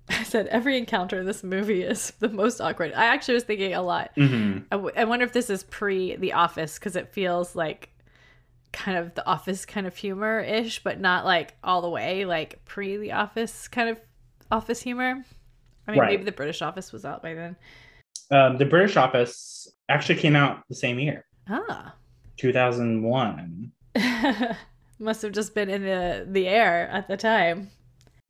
I 0.09 0.23
said 0.23 0.47
every 0.47 0.77
encounter 0.77 1.19
in 1.19 1.25
this 1.25 1.43
movie 1.43 1.81
is 1.83 2.11
the 2.19 2.29
most 2.29 2.61
awkward. 2.61 2.93
I 2.93 3.05
actually 3.07 3.33
was 3.35 3.43
thinking 3.43 3.73
a 3.73 3.81
lot. 3.81 4.11
Mhm. 4.15 4.63
I, 4.71 4.75
w- 4.75 4.93
I 4.95 5.03
wonder 5.05 5.25
if 5.25 5.33
this 5.33 5.49
is 5.49 5.63
pre 5.63 6.15
The 6.15 6.33
Office 6.33 6.75
because 6.79 6.95
it 6.95 7.09
feels 7.11 7.55
like 7.55 7.89
kind 8.73 8.97
of 8.97 9.13
The 9.15 9.25
Office 9.27 9.65
kind 9.65 9.87
of 9.87 9.95
humor 9.95 10.39
ish, 10.39 10.83
but 10.83 10.99
not 10.99 11.25
like 11.25 11.55
all 11.63 11.81
the 11.81 11.89
way 11.89 12.25
like 12.25 12.63
pre 12.65 12.97
The 12.97 13.13
Office 13.13 13.67
kind 13.67 13.89
of 13.89 13.97
Office 14.51 14.81
humor. 14.81 15.23
I 15.87 15.91
mean, 15.91 15.99
Right. 16.01 16.09
maybe 16.11 16.23
the 16.23 16.31
British 16.31 16.61
Office 16.61 16.91
was 16.91 17.05
out 17.05 17.21
by 17.23 17.33
then. 17.33 17.55
Um, 18.29 18.57
the 18.57 18.65
British 18.65 18.97
Office 18.97 19.67
actually 19.89 20.15
came 20.19 20.35
out 20.35 20.63
the 20.69 20.75
same 20.75 20.99
year, 20.99 21.25
Ah, 21.49 21.93
2001. 22.37 23.71
must 24.99 25.21
have 25.21 25.31
just 25.31 25.53
been 25.55 25.69
in 25.69 25.83
the 25.83 26.25
the 26.29 26.47
air 26.47 26.89
at 26.89 27.07
the 27.07 27.15
time. 27.17 27.69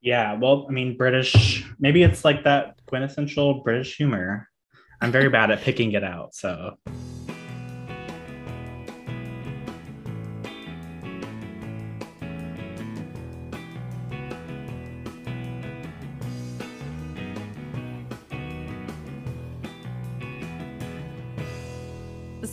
Yeah, 0.00 0.34
well, 0.34 0.66
I 0.68 0.72
mean, 0.72 0.96
British. 0.96 1.64
Maybe 1.80 2.02
it's 2.04 2.24
like 2.24 2.44
that 2.44 2.76
quintessential 2.86 3.62
British 3.64 3.96
humor. 3.96 4.48
I'm 5.00 5.10
very 5.10 5.28
bad 5.36 5.50
at 5.50 5.60
picking 5.62 5.92
it 5.92 6.04
out, 6.04 6.34
so. 6.34 6.76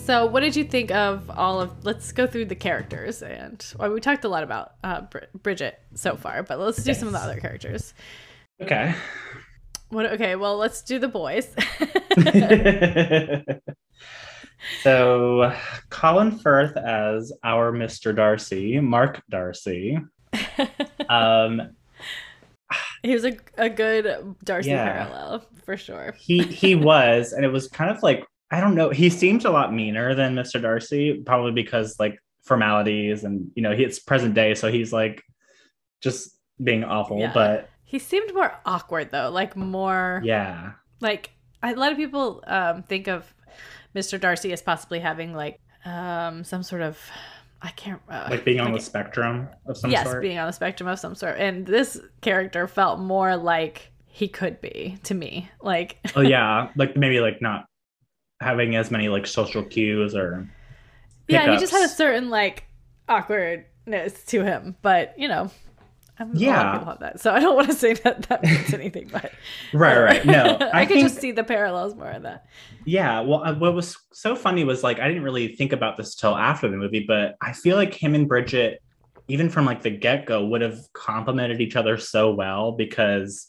So, 0.05 0.27
what 0.27 0.41
did 0.41 0.55
you 0.55 0.63
think 0.63 0.91
of 0.91 1.31
all 1.31 1.59
of? 1.61 1.83
Let's 1.83 2.11
go 2.11 2.27
through 2.27 2.45
the 2.45 2.55
characters, 2.55 3.23
and 3.23 3.65
well, 3.79 3.91
we 3.91 3.99
talked 3.99 4.23
a 4.23 4.29
lot 4.29 4.43
about 4.43 4.73
uh, 4.83 5.01
Brid- 5.01 5.29
Bridget 5.41 5.79
so 5.95 6.15
far, 6.15 6.43
but 6.43 6.59
let's 6.59 6.83
do 6.83 6.93
some 6.93 7.07
of 7.07 7.13
the 7.13 7.19
other 7.19 7.39
characters. 7.39 7.95
Okay. 8.61 8.93
What? 9.89 10.05
Okay, 10.13 10.35
well, 10.35 10.57
let's 10.57 10.83
do 10.83 10.99
the 10.99 11.07
boys. 11.07 11.47
so 14.83 15.51
Colin 15.89 16.37
Firth 16.37 16.77
as 16.77 17.33
our 17.43 17.71
Mr. 17.71 18.15
Darcy, 18.15 18.79
Mark 18.79 19.21
Darcy. 19.29 19.97
Um, 21.07 21.61
he 23.03 23.13
was 23.13 23.25
a, 23.25 23.37
a 23.59 23.69
good 23.69 24.35
Darcy 24.43 24.71
Yeah. 24.71 25.05
parallel 25.05 25.45
for 25.65 25.77
sure. 25.77 26.15
he 26.17 26.41
he 26.41 26.73
was, 26.73 27.31
and 27.31 27.45
it 27.45 27.49
was 27.49 27.67
kind 27.67 27.91
of 27.91 28.01
like 28.01 28.25
I 28.51 28.60
don't 28.62 28.75
know. 28.75 28.89
He 28.89 29.10
seemed 29.10 29.45
a 29.45 29.49
lot 29.49 29.73
meaner 29.73 30.13
than 30.15 30.36
Mr. 30.36 30.62
Darcy, 30.62 31.21
probably 31.25 31.51
because 31.51 31.99
like 31.99 32.19
formalities 32.43 33.23
and 33.23 33.49
you 33.55 33.63
know 33.63 33.75
he, 33.75 33.84
it's 33.84 33.99
present 33.99 34.34
day, 34.34 34.53
so 34.55 34.71
he's 34.71 34.93
like 34.93 35.23
just 36.01 36.38
being 36.63 36.84
awful. 36.84 37.19
Yeah. 37.19 37.34
But 37.34 37.69
He 37.84 37.99
seemed 37.99 38.34
more 38.34 38.53
awkward 38.65 39.12
though, 39.12 39.29
like 39.29 39.55
more 39.55 40.21
yeah, 40.23 40.73
like 41.01 41.31
a 41.63 41.73
lot 41.73 41.91
of 41.91 41.97
people 41.97 42.43
um, 42.47 42.84
think 42.84 43.08
of 43.08 43.34
Mr. 43.95 44.19
Darcy 44.19 44.53
as 44.53 44.62
possibly 44.62 44.99
having 44.99 45.34
like 45.34 45.60
um, 45.86 46.43
some 46.43 46.63
sort 46.63 46.81
of 46.81 46.99
I 47.62 47.69
can't 47.71 48.01
uh, 48.10 48.27
like 48.29 48.45
being 48.45 48.60
on 48.60 48.67
like- 48.67 48.81
the 48.81 48.86
spectrum 48.86 49.49
of 49.65 49.77
some 49.77 49.89
yes, 49.89 50.05
sort. 50.05 50.21
being 50.21 50.38
on 50.38 50.45
the 50.47 50.53
spectrum 50.53 50.88
of 50.88 50.99
some 50.99 51.15
sort. 51.15 51.38
And 51.39 51.65
this 51.65 51.99
character 52.21 52.67
felt 52.67 52.99
more 52.99 53.36
like 53.36 53.91
he 54.05 54.27
could 54.27 54.62
be 54.62 54.97
to 55.03 55.15
me. 55.15 55.49
Like 55.62 55.97
oh 56.15 56.21
yeah, 56.21 56.69
like 56.75 56.95
maybe 56.95 57.19
like 57.19 57.41
not 57.41 57.65
having 58.39 58.75
as 58.75 58.91
many 58.91 59.09
like 59.09 59.27
social 59.27 59.63
cues 59.63 60.15
or 60.15 60.47
yeah, 61.27 61.51
he 61.51 61.57
just 61.57 61.71
had 61.71 61.83
a 61.83 61.89
certain 61.89 62.29
like 62.29 62.65
awkwardness 63.09 64.23
to 64.25 64.43
him. 64.43 64.75
But 64.81 65.17
you 65.17 65.27
know, 65.27 65.49
I'm, 66.19 66.35
Yeah. 66.35 66.77
people 66.77 66.95
that, 66.99 67.19
so 67.19 67.33
I 67.33 67.39
don't 67.39 67.55
want 67.55 67.67
to 67.67 67.73
say 67.73 67.93
that 67.93 68.23
that 68.23 68.43
means 68.43 68.73
anything. 68.73 69.09
But 69.11 69.31
right, 69.73 69.99
right. 69.99 70.25
No, 70.25 70.57
I, 70.73 70.81
I, 70.81 70.85
could 70.85 70.99
just 70.99 71.19
see 71.19 71.31
the 71.31 71.43
parallels 71.43 71.95
more 71.95 72.11
of 72.11 72.23
that. 72.23 72.45
Yeah, 72.85 73.21
well, 73.21 73.43
uh, 73.43 73.55
what 73.55 73.73
was 73.73 73.97
so 74.13 74.35
funny 74.35 74.63
was 74.63 74.83
like 74.83 74.99
I 74.99 75.07
didn't 75.07 75.23
really 75.23 75.55
think 75.55 75.73
about 75.73 75.97
this 75.97 76.15
till 76.15 76.35
after 76.35 76.69
the 76.69 76.77
movie, 76.77 77.05
but 77.07 77.35
I 77.41 77.53
feel 77.53 77.75
like 77.75 77.93
him 77.93 78.15
and 78.15 78.27
Bridget, 78.27 78.81
even 79.27 79.49
from 79.49 79.65
like 79.65 79.81
the 79.81 79.89
get 79.89 80.25
go, 80.25 80.45
would 80.45 80.61
have 80.61 80.77
complemented 80.93 81.59
each 81.59 81.75
other 81.75 81.97
so 81.97 82.33
well 82.33 82.71
because 82.73 83.47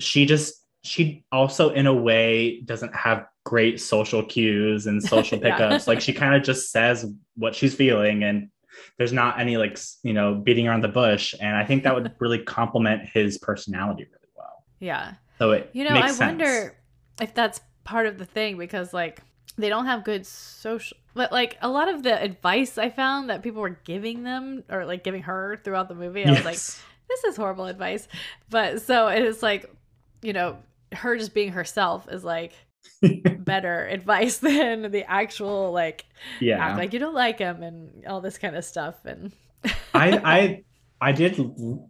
she 0.00 0.26
just 0.26 0.54
she 0.82 1.24
also 1.30 1.70
in 1.70 1.86
a 1.86 1.94
way 1.94 2.60
doesn't 2.62 2.94
have 2.96 3.26
great 3.44 3.80
social 3.80 4.22
cues 4.24 4.86
and 4.86 5.02
social 5.02 5.38
pickups. 5.40 5.86
like 5.86 6.00
she 6.00 6.12
kind 6.12 6.34
of 6.34 6.42
just 6.42 6.70
says 6.70 7.06
what 7.36 7.54
she's 7.54 7.74
feeling 7.74 8.22
and 8.22 8.48
there's 8.98 9.12
not 9.12 9.40
any 9.40 9.56
like 9.56 9.78
you 10.02 10.12
know 10.12 10.34
beating 10.34 10.68
around 10.68 10.82
the 10.82 10.88
bush, 10.88 11.34
and 11.40 11.56
I 11.56 11.64
think 11.64 11.82
that 11.84 11.94
would 11.94 12.12
really 12.20 12.38
complement 12.38 13.08
his 13.08 13.38
personality 13.38 14.04
really 14.04 14.28
well. 14.36 14.64
Yeah. 14.80 15.14
So 15.38 15.52
it 15.52 15.70
You 15.72 15.84
know, 15.84 15.94
I 15.94 16.08
sense. 16.08 16.20
wonder 16.20 16.74
if 17.20 17.34
that's 17.34 17.60
part 17.84 18.06
of 18.06 18.18
the 18.18 18.24
thing 18.24 18.58
because 18.58 18.94
like 18.94 19.20
they 19.58 19.68
don't 19.68 19.86
have 19.86 20.04
good 20.04 20.24
social 20.24 20.96
but 21.14 21.30
like 21.32 21.58
a 21.60 21.68
lot 21.68 21.88
of 21.88 22.02
the 22.02 22.20
advice 22.20 22.78
I 22.78 22.90
found 22.90 23.28
that 23.28 23.42
people 23.42 23.60
were 23.60 23.78
giving 23.84 24.22
them 24.22 24.64
or 24.70 24.86
like 24.86 25.04
giving 25.04 25.22
her 25.22 25.60
throughout 25.62 25.88
the 25.88 25.94
movie, 25.94 26.24
I 26.24 26.30
was 26.30 26.44
like, 26.44 26.54
this 26.54 27.24
is 27.26 27.36
horrible 27.36 27.66
advice. 27.66 28.08
But 28.48 28.80
so 28.80 29.08
it's 29.08 29.42
like, 29.42 29.70
you 30.22 30.32
know, 30.32 30.56
her 30.92 31.16
just 31.18 31.34
being 31.34 31.52
herself 31.52 32.08
is 32.10 32.24
like 32.24 32.52
better 33.38 33.86
advice 33.86 34.38
than 34.38 34.90
the 34.90 35.08
actual 35.10 35.72
like 35.72 36.04
yeah. 36.40 36.58
act 36.58 36.78
like 36.78 36.92
you 36.92 36.98
don't 36.98 37.14
like 37.14 37.38
him 37.38 37.62
and 37.62 38.06
all 38.06 38.20
this 38.20 38.38
kind 38.38 38.56
of 38.56 38.64
stuff 38.64 39.04
and 39.04 39.32
I 39.94 40.20
I 40.24 40.64
I 41.02 41.10
did 41.10 41.34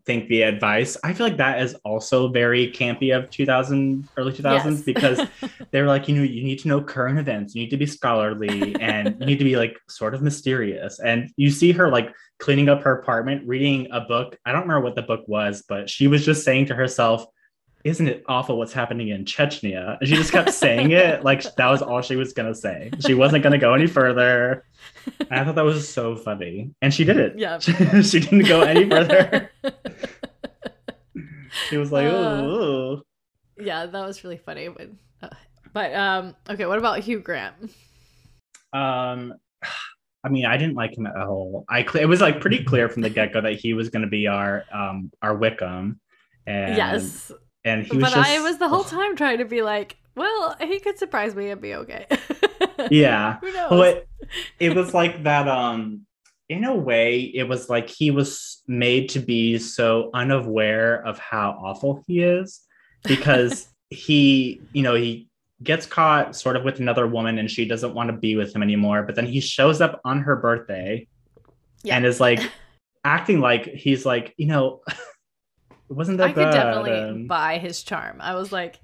think 0.06 0.28
the 0.28 0.40
advice. 0.40 0.96
I 1.04 1.12
feel 1.12 1.26
like 1.26 1.36
that 1.36 1.60
is 1.60 1.74
also 1.84 2.28
very 2.28 2.72
campy 2.72 3.14
of 3.14 3.28
2000 3.28 4.08
early 4.16 4.32
2000s 4.32 4.64
Yes. 4.64 4.82
because 4.82 5.20
they 5.70 5.82
were 5.82 5.86
like, 5.86 6.08
you 6.08 6.16
know, 6.16 6.22
you 6.22 6.42
need 6.42 6.60
to 6.60 6.68
know 6.68 6.80
current 6.80 7.18
events, 7.18 7.54
you 7.54 7.60
need 7.60 7.68
to 7.70 7.76
be 7.76 7.84
scholarly, 7.84 8.74
and 8.80 9.14
you 9.20 9.26
need 9.26 9.38
to 9.38 9.44
be 9.44 9.56
like 9.56 9.76
sort 9.86 10.14
of 10.14 10.22
mysterious. 10.22 10.98
And 10.98 11.30
you 11.36 11.50
see 11.50 11.72
her 11.72 11.90
like 11.90 12.10
cleaning 12.38 12.70
up 12.70 12.80
her 12.84 13.00
apartment, 13.00 13.46
reading 13.46 13.86
a 13.92 14.00
book. 14.00 14.38
I 14.46 14.52
don't 14.52 14.62
remember 14.62 14.80
what 14.80 14.94
the 14.94 15.02
book 15.02 15.24
was, 15.28 15.62
but 15.68 15.90
she 15.90 16.06
was 16.06 16.24
just 16.24 16.42
saying 16.42 16.66
to 16.66 16.74
herself, 16.74 17.26
"Isn't 17.84 18.08
it 18.08 18.24
awful 18.28 18.58
what's 18.58 18.72
happening 18.72 19.08
in 19.08 19.24
Chechnya?" 19.24 19.98
And 19.98 20.08
she 20.08 20.14
just 20.14 20.32
kept 20.32 20.50
saying 20.50 20.92
it 20.92 21.24
like 21.28 21.42
that 21.42 21.68
was 21.68 21.82
all 21.82 22.02
she 22.02 22.16
was 22.16 22.32
gonna 22.32 22.54
say. 22.54 22.90
She 23.00 23.14
wasn't 23.14 23.42
gonna 23.42 23.58
go 23.58 23.74
any 23.74 23.86
further. 23.86 24.64
And 25.20 25.40
I 25.40 25.44
thought 25.44 25.54
that 25.56 25.64
was 25.64 25.88
so 25.88 26.16
funny, 26.16 26.70
and 26.80 26.92
she 26.92 27.04
did 27.04 27.16
it. 27.18 27.38
Yeah. 27.38 27.58
she 28.02 28.20
didn't 28.20 28.46
go 28.46 28.62
any 28.62 28.88
further. 28.88 29.50
She 31.68 31.76
was 31.76 31.92
like, 31.92 32.06
Uh, 32.06 32.42
"Oh, 32.42 33.02
yeah, 33.58 33.86
that 33.86 34.06
was 34.06 34.24
really 34.24 34.38
funny. 34.38 34.68
But, 34.68 34.88
uh, 35.22 35.34
but 35.72 35.94
um, 35.94 36.34
okay, 36.48 36.66
what 36.66 36.78
about 36.78 37.00
Hugh 37.00 37.20
Grant? 37.20 37.54
um." 38.72 39.34
I 40.24 40.28
mean, 40.28 40.46
I 40.46 40.56
didn't 40.56 40.76
like 40.76 40.96
him 40.96 41.06
at 41.06 41.16
all. 41.16 41.64
I 41.68 41.80
it 41.98 42.06
was 42.08 42.20
like 42.20 42.40
pretty 42.40 42.62
clear 42.62 42.88
from 42.88 43.02
the 43.02 43.10
get 43.10 43.32
go 43.32 43.40
that 43.40 43.54
he 43.54 43.72
was 43.72 43.88
going 43.88 44.02
to 44.02 44.08
be 44.08 44.28
our 44.28 44.64
um 44.72 45.10
our 45.20 45.34
Wickham, 45.36 46.00
and 46.46 46.76
yes, 46.76 47.32
and 47.64 47.84
he 47.84 47.96
was 47.96 48.02
but 48.04 48.14
just 48.14 48.30
I 48.30 48.40
was 48.40 48.58
the 48.58 48.68
whole 48.68 48.84
time 48.84 49.16
trying 49.16 49.38
to 49.38 49.44
be 49.44 49.62
like, 49.62 49.96
well, 50.14 50.56
he 50.60 50.78
could 50.80 50.98
surprise 50.98 51.34
me 51.34 51.50
and 51.50 51.60
be 51.60 51.74
okay. 51.74 52.06
yeah. 52.90 53.38
Who 53.40 53.52
knows? 53.52 53.70
Well, 53.70 53.82
it, 53.82 54.08
it 54.58 54.74
was 54.74 54.92
like 54.94 55.22
that. 55.24 55.48
Um, 55.48 56.06
in 56.48 56.64
a 56.64 56.74
way, 56.74 57.20
it 57.20 57.44
was 57.44 57.70
like 57.70 57.88
he 57.88 58.10
was 58.10 58.62
made 58.66 59.08
to 59.10 59.20
be 59.20 59.58
so 59.58 60.10
unaware 60.12 61.02
of 61.06 61.18
how 61.18 61.52
awful 61.62 62.04
he 62.06 62.20
is 62.20 62.60
because 63.04 63.68
he, 63.90 64.60
you 64.72 64.82
know, 64.82 64.94
he 64.94 65.28
gets 65.62 65.86
caught 65.86 66.36
sort 66.36 66.56
of 66.56 66.64
with 66.64 66.78
another 66.80 67.06
woman 67.06 67.38
and 67.38 67.50
she 67.50 67.64
doesn't 67.64 67.94
want 67.94 68.10
to 68.10 68.16
be 68.16 68.36
with 68.36 68.54
him 68.54 68.62
anymore. 68.62 69.02
But 69.02 69.14
then 69.14 69.26
he 69.26 69.40
shows 69.40 69.80
up 69.80 70.00
on 70.04 70.20
her 70.22 70.36
birthday 70.36 71.06
Yeah. 71.84 71.96
and 71.96 72.04
is 72.04 72.20
like 72.20 72.40
acting 73.04 73.40
like 73.40 73.64
he's 73.66 74.04
like, 74.04 74.34
you 74.36 74.46
know, 74.46 74.82
it 75.92 75.96
wasn't 75.96 76.18
that 76.18 76.30
I 76.30 76.32
could 76.32 76.50
definitely 76.50 76.98
and- 76.98 77.28
buy 77.28 77.58
his 77.58 77.82
charm. 77.82 78.16
I 78.20 78.34
was 78.34 78.50
like, 78.50 78.80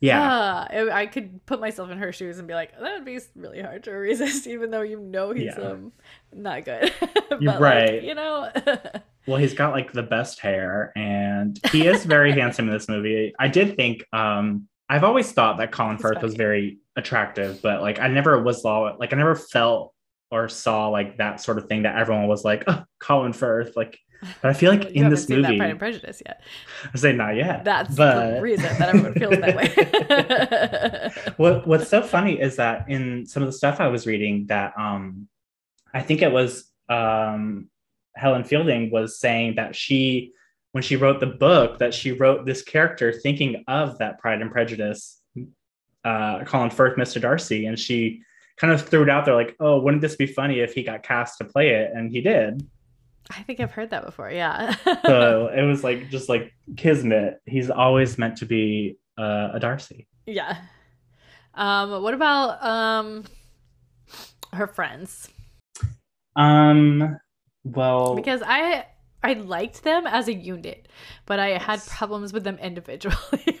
yeah. 0.00 0.20
ah, 0.20 0.66
I 0.92 1.06
could 1.06 1.44
put 1.46 1.60
myself 1.60 1.90
in 1.90 1.98
her 1.98 2.12
shoes 2.12 2.38
and 2.38 2.46
be 2.46 2.54
like, 2.54 2.72
that 2.78 2.94
would 2.94 3.04
be 3.04 3.18
really 3.36 3.62
hard 3.62 3.84
to 3.84 3.90
resist, 3.92 4.46
even 4.46 4.70
though 4.70 4.82
you 4.82 4.98
know 4.98 5.30
he's 5.32 5.54
Yeah. 5.56 5.70
um 5.70 5.92
not 6.32 6.64
good. 6.64 6.92
You're 7.40 7.52
like, 7.52 7.60
right. 7.60 8.02
you 8.02 8.14
know. 8.14 8.50
Well, 9.26 9.36
he's 9.36 9.52
got 9.52 9.72
like 9.72 9.92
the 9.92 10.02
best 10.02 10.40
hair, 10.40 10.90
and 10.96 11.60
he 11.70 11.86
is 11.86 12.06
very 12.06 12.32
handsome 12.32 12.66
in 12.66 12.72
this 12.72 12.88
movie. 12.88 13.34
I 13.38 13.48
did 13.48 13.76
think, 13.76 14.02
um, 14.10 14.68
I've 14.88 15.04
always 15.04 15.30
thought 15.32 15.58
that 15.58 15.70
Colin 15.70 15.96
He's 15.96 16.02
Firth 16.02 16.22
was 16.22 16.32
very 16.32 16.78
attractive, 16.96 17.60
but 17.60 17.82
like 17.82 18.00
I 18.00 18.08
never 18.08 18.42
was 18.42 18.62
saw 18.62 18.96
like 18.98 19.12
I 19.12 19.16
never 19.18 19.34
felt 19.34 19.92
or 20.30 20.48
saw 20.48 20.88
like 20.88 21.18
that 21.18 21.42
sort 21.42 21.58
of 21.58 21.68
thing 21.68 21.82
that 21.82 21.96
everyone 21.96 22.26
was 22.26 22.42
like, 22.42 22.64
oh, 22.68 22.84
Colin 23.00 23.34
Firth. 23.34 23.76
Like, 23.76 23.98
but 24.42 24.50
I 24.50 24.52
feel 24.52 24.72
like 24.72 24.86
in 24.86 25.10
this 25.10 25.28
movie, 25.28 25.42
that 25.42 25.56
Pride 25.56 25.70
and 25.70 25.78
Prejudice 25.78 26.22
yet. 26.24 26.42
I 26.92 26.96
say 26.96 27.12
not 27.12 27.36
yet. 27.36 27.64
That's 27.64 27.94
but 27.94 28.34
the 28.36 28.42
reason 28.42 28.64
that 28.78 28.88
everyone 28.88 29.14
feels 29.14 29.38
that 29.38 29.56
way. 29.56 31.32
what 31.36 31.66
what's 31.66 31.88
so 31.88 32.02
funny 32.02 32.40
is 32.40 32.56
that 32.56 32.88
in 32.88 33.26
some 33.26 33.42
of 33.42 33.48
the 33.48 33.52
stuff 33.52 33.80
I 33.80 33.88
was 33.88 34.06
reading 34.06 34.46
that 34.46 34.72
um 34.76 35.28
I 35.94 36.02
think 36.02 36.22
it 36.22 36.32
was 36.32 36.70
um 36.88 37.68
Helen 38.16 38.44
Fielding 38.44 38.90
was 38.90 39.18
saying 39.20 39.54
that 39.56 39.76
she 39.76 40.32
when 40.72 40.82
she 40.82 40.96
wrote 40.96 41.20
the 41.20 41.26
book 41.26 41.78
that 41.78 41.94
she 41.94 42.12
wrote 42.12 42.44
this 42.44 42.62
character 42.62 43.12
thinking 43.12 43.64
of 43.68 43.98
that 43.98 44.18
Pride 44.18 44.42
and 44.42 44.50
Prejudice 44.50 45.20
uh 46.04 46.44
Colin 46.44 46.70
Firth 46.70 46.96
Mr. 46.96 47.20
Darcy 47.20 47.66
and 47.66 47.78
she 47.78 48.22
kind 48.56 48.72
of 48.72 48.82
threw 48.82 49.04
it 49.04 49.10
out 49.10 49.24
there 49.24 49.36
like 49.36 49.54
oh 49.60 49.78
wouldn't 49.78 50.02
this 50.02 50.16
be 50.16 50.26
funny 50.26 50.58
if 50.58 50.74
he 50.74 50.82
got 50.82 51.04
cast 51.04 51.38
to 51.38 51.44
play 51.44 51.68
it 51.70 51.92
and 51.94 52.10
he 52.10 52.20
did 52.20 52.68
I 53.30 53.42
think 53.42 53.60
I've 53.60 53.72
heard 53.72 53.90
that 53.90 54.04
before. 54.04 54.30
Yeah. 54.30 54.74
so 55.04 55.48
it 55.54 55.62
was 55.62 55.84
like 55.84 56.10
just 56.10 56.28
like 56.28 56.52
kismet 56.76 57.40
he's 57.46 57.70
always 57.70 58.18
meant 58.18 58.36
to 58.38 58.46
be 58.46 58.98
uh, 59.18 59.50
a 59.54 59.60
Darcy 59.60 60.06
yeah. 60.28 60.58
Um, 61.54 62.02
what 62.02 62.14
about 62.14 62.62
um 62.62 63.24
her 64.52 64.66
friends? 64.66 65.28
um 66.36 67.18
well 67.64 68.14
Because 68.14 68.42
I 68.44 68.86
I 69.22 69.32
liked 69.32 69.82
them 69.82 70.06
as 70.06 70.28
a 70.28 70.34
unit, 70.34 70.86
but 71.26 71.40
I 71.40 71.58
had 71.58 71.84
problems 71.86 72.32
with 72.32 72.44
them 72.44 72.56
individually. 72.58 73.58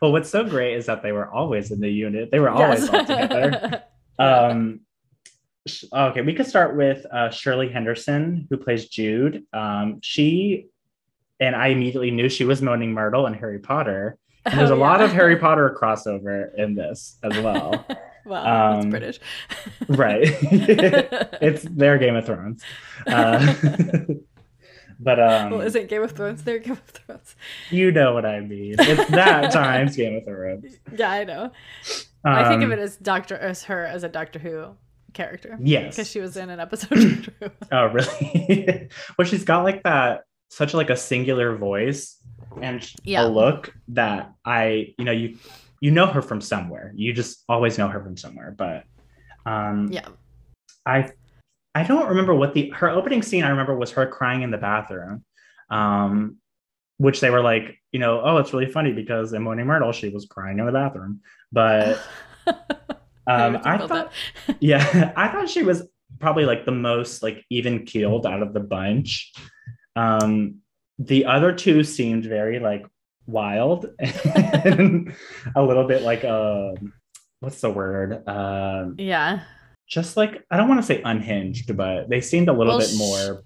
well, 0.00 0.12
what's 0.12 0.30
so 0.30 0.44
great 0.44 0.76
is 0.76 0.86
that 0.86 1.02
they 1.02 1.10
were 1.10 1.28
always 1.28 1.72
in 1.72 1.80
the 1.80 1.90
unit. 1.90 2.30
They 2.30 2.38
were 2.38 2.50
always 2.50 2.88
all 2.88 3.04
together. 3.04 3.82
Um, 4.18 4.80
okay, 5.92 6.22
we 6.22 6.32
could 6.34 6.46
start 6.46 6.76
with 6.76 7.04
uh, 7.12 7.30
Shirley 7.30 7.68
Henderson, 7.68 8.46
who 8.50 8.56
plays 8.56 8.88
Jude. 8.88 9.44
Um, 9.52 10.00
she 10.02 10.66
and 11.40 11.54
I 11.54 11.68
immediately 11.68 12.10
knew 12.10 12.28
she 12.28 12.44
was 12.44 12.62
Moaning 12.62 12.92
Myrtle 12.92 13.26
in 13.26 13.34
Harry 13.34 13.58
Potter. 13.58 14.16
And 14.46 14.58
there's 14.58 14.70
Oh, 14.70 14.74
a 14.74 14.76
lot 14.76 15.02
of 15.02 15.12
Harry 15.12 15.36
Potter 15.36 15.76
crossover 15.80 16.54
in 16.56 16.74
this 16.74 17.18
as 17.22 17.36
well. 17.42 17.84
Wow, 18.26 18.72
Um, 18.72 18.78
it's 18.80 18.86
British. 18.86 19.20
right. 19.88 20.22
it's 21.40 21.62
their 21.62 21.96
Game 21.96 22.16
of 22.16 22.26
Thrones. 22.26 22.60
Uh, 23.06 23.54
but 24.98 25.20
um, 25.20 25.50
well, 25.52 25.60
isn't 25.60 25.88
Game 25.88 26.02
of 26.02 26.10
Thrones 26.10 26.42
their 26.42 26.58
Game 26.58 26.72
of 26.72 26.80
Thrones? 26.86 27.36
you 27.70 27.92
know 27.92 28.14
what 28.14 28.26
I 28.26 28.40
mean. 28.40 28.74
It's 28.80 29.08
that 29.12 29.52
times 29.52 29.94
Game 29.96 30.16
of 30.16 30.24
Thrones. 30.24 30.74
Yeah, 30.96 31.10
I 31.12 31.22
know. 31.22 31.52
I 32.24 32.48
think 32.48 32.62
of 32.64 32.72
Um, 32.72 32.72
it 32.72 32.78
as 32.80 32.96
Doctor 32.96 33.36
as 33.36 33.62
her 33.64 33.84
as 33.84 34.02
a 34.02 34.08
Doctor 34.08 34.40
Who 34.40 34.70
character 35.16 35.58
Yes. 35.60 35.96
because 35.96 36.08
she 36.10 36.20
was 36.20 36.36
in 36.36 36.50
an 36.50 36.60
episode 36.60 37.32
Oh, 37.72 37.86
really? 37.86 38.88
well, 39.18 39.26
she's 39.26 39.44
got 39.44 39.64
like 39.64 39.82
that, 39.82 40.22
such 40.50 40.74
like 40.74 40.90
a 40.90 40.96
singular 40.96 41.56
voice 41.56 42.16
and 42.62 42.88
Yeah. 43.02 43.26
a 43.26 43.28
look 43.28 43.74
that 43.88 44.32
I, 44.44 44.94
you 44.98 45.04
know, 45.04 45.12
you 45.12 45.36
you 45.80 45.90
know 45.90 46.06
her 46.06 46.22
from 46.22 46.40
somewhere. 46.40 46.92
You 46.94 47.12
just 47.12 47.42
always 47.48 47.76
know 47.78 47.88
her 47.88 48.00
from 48.02 48.16
somewhere. 48.16 48.54
But 48.56 48.84
um, 49.44 49.88
Yeah. 49.90 50.08
I 50.86 51.10
I 51.74 51.82
don't 51.82 52.08
remember 52.08 52.34
what 52.34 52.54
the 52.54 52.70
her 52.70 52.88
opening 52.88 53.22
scene 53.22 53.44
I 53.44 53.50
remember 53.50 53.76
was 53.76 53.90
her 53.92 54.06
crying 54.06 54.42
in 54.42 54.50
the 54.50 54.58
bathroom. 54.58 55.24
Um, 55.70 56.36
which 56.98 57.20
they 57.20 57.28
were 57.28 57.42
like, 57.42 57.76
you 57.92 58.00
know, 58.00 58.22
oh, 58.24 58.38
it's 58.38 58.54
really 58.54 58.70
funny 58.72 58.90
because 58.92 59.34
in 59.34 59.42
Moaning 59.42 59.66
Myrtle 59.66 59.92
she 59.92 60.08
was 60.08 60.24
crying 60.24 60.58
in 60.60 60.64
the 60.66 60.72
bathroom. 60.72 61.20
But 61.52 62.00
um, 63.26 63.58
I 63.64 63.76
about 63.76 63.88
thought 63.88 64.12
yeah, 64.60 65.12
I 65.16 65.28
thought 65.28 65.48
she 65.48 65.62
was 65.62 65.82
probably 66.18 66.44
like 66.44 66.64
the 66.64 66.72
most 66.72 67.22
like 67.22 67.44
even 67.50 67.84
keeled 67.84 68.26
out 68.26 68.42
of 68.42 68.52
the 68.54 68.60
bunch. 68.60 69.32
Um, 69.96 70.56
the 70.98 71.26
other 71.26 71.52
two 71.52 71.84
seemed 71.84 72.24
very 72.24 72.58
like 72.58 72.86
wild 73.26 73.86
and 73.98 75.12
a 75.54 75.62
little 75.62 75.84
bit 75.84 76.02
like 76.02 76.24
um, 76.24 76.92
what's 77.40 77.60
the 77.60 77.70
word? 77.70 78.26
Um, 78.28 78.94
yeah. 78.98 79.40
just 79.88 80.16
like 80.16 80.44
I 80.50 80.56
don't 80.56 80.68
want 80.68 80.80
to 80.80 80.86
say 80.86 81.02
unhinged, 81.02 81.76
but 81.76 82.08
they 82.08 82.20
seemed 82.20 82.48
a 82.48 82.52
little 82.52 82.78
Well, 82.78 82.86
bit 82.86 82.96
more, 82.96 83.42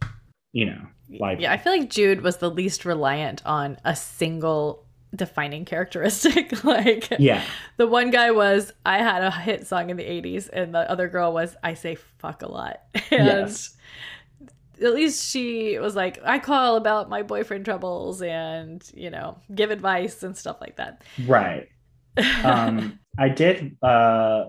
you 0.53 0.67
know, 0.67 0.81
like 1.19 1.41
Yeah, 1.41 1.53
I 1.53 1.57
feel 1.57 1.73
like 1.73 1.91
Jude 1.91 2.21
was 2.21 2.37
the 2.37 2.51
least 2.51 2.85
reliant 2.85 3.45
on 3.47 3.79
a 3.85 3.97
single 3.97 4.87
defining 5.15 5.65
characteristic. 5.65 6.65
like 6.65 7.09
yeah, 7.19 7.45
the 7.77 7.87
one 7.87 8.11
guy 8.11 8.31
was 8.31 8.73
I 8.87 8.99
had 8.99 9.23
a 9.23 9.31
hit 9.31 9.67
song 9.67 9.91
in 9.91 9.97
the 9.97 10.05
80s 10.05 10.49
and 10.53 10.75
the 10.75 10.91
other 10.91 11.09
girl 11.09 11.33
was 11.33 11.57
I 11.63 11.75
say 11.75 11.97
fuck 11.97 12.43
a 12.43 12.49
lot. 12.51 12.81
And 13.11 13.27
Yes. 13.27 13.77
at 14.83 14.95
least 14.95 15.31
she 15.31 15.79
was 15.79 15.95
like 15.97 16.19
I 16.25 16.39
call 16.39 16.77
about 16.77 17.09
my 17.11 17.23
boyfriend 17.23 17.65
troubles 17.65 18.23
and, 18.23 18.83
you 18.95 19.11
know, 19.11 19.39
give 19.55 19.71
advice 19.71 20.23
and 20.23 20.37
stuff 20.37 20.61
like 20.61 20.77
that. 20.77 21.03
right. 21.27 21.69
Um, 22.45 22.99
I 23.19 23.29
did. 23.29 23.77
Uh, 23.83 24.47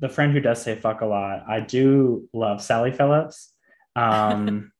the 0.00 0.08
friend 0.08 0.32
who 0.32 0.40
does 0.40 0.60
say 0.60 0.74
fuck 0.74 1.00
a 1.00 1.06
lot, 1.06 1.44
I 1.48 1.60
do 1.60 2.28
love 2.32 2.60
Sally 2.62 2.92
Phillips. 2.92 3.52
Um, 3.94 4.72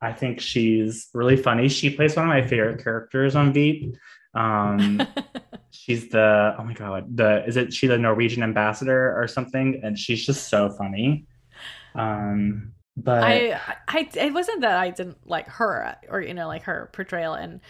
I 0.00 0.12
think 0.12 0.40
she's 0.40 1.08
really 1.14 1.36
funny. 1.36 1.68
She 1.68 1.90
plays 1.90 2.14
one 2.16 2.26
of 2.26 2.28
my 2.28 2.46
favorite 2.46 2.84
characters 2.84 3.34
on 3.34 3.52
Veep. 3.52 3.96
Um, 4.38 5.02
she's 5.70 6.08
the 6.08 6.54
oh 6.58 6.64
my 6.64 6.72
god, 6.72 7.16
the 7.16 7.44
is 7.46 7.56
it 7.56 7.72
she 7.72 7.86
the 7.86 7.98
Norwegian 7.98 8.42
ambassador 8.42 9.20
or 9.20 9.26
something? 9.26 9.80
And 9.82 9.98
she's 9.98 10.24
just 10.24 10.48
so 10.48 10.70
funny. 10.70 11.26
Um, 11.94 12.72
but 12.96 13.22
I, 13.22 13.60
I, 13.88 14.08
it 14.14 14.32
wasn't 14.32 14.60
that 14.62 14.78
I 14.78 14.90
didn't 14.90 15.26
like 15.26 15.48
her 15.48 15.96
or 16.08 16.20
you 16.20 16.34
know 16.34 16.46
like 16.46 16.62
her 16.64 16.88
portrayal, 16.92 17.34
and 17.34 17.60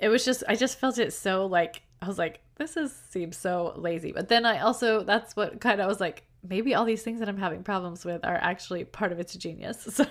it 0.00 0.08
was 0.08 0.24
just 0.24 0.42
I 0.48 0.56
just 0.56 0.78
felt 0.78 0.98
it 0.98 1.12
so 1.12 1.46
like 1.46 1.82
I 2.00 2.06
was 2.06 2.18
like 2.18 2.40
this 2.56 2.76
is 2.76 2.94
seems 3.10 3.36
so 3.36 3.74
lazy, 3.76 4.12
but 4.12 4.28
then 4.28 4.46
I 4.46 4.60
also 4.60 5.04
that's 5.04 5.36
what 5.36 5.60
kind 5.60 5.80
of 5.80 5.86
was 5.86 6.00
like 6.00 6.24
maybe 6.42 6.74
all 6.74 6.86
these 6.86 7.02
things 7.02 7.20
that 7.20 7.28
I'm 7.28 7.36
having 7.36 7.62
problems 7.62 8.04
with 8.04 8.24
are 8.24 8.36
actually 8.36 8.84
part 8.84 9.12
of 9.12 9.20
its 9.20 9.34
genius. 9.34 9.86
So 9.90 10.06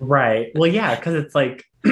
Right. 0.00 0.48
Well, 0.54 0.70
yeah, 0.70 0.94
because 0.96 1.14
it's 1.14 1.34
like 1.34 1.64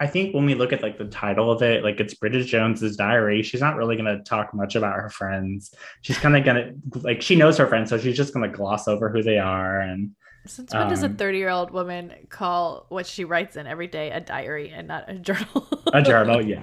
I 0.00 0.06
think 0.06 0.32
when 0.32 0.46
we 0.46 0.54
look 0.54 0.72
at 0.72 0.80
like 0.82 0.96
the 0.96 1.06
title 1.06 1.50
of 1.50 1.60
it, 1.62 1.82
like 1.82 1.98
it's 1.98 2.14
Bridget 2.14 2.44
Jones's 2.44 2.96
diary, 2.96 3.42
she's 3.42 3.60
not 3.60 3.76
really 3.76 3.96
gonna 3.96 4.22
talk 4.22 4.54
much 4.54 4.76
about 4.76 4.94
her 4.94 5.10
friends. 5.10 5.74
She's 6.02 6.18
kind 6.18 6.36
of 6.36 6.44
gonna 6.44 6.72
like 7.02 7.20
she 7.20 7.34
knows 7.34 7.58
her 7.58 7.66
friends, 7.66 7.90
so 7.90 7.98
she's 7.98 8.16
just 8.16 8.32
gonna 8.32 8.48
gloss 8.48 8.86
over 8.86 9.08
who 9.08 9.22
they 9.24 9.38
are. 9.38 9.80
And 9.80 10.12
since 10.46 10.72
when 10.72 10.88
does 10.88 11.02
a 11.02 11.06
Um, 11.06 11.16
30 11.16 11.38
year 11.38 11.48
old 11.48 11.72
woman 11.72 12.12
call 12.28 12.86
what 12.90 13.06
she 13.06 13.24
writes 13.24 13.56
in 13.56 13.66
every 13.66 13.88
day 13.88 14.10
a 14.10 14.20
diary 14.20 14.70
and 14.70 14.86
not 14.86 15.04
a 15.08 15.14
journal? 15.14 15.68
a 15.92 16.00
journal, 16.00 16.40
yeah. 16.46 16.62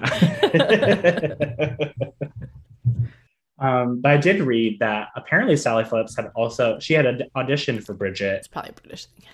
um, 3.58 4.00
but 4.00 4.12
I 4.12 4.16
did 4.16 4.40
read 4.40 4.78
that 4.80 5.08
apparently 5.14 5.56
Sally 5.58 5.84
Phillips 5.84 6.16
had 6.16 6.30
also 6.34 6.78
she 6.78 6.94
had 6.94 7.04
an 7.04 7.22
auditioned 7.36 7.84
for 7.84 7.92
Bridget. 7.92 8.36
it's 8.36 8.48
probably 8.48 8.70
a 8.70 8.80
British 8.80 9.04
thing. 9.06 9.24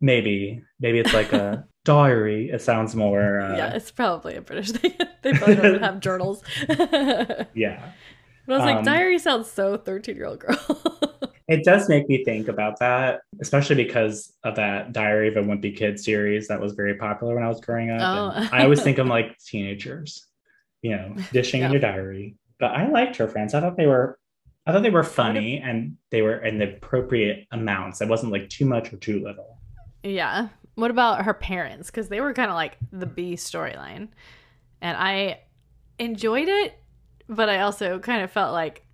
Maybe, 0.00 0.60
maybe 0.80 0.98
it's 0.98 1.14
like 1.14 1.32
a 1.32 1.64
diary. 1.84 2.50
It 2.50 2.62
sounds 2.62 2.94
more. 2.94 3.40
Uh, 3.40 3.56
yeah, 3.56 3.74
it's 3.74 3.90
probably 3.90 4.36
a 4.36 4.40
British 4.40 4.70
thing. 4.72 4.94
they 5.22 5.32
probably 5.32 5.56
don't 5.56 5.82
have 5.82 6.00
journals. 6.08 6.42
but 6.66 7.50
yeah. 7.54 7.92
I 8.48 8.52
was 8.52 8.60
like, 8.60 8.76
Um, 8.78 8.84
diary 8.84 9.18
sounds 9.18 9.50
so 9.50 9.76
13 9.76 10.16
year 10.16 10.26
old 10.26 10.40
girl. 10.40 10.56
It 11.48 11.64
does 11.64 11.88
make 11.88 12.08
me 12.08 12.24
think 12.24 12.48
about 12.48 12.78
that, 12.78 13.20
especially 13.40 13.76
because 13.76 14.32
of 14.42 14.56
that 14.56 14.92
Diary 14.92 15.28
of 15.28 15.36
a 15.36 15.40
Wimpy 15.46 15.76
Kid 15.76 15.98
series 16.00 16.48
that 16.48 16.60
was 16.60 16.72
very 16.72 16.94
popular 16.96 17.34
when 17.34 17.44
I 17.44 17.48
was 17.48 17.60
growing 17.60 17.90
up. 17.90 18.00
Oh. 18.00 18.48
I 18.52 18.62
always 18.62 18.82
think 18.82 18.98
of 18.98 19.06
like 19.06 19.36
teenagers, 19.38 20.24
you 20.82 20.92
know, 20.96 21.14
dishing 21.32 21.62
in 21.62 21.70
your 21.70 21.80
diary. 21.80 22.36
But 22.58 22.70
I 22.72 22.88
liked 22.88 23.16
her 23.16 23.28
friends. 23.28 23.54
I 23.54 23.60
thought 23.60 23.76
they 23.76 23.86
were, 23.86 24.18
I 24.66 24.72
thought 24.72 24.82
they 24.82 24.90
were 24.90 25.02
funny 25.02 25.58
and 25.58 25.96
they 26.10 26.22
were 26.22 26.38
in 26.38 26.58
the 26.58 26.74
appropriate 26.74 27.46
amounts. 27.50 28.00
It 28.00 28.08
wasn't 28.08 28.32
like 28.32 28.48
too 28.48 28.64
much 28.64 28.92
or 28.92 28.96
too 28.96 29.22
little. 29.22 29.58
Yeah. 30.04 30.48
What 30.74 30.90
about 30.90 31.24
her 31.24 31.34
parents? 31.34 31.90
Because 31.90 32.08
they 32.08 32.20
were 32.20 32.32
kind 32.32 32.50
of 32.50 32.54
like 32.54 32.78
the 32.92 33.06
B 33.06 33.34
storyline. 33.34 34.08
And 34.80 34.96
I 34.96 35.40
enjoyed 35.98 36.48
it, 36.48 36.78
but 37.28 37.48
I 37.48 37.60
also 37.60 37.98
kind 37.98 38.22
of 38.22 38.30
felt 38.30 38.52
like 38.52 38.84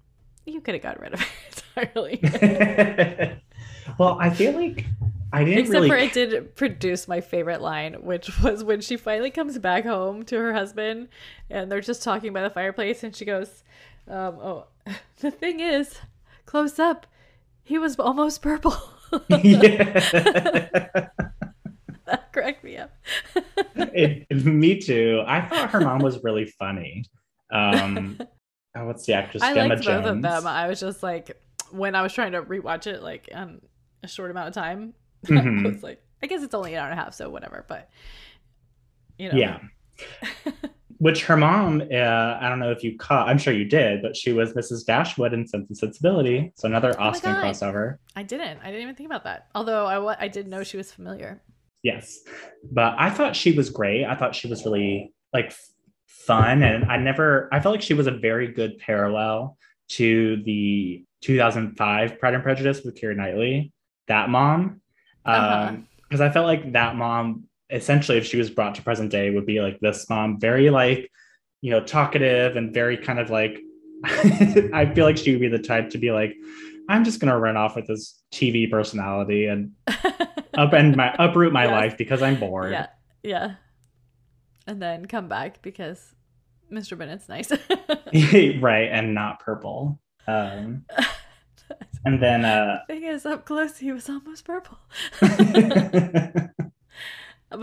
you 0.45 0.61
could 0.61 0.75
have 0.75 0.83
got 0.83 1.01
rid 1.01 1.14
of 1.14 1.21
it 1.21 1.62
entirely. 1.95 2.21
well, 3.99 4.19
I 4.21 4.31
feel 4.31 4.53
like 4.53 4.85
I 5.33 5.45
didn't 5.45 5.61
Except 5.61 5.73
really. 5.75 5.88
for 5.88 5.97
it 5.97 6.12
did 6.12 6.57
produce 6.57 7.07
my 7.07 7.21
favorite 7.21 7.61
line, 7.61 7.95
which 8.03 8.38
was 8.43 8.64
when 8.64 8.81
she 8.81 8.97
finally 8.97 9.31
comes 9.31 9.59
back 9.59 9.85
home 9.85 10.25
to 10.25 10.37
her 10.38 10.53
husband 10.55 11.09
and 11.51 11.71
they're 11.71 11.81
just 11.81 12.03
talking 12.03 12.33
by 12.33 12.43
the 12.43 12.51
fireplace 12.51 13.03
and 13.05 13.14
she 13.14 13.25
goes, 13.25 13.62
um, 14.09 14.38
Oh, 14.41 14.64
the 15.21 15.31
thing 15.31 15.61
is, 15.61 15.99
close 16.47 16.79
up, 16.79 17.07
he 17.62 17.79
was 17.79 17.97
almost 17.97 18.43
purple. 18.43 18.75
yeah. 19.29 21.09
That 22.09 22.33
cracked 22.33 22.64
me 22.64 22.77
up. 22.77 22.90
it, 23.77 24.31
me 24.44 24.79
too. 24.81 25.23
I 25.27 25.40
thought 25.42 25.71
her 25.71 25.81
mom 25.81 26.01
was 26.01 26.23
really 26.23 26.47
funny. 26.47 27.05
Um, 27.51 28.18
oh, 28.77 28.87
what's 28.87 29.07
the 29.07 29.14
actress? 29.14 29.42
I 29.42 29.55
Gemma 29.55 29.75
liked 29.75 29.85
both 29.87 30.05
of 30.07 30.23
them. 30.23 30.47
I 30.47 30.68
was 30.68 30.81
just 30.81 31.03
like, 31.03 31.40
when 31.71 31.94
I 31.94 32.03
was 32.03 32.12
trying 32.12 32.33
to 32.33 32.42
rewatch 32.42 32.87
it, 32.87 33.03
like 33.03 33.29
in 33.29 33.61
a 34.03 34.09
short 34.09 34.31
amount 34.31 34.49
of 34.49 34.55
time, 34.55 34.94
Mhm. 35.27 35.66
I 35.66 35.71
was 35.71 35.83
like, 35.83 36.03
I 36.23 36.27
guess 36.27 36.42
it's 36.42 36.55
only 36.55 36.75
an 36.75 36.81
hour 36.81 36.90
and 36.90 36.99
a 36.99 37.03
half, 37.03 37.14
so 37.14 37.29
whatever. 37.29 37.64
But 37.68 37.90
you 39.18 39.31
know, 39.31 39.38
Yeah. 39.38 39.59
Which 40.99 41.25
her 41.27 41.37
mom, 41.37 41.81
uh, 41.81 41.94
I 42.40 42.49
don't 42.49 42.59
know 42.59 42.73
if 42.73 42.83
you 42.83 42.99
caught, 42.99 43.29
I'm 43.29 43.38
sure 43.38 43.53
you 43.53 43.64
did, 43.64 44.03
but 44.03 44.16
she 44.16 44.33
was 44.33 44.53
Mrs. 44.55 44.85
Dashwood 44.85 45.33
in 45.33 45.47
Sense 45.47 45.68
and 45.68 45.79
Sensibility. 45.79 46.53
So 46.57 46.66
another 46.66 46.92
Oh 46.99 47.05
Austen 47.05 47.35
crossover. 47.37 47.99
I 48.16 48.25
didn't. 48.25 48.59
I 48.62 48.66
didn't 48.66 48.83
even 48.83 48.94
think 48.97 49.09
about 49.09 49.23
that. 49.23 49.47
Although 49.55 49.87
I 49.87 50.16
I 50.25 50.27
did 50.29 50.49
know 50.49 50.64
she 50.64 50.77
was 50.77 50.90
familiar. 50.90 51.40
Yes. 51.83 52.19
But 52.71 52.95
I 52.99 53.11
thought 53.11 53.37
she 53.37 53.53
was 53.53 53.71
great. 53.71 54.05
I 54.05 54.14
thought 54.14 54.35
she 54.35 54.49
was 54.49 54.64
really 54.64 55.12
like 55.33 55.55
fun. 56.07 56.62
And 56.62 56.91
I 56.91 56.97
never, 56.97 57.49
I 57.53 57.61
felt 57.61 57.75
like 57.75 57.83
she 57.83 57.95
was 57.95 58.07
a 58.07 58.12
very 58.12 58.49
good 58.49 58.79
parallel 58.79 59.57
to 59.91 60.43
the 60.45 61.05
2005 61.23 62.19
Pride 62.19 62.35
and 62.35 62.43
Prejudice 62.43 62.83
with 62.85 63.01
Keira 63.01 63.17
Knightley, 63.17 63.73
that 64.07 64.29
mom. 64.29 64.81
Uh-huh. 65.25 65.77
Because 66.03 66.21
I 66.21 66.31
felt 66.31 66.47
like 66.47 66.73
that 66.73 66.97
mom, 66.97 67.45
essentially, 67.71 68.19
if 68.19 68.27
she 68.27 68.37
was 68.37 68.51
brought 68.51 68.75
to 68.77 68.83
present 68.83 69.11
day, 69.11 69.31
would 69.31 69.47
be 69.47 69.61
like 69.61 69.79
this 69.81 70.09
mom, 70.09 70.41
very 70.41 70.71
like, 70.71 71.11
you 71.61 71.71
know, 71.71 71.83
talkative 71.83 72.57
and 72.57 72.73
very 72.73 72.97
kind 72.97 73.19
of 73.19 73.31
like, 73.31 73.59
I 74.05 74.91
feel 74.95 75.05
like 75.05 75.19
she 75.19 75.33
would 75.33 75.41
be 75.41 75.49
the 75.49 75.59
type 75.59 75.91
to 75.91 75.99
be 75.99 76.12
like, 76.12 76.35
I'm 76.88 77.05
just 77.05 77.20
going 77.20 77.33
to 77.33 77.38
run 77.38 77.57
off 77.57 77.77
with 77.77 77.87
this 77.87 78.20
TV 78.33 78.70
personality 78.70 79.46
and 79.46 79.72
upend 80.57 80.96
my 80.96 81.14
uproot 81.18 81.53
my 81.53 81.64
Yes. 81.64 81.72
life 81.72 81.98
because 81.98 82.22
I'm 82.22 82.38
bored. 82.40 82.72
yeah, 82.72 82.87
yeah, 83.22 83.55
and 84.66 84.81
then 84.81 85.07
come 85.07 85.29
back 85.29 85.61
because 85.62 86.14
Mr. 86.72 86.96
Bennet's 86.98 87.29
nice. 87.29 87.51
right, 88.62 88.88
and 88.90 89.14
not 89.14 89.40
purple. 89.40 90.01
Um, 90.27 90.85
and 92.05 92.22
then 92.22 92.44
uh 92.44 92.81
Thing 92.87 93.05
is, 93.05 93.27
up 93.27 93.44
close, 93.44 93.79
he 93.79 93.92
was 93.92 94.09
almost 94.09 94.44
purple. 94.44 94.79
but 95.20 95.33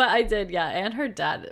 I 0.10 0.24
did, 0.24 0.50
yeah. 0.50 0.68
And 0.70 0.94
her 0.94 1.08
dad, 1.08 1.50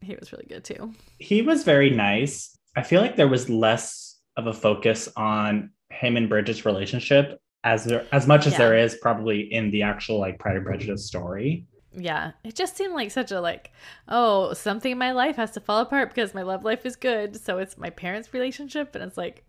he 0.00 0.16
was 0.18 0.32
really 0.32 0.46
good 0.48 0.64
too. 0.64 0.92
he 1.18 1.42
was 1.42 1.64
very 1.64 1.90
nice. 1.90 2.56
I 2.76 2.82
feel 2.82 3.00
like 3.00 3.16
there 3.16 3.28
was 3.28 3.48
less 3.48 4.18
of 4.36 4.46
a 4.46 4.52
focus 4.52 5.08
on 5.16 5.70
him 5.96 6.16
and 6.16 6.28
Bridget's 6.28 6.64
relationship 6.66 7.40
as 7.64 7.84
there 7.84 8.06
as 8.12 8.26
much 8.26 8.46
as 8.46 8.52
Yeah. 8.52 8.58
there 8.58 8.76
is 8.76 8.96
probably 9.02 9.40
in 9.52 9.70
the 9.70 9.82
actual 9.82 10.18
like 10.20 10.38
Pride 10.38 10.56
and 10.56 10.64
Prejudice 10.66 11.06
story. 11.06 11.66
Yeah, 11.98 12.32
it 12.44 12.54
just 12.54 12.76
seemed 12.76 12.92
like 12.94 13.10
such 13.10 13.32
a 13.32 13.40
like, 13.40 13.72
oh, 14.08 14.52
something 14.52 14.92
in 14.92 14.98
my 14.98 15.12
life 15.12 15.36
has 15.36 15.52
to 15.52 15.60
fall 15.60 15.80
apart 15.80 16.10
because 16.10 16.34
my 16.34 16.42
love 16.42 16.62
life 16.64 16.84
is 16.84 16.94
good. 16.96 17.36
So 17.36 17.58
it's 17.58 17.78
my 17.78 17.88
parents' 17.90 18.34
relationship, 18.34 18.94
and 18.94 19.02
it's 19.02 19.16
like, 19.16 19.44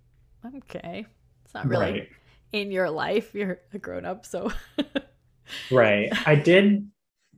okay, 0.56 1.06
it's 1.44 1.54
not 1.54 1.68
really 1.68 1.92
Right. 1.92 2.10
in 2.54 2.72
your 2.72 2.90
life. 2.90 3.36
You're 3.36 3.60
a 3.74 3.80
grown 3.80 4.06
up, 4.06 4.26
so 4.26 4.52
Right. 5.72 6.10
I 6.28 6.36
did 6.36 6.90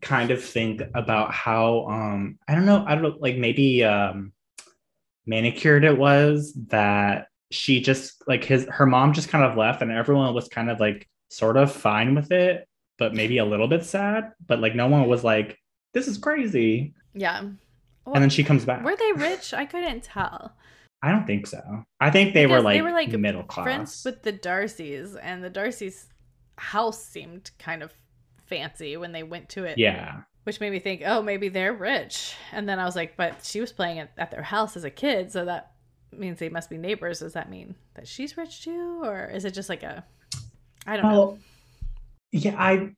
kind 0.01 0.31
of 0.31 0.43
think 0.43 0.81
about 0.93 1.33
how 1.33 1.85
um 1.87 2.37
I 2.47 2.55
don't 2.55 2.65
know, 2.65 2.83
I 2.87 2.93
don't 2.95 3.03
know, 3.03 3.17
like 3.19 3.37
maybe 3.37 3.83
um 3.83 4.31
manicured 5.25 5.83
it 5.83 5.97
was 5.97 6.53
that 6.69 7.27
she 7.51 7.81
just 7.81 8.23
like 8.27 8.43
his 8.43 8.65
her 8.69 8.85
mom 8.85 9.13
just 9.13 9.29
kind 9.29 9.43
of 9.43 9.57
left 9.57 9.81
and 9.81 9.91
everyone 9.91 10.33
was 10.33 10.47
kind 10.47 10.69
of 10.69 10.79
like 10.79 11.07
sort 11.29 11.57
of 11.57 11.71
fine 11.71 12.15
with 12.15 12.31
it, 12.31 12.67
but 12.97 13.13
maybe 13.13 13.37
a 13.39 13.45
little 13.45 13.67
bit 13.67 13.83
sad, 13.83 14.31
but 14.47 14.59
like 14.59 14.75
no 14.75 14.87
one 14.87 15.07
was 15.07 15.23
like 15.23 15.57
this 15.93 16.07
is 16.07 16.17
crazy. 16.17 16.93
yeah. 17.13 17.43
And 18.11 18.23
then 18.23 18.29
she 18.31 18.43
comes 18.43 18.65
back. 18.65 18.83
Were 18.83 18.95
they 18.95 19.11
rich? 19.13 19.53
I 19.53 19.65
couldn't 19.65 20.03
tell. 20.03 20.55
I 21.03 21.11
don't 21.11 21.27
think 21.27 21.45
so. 21.45 21.61
I 21.99 22.09
think 22.09 22.33
they 22.33 22.47
were 22.47 22.59
like, 22.61 22.75
they 22.77 22.81
were 22.81 22.91
like 22.91 23.11
middle 23.11 23.43
class. 23.43 23.63
friends 23.63 24.01
with 24.03 24.23
the 24.23 24.33
Darcys, 24.33 25.15
and 25.21 25.43
the 25.43 25.49
Darcys' 25.49 26.07
house 26.57 27.03
seemed 27.03 27.51
kind 27.59 27.83
of 27.83 27.93
fancy 28.47 28.97
when 28.97 29.11
they 29.11 29.23
went 29.23 29.47
to 29.49 29.63
it. 29.65 29.77
yeah. 29.77 30.21
which 30.43 30.59
made 30.59 30.71
me 30.71 30.79
think, 30.79 31.03
oh, 31.05 31.21
maybe 31.21 31.49
they're 31.49 31.73
rich. 31.73 32.33
And 32.51 32.67
then 32.67 32.79
I 32.79 32.85
was 32.85 32.95
like, 32.95 33.15
but 33.15 33.45
she 33.45 33.61
was 33.61 33.71
playing 33.71 33.97
it 33.97 34.09
at 34.17 34.31
their 34.31 34.41
house 34.41 34.75
as 34.75 34.83
a 34.83 34.89
kid, 34.89 35.31
so 35.31 35.45
that 35.45 35.73
means 36.17 36.39
they 36.39 36.49
must 36.49 36.69
be 36.69 36.77
neighbors. 36.77 37.19
Does 37.19 37.33
that 37.33 37.49
mean 37.49 37.75
that 37.95 38.07
she's 38.07 38.37
rich 38.37 38.63
too, 38.63 39.01
or 39.03 39.25
is 39.25 39.45
it 39.45 39.53
just 39.53 39.69
like 39.69 39.83
a? 39.83 40.03
I 40.85 40.97
don't 40.97 41.11
know. 41.11 41.37
Yeah, 42.31 42.55
I 42.57 42.91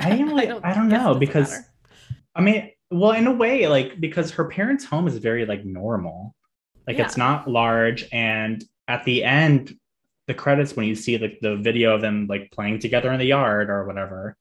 I 0.00 0.10
didn't 0.10 0.28
really 0.28 0.48
I 0.64 0.74
don't, 0.74 0.88
guess 0.88 1.00
it 1.00 1.04
know 1.04 1.14
because 1.14 1.50
matter. 1.50 1.66
I 2.34 2.40
mean, 2.40 2.70
well, 2.90 3.12
in 3.12 3.26
a 3.26 3.32
way, 3.32 3.68
like 3.68 4.00
because 4.00 4.30
her 4.32 4.44
parents' 4.44 4.84
home 4.84 5.06
is 5.06 5.16
very 5.18 5.46
like 5.46 5.64
normal. 5.64 6.34
Like 6.86 6.98
it's 6.98 7.16
not 7.16 7.48
large. 7.48 8.08
And 8.12 8.64
at 8.88 9.04
the 9.04 9.22
end, 9.24 9.76
the 10.26 10.34
credits 10.34 10.76
when 10.76 10.86
you 10.86 10.94
see 10.94 11.16
like 11.18 11.38
the 11.40 11.56
video 11.56 11.94
of 11.94 12.00
them 12.00 12.26
like 12.28 12.50
playing 12.50 12.80
together 12.80 13.12
in 13.12 13.18
the 13.18 13.26
yard 13.26 13.70
or 13.70 13.86
whatever, 13.86 14.36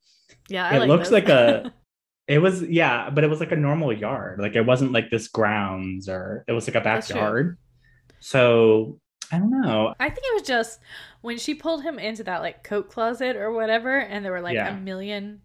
yeah, 0.50 0.67
I 0.67 0.76
it 0.76 0.80
like 0.80 0.89
looks 0.89 1.12
like 1.12 1.30
a 1.30 1.71
it 2.28 2.39
was 2.39 2.63
yeah, 2.63 3.10
but 3.10 3.24
it 3.24 3.30
was 3.30 3.39
like 3.39 3.52
a 3.52 3.56
normal 3.56 3.93
yard. 3.93 4.39
Like 4.39 4.56
it 4.56 4.65
wasn't 4.65 4.91
like 4.91 5.10
this 5.10 5.28
grounds 5.28 6.10
or 6.10 6.43
it 6.47 6.52
was 6.52 6.67
like 6.67 6.76
a 6.76 6.82
backyard. 6.82 7.58
So 8.21 8.99
I 9.31 9.38
don't 9.39 9.51
know. 9.62 9.93
I 9.99 10.10
think 10.10 10.19
it 10.23 10.34
was 10.34 10.43
just 10.47 10.79
when 11.21 11.38
she 11.38 11.53
pulled 11.55 11.84
him 11.84 11.99
into 11.99 12.23
that 12.23 12.41
like 12.41 12.63
coat 12.63 12.89
closet 12.89 13.36
or 13.36 13.51
whatever, 13.51 13.97
and 13.99 14.23
there 14.23 14.31
were 14.31 14.41
like 14.41 14.55
Yeah. 14.55 14.75
a 14.75 14.79
million 14.79 15.41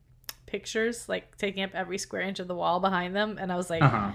pictures 0.46 1.08
like 1.08 1.36
taking 1.38 1.64
up 1.64 1.70
every 1.74 1.98
square 1.98 2.22
inch 2.22 2.38
of 2.38 2.46
the 2.48 2.54
wall 2.54 2.78
behind 2.80 3.16
them, 3.16 3.38
and 3.40 3.50
I 3.52 3.56
was 3.56 3.68
like, 3.70 3.82
Uh-huh. 3.82 4.12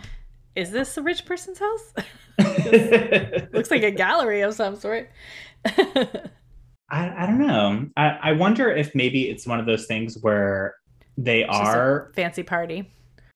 "Is 0.56 0.72
this 0.72 0.96
a 0.98 1.02
rich 1.02 1.26
person's 1.26 1.60
house? 1.60 1.94
Looks 3.54 3.72
like 3.72 3.84
a 3.84 3.92
gallery 3.92 4.42
of 4.42 4.54
some 4.54 4.76
sort." 4.78 5.10
I, 5.66 7.24
I 7.24 7.26
don't 7.26 7.40
know. 7.40 7.88
I, 7.96 8.08
I 8.22 8.32
wonder 8.34 8.70
if 8.70 8.94
maybe 8.94 9.30
it's 9.30 9.48
one 9.48 9.60
of 9.60 9.66
those 9.66 9.86
things 9.86 10.18
where 10.22 10.76
they 11.18 11.44
It's 11.44 11.50
are 11.58 12.12
fancy 12.16 12.44
party. 12.44 12.92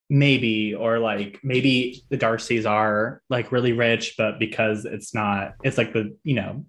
Maybe, 0.10 0.74
or 0.74 1.00
like 1.00 1.39
maybe 1.44 2.04
the 2.10 2.18
Darcys 2.18 2.70
are 2.70 3.22
like 3.30 3.52
really 3.52 3.74
rich, 3.74 4.15
but 4.18 4.39
because 4.39 4.86
it's 4.86 5.13
not, 5.13 5.54
it's 5.63 5.78
like 5.78 5.94
the, 5.94 6.15
you 6.24 6.36
know, 6.36 6.65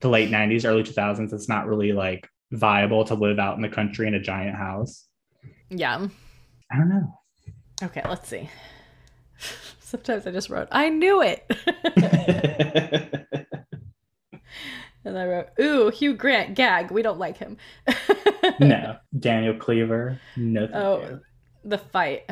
the 0.00 0.08
late 0.08 0.30
90s, 0.30 0.64
early 0.64 0.82
2000s, 0.82 1.32
it's 1.32 1.48
not 1.48 1.66
really 1.66 1.92
like 1.92 2.28
viable 2.50 3.04
to 3.04 3.14
live 3.14 3.38
out 3.38 3.56
in 3.56 3.62
the 3.62 3.68
country 3.68 4.06
in 4.06 4.14
a 4.14 4.20
giant 4.20 4.56
house. 4.56 5.06
Yeah. 5.70 6.06
I 6.70 6.76
don't 6.76 6.88
know. 6.88 7.18
Okay, 7.82 8.02
let's 8.08 8.28
see. 8.28 8.48
Sometimes 9.80 10.26
I 10.26 10.30
just 10.30 10.50
wrote, 10.50 10.68
I 10.70 10.88
knew 10.88 11.22
it. 11.22 11.44
and 15.04 15.18
I 15.18 15.26
wrote, 15.26 15.48
Ooh, 15.60 15.90
Hugh 15.90 16.14
Grant, 16.14 16.54
gag. 16.54 16.90
We 16.90 17.02
don't 17.02 17.18
like 17.18 17.36
him. 17.36 17.56
no. 18.60 18.96
Daniel 19.18 19.54
Cleaver. 19.54 20.20
No. 20.36 20.68
Oh, 20.72 21.00
you. 21.02 21.20
the 21.64 21.78
fight. 21.78 22.24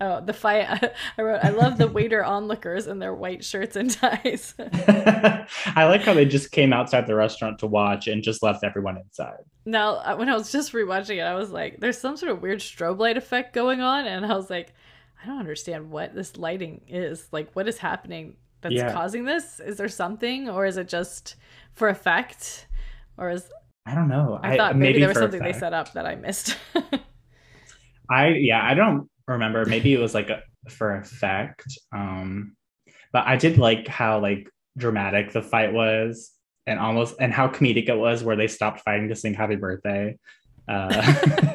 Oh, 0.00 0.20
the 0.20 0.32
fight. 0.32 0.92
I 1.18 1.22
wrote, 1.22 1.40
I 1.44 1.50
love 1.50 1.76
the 1.78 1.88
waiter 1.98 2.24
onlookers 2.24 2.86
in 2.86 2.98
their 3.00 3.14
white 3.14 3.44
shirts 3.44 3.74
and 3.76 3.90
ties. 3.90 4.54
I 4.60 5.84
like 5.86 6.02
how 6.02 6.14
they 6.14 6.24
just 6.24 6.52
came 6.52 6.72
outside 6.72 7.06
the 7.06 7.16
restaurant 7.16 7.58
to 7.60 7.66
watch 7.66 8.06
and 8.06 8.22
just 8.22 8.42
left 8.42 8.62
everyone 8.62 8.96
inside. 8.96 9.38
now, 9.64 9.96
uh, 9.96 10.16
when 10.16 10.28
I 10.28 10.34
was 10.36 10.52
just 10.52 10.72
rewatching 10.72 11.16
it, 11.16 11.22
I 11.22 11.34
was 11.34 11.50
like, 11.50 11.80
there's 11.80 11.98
some 11.98 12.16
sort 12.16 12.30
of 12.30 12.42
weird 12.42 12.60
strobe 12.60 12.98
light 12.98 13.16
effect 13.16 13.54
going 13.54 13.80
on. 13.80 14.06
And 14.06 14.24
I 14.24 14.36
was 14.36 14.50
like, 14.50 14.72
I 15.22 15.26
don't 15.26 15.38
understand 15.40 15.90
what 15.90 16.14
this 16.14 16.36
lighting 16.36 16.82
is. 16.86 17.26
Like, 17.32 17.50
what 17.54 17.66
is 17.66 17.78
happening 17.78 18.36
that's 18.60 18.74
Yeah. 18.76 18.92
causing 18.92 19.24
this? 19.24 19.58
Is 19.58 19.78
there 19.78 19.88
something, 19.88 20.48
or 20.48 20.64
is 20.64 20.76
it 20.76 20.88
just 20.88 21.34
for 21.74 21.88
effect? 21.88 22.68
Or 23.16 23.30
is 23.30 23.50
I 23.84 23.94
don't 23.96 24.08
know. 24.08 24.38
I, 24.42 24.56
thought 24.56 24.76
maybe, 24.76 25.00
there 25.00 25.08
was 25.08 25.18
something 25.18 25.42
they 25.42 25.52
set 25.54 25.72
up 25.72 25.94
that 25.94 26.06
I 26.06 26.14
missed. 26.14 26.56
I 28.10 28.28
yeah, 28.28 28.62
I 28.62 28.74
don't 28.74 29.08
remember. 29.32 29.64
Maybe 29.64 29.92
it 29.92 30.00
was 30.00 30.14
like 30.14 30.30
a 30.30 30.42
for 30.68 30.96
effect. 30.96 31.78
Um, 31.92 32.56
but 33.12 33.26
I 33.26 33.36
did 33.36 33.58
like 33.58 33.88
how 33.88 34.20
like 34.20 34.50
dramatic 34.76 35.32
the 35.32 35.42
fight 35.42 35.72
was, 35.72 36.30
and 36.66 36.78
almost 36.78 37.16
and 37.20 37.32
how 37.32 37.48
comedic 37.48 37.88
it 37.88 37.96
was, 37.96 38.22
where 38.22 38.36
they 38.36 38.48
stopped 38.48 38.80
fighting 38.80 39.08
to 39.08 39.16
sing 39.16 39.34
"Happy 39.34 39.56
Birthday," 39.56 40.16
uh, 40.68 41.14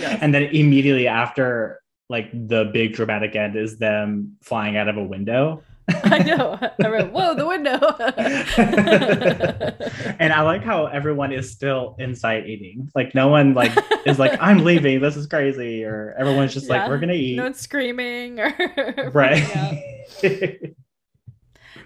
and 0.00 0.34
then 0.34 0.42
immediately 0.44 1.08
after, 1.08 1.80
like 2.08 2.30
the 2.32 2.70
big 2.72 2.94
dramatic 2.94 3.34
end 3.36 3.56
is 3.56 3.78
them 3.78 4.36
flying 4.42 4.76
out 4.76 4.88
of 4.88 4.96
a 4.96 5.04
window. 5.04 5.62
I 6.04 6.18
know. 6.20 6.58
I 6.82 6.88
wrote, 6.88 7.12
"Whoa, 7.12 7.34
the 7.34 7.46
window." 7.46 7.78
and 10.20 10.32
I 10.32 10.42
like 10.42 10.62
how 10.62 10.86
everyone 10.86 11.32
is 11.32 11.50
still 11.50 11.96
inside 11.98 12.46
eating. 12.46 12.90
Like 12.94 13.14
no 13.14 13.28
one 13.28 13.54
like 13.54 13.72
is 14.06 14.18
like 14.18 14.38
I'm 14.40 14.64
leaving. 14.64 15.00
This 15.00 15.16
is 15.16 15.26
crazy, 15.26 15.84
or 15.84 16.14
everyone's 16.18 16.54
just 16.54 16.66
Yeah. 16.68 16.82
like 16.82 16.88
we're 16.88 16.98
gonna 16.98 17.14
eat. 17.14 17.36
no 17.36 17.44
one's 17.44 17.60
screaming 17.60 18.38
or 18.38 18.52
right. 19.12 19.82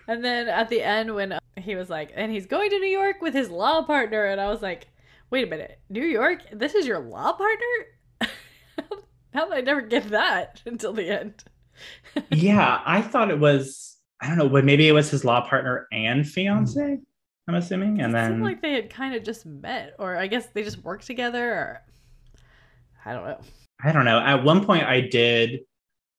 And 0.09 0.25
then 0.25 0.49
at 0.49 0.69
the 0.69 0.83
end, 0.83 1.15
when 1.15 1.33
uh, 1.33 1.41
he 1.57 1.75
was 1.75 1.91
like, 1.91 2.13
and 2.15 2.31
he's 2.31 2.47
going 2.47 2.71
to 2.71 2.79
New 2.79 2.87
York 2.87 3.17
with 3.21 3.35
his 3.35 3.51
law 3.51 3.83
partner, 3.83 4.27
and 4.27 4.41
I 4.41 4.49
was 4.49 4.63
like, 4.63 4.87
wait 5.31 5.45
a 5.45 5.51
minute, 5.51 5.81
New 5.89 6.05
York? 6.05 6.43
This 6.53 6.75
is 6.75 6.87
your 6.87 7.01
law 7.01 7.33
partner? 7.33 8.31
How 9.35 9.47
did 9.47 9.55
I 9.55 9.61
never 9.63 9.83
get 9.83 10.11
that 10.11 10.63
until 10.65 10.93
the 10.93 11.11
end? 11.11 11.43
Yeah, 12.31 12.81
I 12.85 13.03
thought 13.03 13.31
it 13.31 13.39
was. 13.39 13.97
I 14.21 14.29
don't 14.29 14.39
know, 14.39 14.49
but 14.49 14.65
maybe 14.65 14.89
it 14.89 14.93
was 14.93 15.11
his 15.11 15.25
law 15.25 15.47
partner 15.47 15.87
and 15.93 16.27
fiance. 16.27 16.99
I'm 17.49 17.55
assuming, 17.55 18.01
and 18.01 18.11
it 18.11 18.17
then 18.17 18.33
seemed 18.33 18.43
like 18.43 18.63
they 18.63 18.73
had 18.73 18.91
kind 18.91 19.15
of 19.15 19.23
just 19.23 19.47
met, 19.47 19.95
or 19.99 20.17
I 20.17 20.27
guess 20.27 20.47
they 20.49 20.63
just 20.63 20.83
worked 20.83 21.07
together, 21.07 21.53
or 21.53 21.83
I 23.05 23.13
don't 23.13 23.25
know. 23.25 23.41
I 23.85 23.93
don't 23.93 24.05
know. 24.05 24.19
At 24.19 24.43
one 24.43 24.65
point, 24.65 24.85
I 24.85 25.03
did 25.03 25.61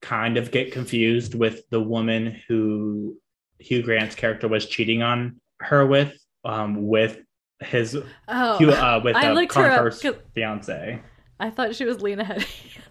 kind 0.01 0.37
of 0.37 0.51
get 0.51 0.71
confused 0.71 1.35
with 1.35 1.67
the 1.69 1.81
woman 1.81 2.39
who 2.47 3.17
Hugh 3.59 3.81
Grant's 3.81 4.15
character 4.15 4.47
was 4.47 4.67
cheating 4.67 5.01
on 5.01 5.41
her 5.59 5.85
with, 5.85 6.13
um, 6.45 6.87
with 6.87 7.19
his 7.59 7.97
Oh, 8.27 8.57
Hugh, 8.57 8.71
uh, 8.71 9.01
with 9.03 9.15
I 9.15 9.29
uh, 9.29 9.33
looked 9.33 9.55
her 9.55 9.89
up 9.89 9.93
fiance. 10.33 11.01
I 11.39 11.49
thought 11.49 11.75
she 11.75 11.85
was 11.85 12.01
Lena 12.01 12.23
Headey 12.23 12.47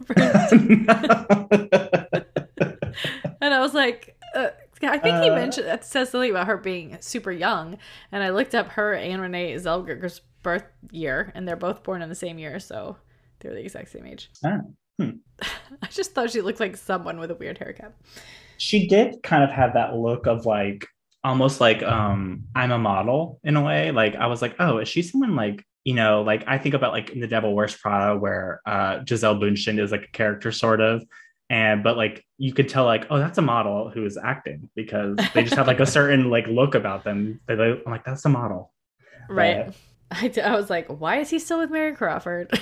first. 0.07 2.23
and 3.41 3.55
I 3.55 3.61
was 3.61 3.75
like, 3.75 4.17
uh, 4.35 4.49
I 4.83 4.99
think 4.99 5.23
he 5.23 5.31
Uh. 5.31 5.35
mentioned 5.35 5.67
that 5.67 5.85
says 5.85 6.11
something 6.11 6.31
about 6.31 6.47
her 6.47 6.57
being 6.57 6.97
super 7.01 7.33
young. 7.33 7.79
And 8.13 8.23
I 8.23 8.31
looked 8.31 8.55
up 8.55 8.69
her 8.73 8.95
and 8.95 9.21
Renee 9.23 9.55
Zellweger's 9.55 10.21
birth 10.43 10.65
year, 10.91 11.33
and 11.35 11.47
they're 11.49 11.57
both 11.57 11.83
born 11.83 12.03
in 12.03 12.09
the 12.09 12.15
same 12.15 12.39
year, 12.39 12.59
so 12.61 12.97
they're 13.41 13.55
the 13.55 13.61
exact 13.61 13.91
same 13.91 14.07
age. 14.07 14.31
Oh, 14.45 14.61
hmm. 15.01 15.11
I 15.83 15.87
just 15.91 16.15
thought 16.15 16.31
she 16.31 16.41
looked 16.41 16.61
like 16.61 16.77
someone 16.77 17.19
with 17.19 17.31
a 17.31 17.35
weird 17.35 17.59
haircut. 17.59 17.95
she 18.59 18.87
did 18.87 19.23
kind 19.23 19.45
of 19.45 19.51
have 19.51 19.75
that 19.75 19.95
look 19.97 20.27
of 20.27 20.47
like 20.47 20.87
almost 21.25 21.61
like 21.61 21.83
um 21.83 22.45
I'm 22.55 22.71
a 22.71 22.79
model 22.79 23.41
in 23.45 23.57
a 23.57 23.63
way. 23.63 23.91
Like 23.91 24.15
I 24.15 24.27
was 24.29 24.41
like, 24.43 24.55
oh, 24.61 24.79
is 24.79 24.89
she 24.89 25.03
someone 25.03 25.35
like 25.37 25.65
you 25.85 25.95
know, 25.95 26.23
like 26.23 26.45
I 26.49 26.59
think 26.59 26.75
about 26.75 26.93
like 26.93 27.11
in 27.11 27.21
The 27.21 27.27
Devil 27.29 27.55
Wears 27.55 27.77
Prada, 27.77 28.19
where 28.19 28.61
uh 28.67 28.99
Gisele 29.01 29.37
Bündchen 29.37 29.81
is 29.81 29.91
like 29.93 30.05
a 30.05 30.13
character 30.13 30.53
sort 30.53 30.81
of, 30.81 31.03
and 31.51 31.83
but 31.83 31.97
like 31.97 32.25
you 32.39 32.53
could 32.53 32.69
tell 32.69 32.85
like, 32.85 33.07
oh, 33.11 33.19
that's 33.19 33.39
a 33.39 33.43
model 33.43 33.91
who 33.91 34.05
is 34.05 34.17
acting 34.17 34.69
because 34.75 35.17
they 35.35 35.43
just 35.43 35.55
have 35.57 35.67
like 35.67 35.81
a 35.81 35.87
certain 35.87 36.31
like 36.31 36.47
look 36.47 36.75
about 36.75 37.05
them. 37.05 37.41
They, 37.47 37.55
they- 37.55 37.81
I'm 37.85 37.91
like, 37.93 38.05
that's 38.05 38.25
a 38.25 38.29
model. 38.29 38.73
Right. 39.29 39.73
I 40.11 40.55
was 40.55 40.71
like, 40.71 40.87
why 40.89 41.17
is 41.19 41.31
he 41.31 41.39
still 41.41 41.59
with 41.59 41.71
Mary 41.71 41.95
Crawford? 41.95 42.51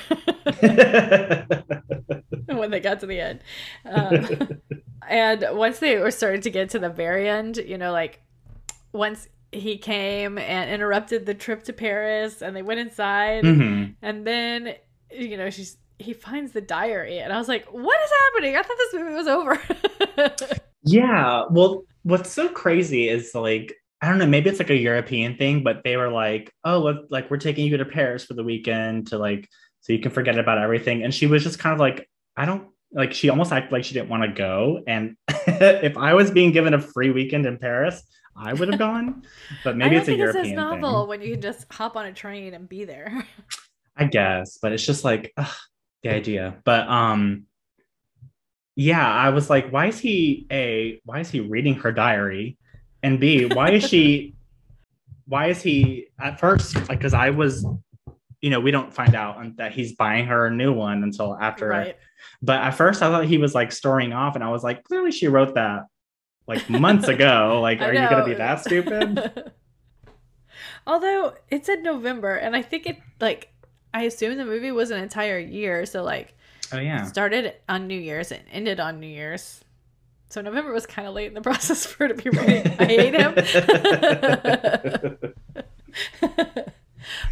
when 2.47 2.71
they 2.71 2.81
got 2.81 3.01
to 3.01 3.07
the 3.07 3.21
end. 3.21 3.41
Um, 3.85 4.61
and 5.09 5.45
once 5.53 5.79
they 5.79 5.99
were 5.99 6.11
starting 6.11 6.41
to 6.43 6.51
get 6.51 6.71
to 6.71 6.79
the 6.79 6.89
very 6.89 7.29
end, 7.29 7.59
you 7.59 7.77
know, 7.79 7.93
like 7.93 8.23
once 8.93 9.29
he 9.53 9.77
came 9.79 10.39
and 10.39 10.71
interrupted 10.71 11.27
the 11.27 11.35
trip 11.35 11.63
to 11.65 11.73
Paris 11.73 12.43
and 12.43 12.57
they 12.57 12.63
went 12.63 12.81
inside 12.81 13.45
hmm 13.45 13.85
and 14.03 14.27
then 14.27 14.75
you 15.13 15.37
know 15.37 15.49
she's 15.49 15.77
he 15.99 16.13
finds 16.13 16.53
the 16.53 16.61
diary 16.61 17.19
and 17.19 17.33
I 17.33 17.39
was 17.39 17.49
like, 17.49 17.67
"What 17.67 17.99
is 18.05 18.11
happening? 18.25 18.57
I 18.57 18.63
thought 18.63 18.77
this 18.79 18.95
movie 18.95 19.15
was 19.15 19.27
over." 19.29 19.61
Yeah. 20.85 21.45
Well, 21.51 21.85
what's 22.03 22.31
so 22.31 22.49
crazy 22.49 23.09
is 23.09 23.35
like, 23.35 23.75
I 24.03 24.09
don't 24.09 24.19
know, 24.19 24.27
maybe 24.27 24.51
it's 24.51 24.59
like 24.59 24.71
a 24.71 24.77
European 24.77 25.37
thing, 25.37 25.63
but 25.63 25.83
they 25.83 25.97
were 25.97 26.11
like, 26.11 26.53
oh, 26.63 27.05
like 27.11 27.31
we're 27.31 27.39
taking 27.39 27.67
you 27.67 27.77
to 27.79 27.85
Paris 27.85 28.25
for 28.25 28.35
the 28.35 28.45
weekend 28.45 29.09
to 29.09 29.19
like, 29.19 29.49
so 29.81 29.93
you 29.93 29.99
can 29.99 30.11
forget 30.11 30.39
about 30.39 30.59
everything. 30.59 31.03
And 31.03 31.13
she 31.13 31.27
was 31.27 31.43
just 31.43 31.59
kind 31.59 31.73
of 31.73 31.81
like, 31.81 32.09
I 32.37 32.45
don't 32.45 32.69
like, 32.93 33.13
she 33.15 33.31
almost 33.31 33.51
acted 33.51 33.73
like 33.73 33.85
she 33.85 33.95
didn't 33.95 34.11
want 34.11 34.25
to 34.25 34.29
go. 34.29 34.83
And 34.87 35.17
if 35.29 35.97
I 35.97 36.13
was 36.15 36.31
being 36.31 36.53
given 36.53 36.75
a 36.75 36.81
free 36.81 37.11
weekend 37.11 37.47
in 37.47 37.59
Paris, 37.59 38.03
I 38.37 38.53
would 38.53 38.69
have 38.69 38.79
gone. 38.79 39.23
But 39.63 39.77
maybe 39.79 39.97
I 39.97 40.01
it's 40.01 40.09
a 40.09 40.17
European 40.17 40.47
it's 40.47 40.55
novel 40.55 41.03
thing. 41.03 41.09
when 41.09 41.23
you 41.23 41.33
can 41.33 41.41
just 41.41 41.73
hop 41.73 41.97
on 41.97 42.05
a 42.07 42.13
train 42.13 42.53
and 42.53 42.69
be 42.69 42.85
there. 42.85 43.27
I 43.97 44.05
guess, 44.05 44.59
but 44.61 44.73
it's 44.73 44.85
just 44.85 45.05
like 45.05 45.33
ugh, 45.37 45.55
the 46.05 46.15
idea. 46.15 46.55
But 46.65 46.87
um, 46.89 47.47
yeah, 48.77 49.11
I 49.11 49.31
was 49.31 49.51
like, 49.51 49.71
why 49.71 49.87
is 49.87 49.99
he 49.99 50.47
a? 50.51 51.01
Why 51.05 51.21
is 51.21 51.31
he 51.31 51.41
reading 51.41 51.75
her 51.77 51.91
diary? 51.91 52.57
And 53.03 53.19
B, 53.19 53.47
why 53.47 53.73
is 53.73 53.85
she? 53.89 54.35
why 55.27 55.49
is 55.49 55.63
he 55.63 56.09
at 56.21 56.39
first 56.39 56.77
like? 56.77 56.89
Because 56.89 57.15
I 57.15 57.31
was, 57.31 57.67
you 58.41 58.51
know, 58.51 58.61
we 58.61 58.71
don't 58.71 58.93
find 58.93 59.15
out 59.15 59.57
that 59.57 59.73
he's 59.73 59.95
buying 59.95 60.27
her 60.27 60.47
a 60.47 60.51
new 60.51 60.73
one 60.73 61.03
until 61.03 61.37
after. 61.37 61.69
right. 61.69 61.97
But 62.43 62.61
at 62.61 62.73
first, 62.73 63.03
I 63.03 63.09
thought 63.11 63.25
he 63.25 63.39
was 63.39 63.55
like 63.55 63.73
storing 63.73 64.13
off, 64.13 64.35
and 64.35 64.45
I 64.45 64.51
was 64.51 64.63
like, 64.63 64.85
clearly 64.85 65.11
she 65.11 65.29
wrote 65.29 65.55
that 65.55 65.87
like 66.47 66.69
months 66.69 67.09
ago. 67.09 67.61
Like, 67.63 67.81
are 67.81 67.95
you 67.95 68.09
gonna 68.09 68.27
be 68.27 68.35
that 68.35 68.61
stupid? 68.61 69.53
Although 70.87 71.35
it 71.51 71.65
said 71.65 71.83
November, 71.83 72.35
and 72.35 72.55
I 72.55 72.61
think 72.61 72.87
it 72.87 72.99
like 73.21 73.54
I 73.95 74.03
assume 74.03 74.37
the 74.37 74.45
movie 74.45 74.73
was 74.73 74.91
an 74.91 75.01
entire 75.01 75.39
year, 75.39 75.87
so 75.87 76.03
like 76.03 76.35
Oh 76.73 76.79
yeah. 76.81 77.05
started 77.05 77.55
on 77.69 77.87
New 77.87 77.99
Year's 77.99 78.33
and 78.33 78.43
ended 78.53 78.81
on 78.81 78.99
New 79.01 79.07
Year's. 79.07 79.61
So 80.31 80.41
November 80.41 80.73
was 80.73 80.85
kind 80.85 81.07
of 81.07 81.15
late 81.15 81.29
in 81.29 81.35
the 81.35 81.41
process 81.51 81.87
for 81.87 82.07
it 82.07 82.17
to 82.17 82.23
be 82.23 82.31
writing. 82.37 82.73
I 82.79 82.85
hate 82.87 83.15
him. 83.15 83.35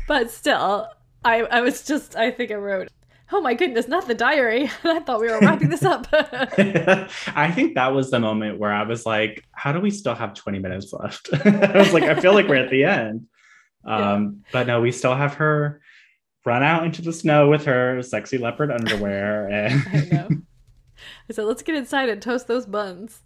but 0.09 0.31
still, 0.31 0.89
I 1.25 1.43
I 1.43 1.61
was 1.61 1.85
just 1.85 2.17
I 2.17 2.31
think 2.31 2.51
I 2.53 2.55
wrote, 2.55 2.89
"Oh 3.33 3.41
my 3.41 3.55
goodness, 3.55 3.89
not 3.89 4.07
the 4.07 4.15
diary." 4.15 4.71
I 4.85 5.01
thought 5.01 5.21
we 5.21 5.29
were 5.29 5.41
wrapping 5.41 5.69
this 5.69 5.85
up. 5.85 6.07
I 6.13 7.51
think 7.53 7.75
that 7.75 7.93
was 7.93 8.11
the 8.11 8.21
moment 8.21 8.59
where 8.59 8.73
I 8.73 8.85
was 8.85 9.05
like, 9.05 9.45
how 9.53 9.73
do 9.73 9.81
we 9.81 9.91
still 9.91 10.15
have 10.15 10.35
20 10.35 10.59
minutes 10.61 10.93
left? 10.93 11.29
I 11.45 11.77
was 11.79 11.93
like, 11.93 12.05
I 12.05 12.15
feel 12.21 12.35
like 12.35 12.47
we're 12.49 12.55
at 12.57 12.71
the 12.71 12.85
end. 12.85 13.27
Um, 13.85 14.45
But 14.53 14.69
no, 14.69 14.81
we 14.81 14.93
still 14.93 15.15
have 15.17 15.35
her 15.35 15.81
run 16.45 16.63
out 16.63 16.85
into 16.85 17.03
the 17.03 17.13
snow 17.13 17.49
with 17.49 17.65
her 17.65 18.03
sexy 18.03 18.39
leopard 18.39 18.71
underwear. 18.71 19.47
I 19.93 19.97
And 19.97 20.13
know. 20.13 20.29
I 21.31 21.33
said, 21.33 21.45
"Let's 21.45 21.63
get 21.63 21.75
inside 21.75 22.09
and 22.09 22.21
toast 22.21 22.47
those 22.47 22.67
buns." 22.67 23.23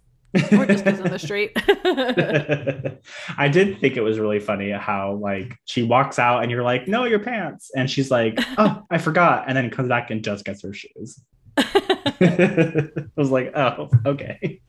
or 0.51 0.65
just 0.65 0.85
goes 0.85 0.99
on 0.99 1.09
the 1.09 1.17
street. 1.17 1.51
I 3.37 3.47
did 3.47 3.79
think 3.79 3.97
it 3.97 4.01
was 4.01 4.19
really 4.19 4.39
funny 4.39 4.69
how 4.71 5.15
like 5.15 5.57
she 5.65 5.83
walks 5.83 6.19
out 6.19 6.43
and 6.43 6.51
you're 6.51 6.63
like, 6.63 6.87
no, 6.87 7.05
your 7.05 7.19
pants. 7.19 7.71
And 7.75 7.89
she's 7.89 8.11
like, 8.11 8.37
oh, 8.57 8.83
I 8.91 8.97
forgot. 8.97 9.45
And 9.47 9.57
then 9.57 9.69
comes 9.71 9.89
back 9.89 10.11
and 10.11 10.23
just 10.23 10.45
gets 10.45 10.61
her 10.61 10.73
shoes. 10.73 11.19
I 11.57 12.89
was 13.15 13.31
like, 13.31 13.51
oh, 13.55 13.89
okay. 14.05 14.61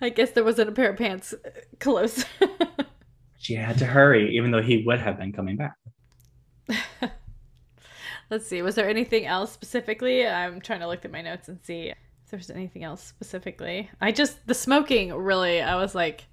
I 0.00 0.10
guess 0.10 0.32
there 0.32 0.44
wasn't 0.44 0.68
a 0.68 0.72
pair 0.72 0.90
of 0.90 0.96
pants 0.96 1.32
uh, 1.32 1.50
close. 1.80 2.24
She 3.38 3.54
had 3.54 3.78
to 3.78 3.86
hurry, 3.86 4.36
even 4.36 4.50
though 4.50 4.62
he 4.62 4.84
would 4.84 5.00
have 5.00 5.18
been 5.18 5.32
coming 5.32 5.56
back. 5.56 5.76
Let's 8.30 8.46
see. 8.46 8.60
Was 8.62 8.74
there 8.74 8.88
anything 8.88 9.24
else 9.26 9.52
specifically? 9.52 10.26
I'm 10.26 10.60
trying 10.60 10.80
to 10.80 10.86
look 10.86 11.04
at 11.04 11.10
my 11.12 11.22
notes 11.22 11.48
and 11.48 11.58
see 11.62 11.88
if 11.90 12.30
there's 12.30 12.50
anything 12.50 12.84
else 12.84 13.02
specifically. 13.02 13.90
I 14.00 14.12
just 14.12 14.46
the 14.46 14.54
smoking 14.54 15.14
really. 15.14 15.60
I 15.62 15.76
was 15.76 15.94
like 15.94 16.26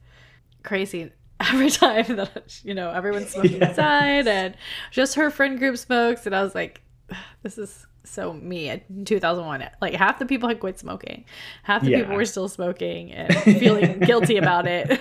crazy 0.63 1.11
every 1.39 1.69
time 1.69 2.15
that 2.15 2.59
you 2.63 2.73
know 2.73 2.89
everyone's 2.91 3.29
smoking 3.29 3.53
Yes. 3.61 3.69
inside 3.71 4.27
and 4.27 4.55
just 4.91 5.15
her 5.15 5.29
friend 5.29 5.57
group 5.59 5.77
smokes, 5.77 6.25
and 6.25 6.35
I 6.35 6.43
was 6.43 6.53
like, 6.55 6.81
this 7.43 7.57
is 7.57 7.85
so 8.03 8.33
me 8.33 8.69
in 8.69 9.03
2001. 9.05 9.67
Like 9.81 9.93
half 9.95 10.19
the 10.19 10.25
people 10.27 10.47
had 10.49 10.59
quit 10.59 10.77
smoking, 10.77 11.25
half 11.63 11.81
the 11.83 11.93
people 11.93 12.15
were 12.15 12.25
still 12.25 12.47
smoking 12.49 13.11
and 13.13 13.33
feeling 13.59 13.99
guilty 13.99 14.37
about 14.37 14.67
it. 14.67 14.99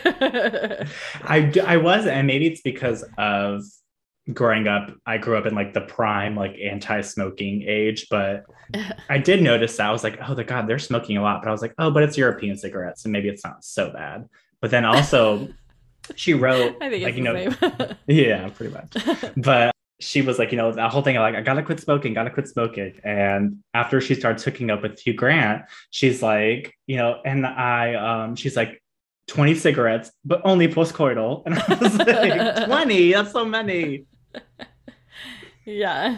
I, 1.22 1.52
I 1.66 1.76
was, 1.76 2.06
and 2.06 2.26
maybe 2.26 2.46
it's 2.46 2.62
because 2.62 3.04
of 3.18 3.62
growing 4.32 4.66
up. 4.66 4.90
I 5.04 5.18
grew 5.18 5.36
up 5.36 5.46
in 5.46 5.54
like 5.54 5.74
the 5.74 5.82
prime, 5.82 6.34
like 6.34 6.56
anti 6.62 7.00
smoking 7.02 7.62
age, 7.66 8.06
but 8.10 8.44
I 9.08 9.18
did 9.18 9.42
notice 9.42 9.76
that 9.76 9.88
I 9.88 9.92
was 9.92 10.04
like, 10.04 10.18
oh, 10.26 10.34
the 10.34 10.44
God, 10.44 10.66
they're 10.66 10.78
smoking 10.78 11.16
a 11.16 11.22
lot. 11.22 11.42
But 11.42 11.48
I 11.48 11.52
was 11.52 11.62
like, 11.62 11.74
oh, 11.78 11.90
but 11.90 12.02
it's 12.02 12.16
European 12.16 12.56
cigarettes, 12.56 13.04
and 13.04 13.12
maybe 13.12 13.28
it's 13.28 13.44
not 13.44 13.64
so 13.64 13.90
bad. 13.92 14.28
But 14.60 14.70
then 14.70 14.84
also, 14.84 15.48
she 16.14 16.34
wrote, 16.34 16.76
I 16.80 16.90
think 16.90 17.04
like, 17.04 17.16
you 17.16 17.22
know, 17.22 17.94
yeah, 18.06 18.48
pretty 18.50 18.72
much. 18.72 19.32
But 19.36 19.74
she 20.00 20.22
was 20.22 20.38
like, 20.38 20.50
you 20.50 20.58
know, 20.58 20.72
that 20.72 20.90
whole 20.90 21.02
thing 21.02 21.16
of 21.16 21.20
like, 21.20 21.34
I 21.34 21.40
gotta 21.40 21.62
quit 21.62 21.80
smoking, 21.80 22.14
gotta 22.14 22.30
quit 22.30 22.48
smoking. 22.48 22.94
And 23.04 23.58
after 23.74 24.00
she 24.00 24.14
starts 24.14 24.42
hooking 24.42 24.70
up 24.70 24.82
with 24.82 24.98
Hugh 25.00 25.14
Grant, 25.14 25.62
she's 25.90 26.22
like, 26.22 26.74
you 26.86 26.96
know, 26.96 27.20
and 27.24 27.46
I, 27.46 27.94
um, 27.94 28.36
she's 28.36 28.56
like, 28.56 28.80
20 29.28 29.54
cigarettes, 29.54 30.12
but 30.24 30.42
only 30.44 30.68
postcoital. 30.68 31.42
And 31.46 31.54
I 31.54 31.78
was 31.80 31.96
like, 31.96 32.66
20, 32.66 33.12
that's 33.12 33.32
so 33.32 33.44
many. 33.44 34.04
yeah. 35.64 36.16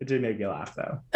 It 0.00 0.06
did 0.08 0.22
make 0.22 0.38
me 0.38 0.46
laugh 0.46 0.74
though. 0.74 1.00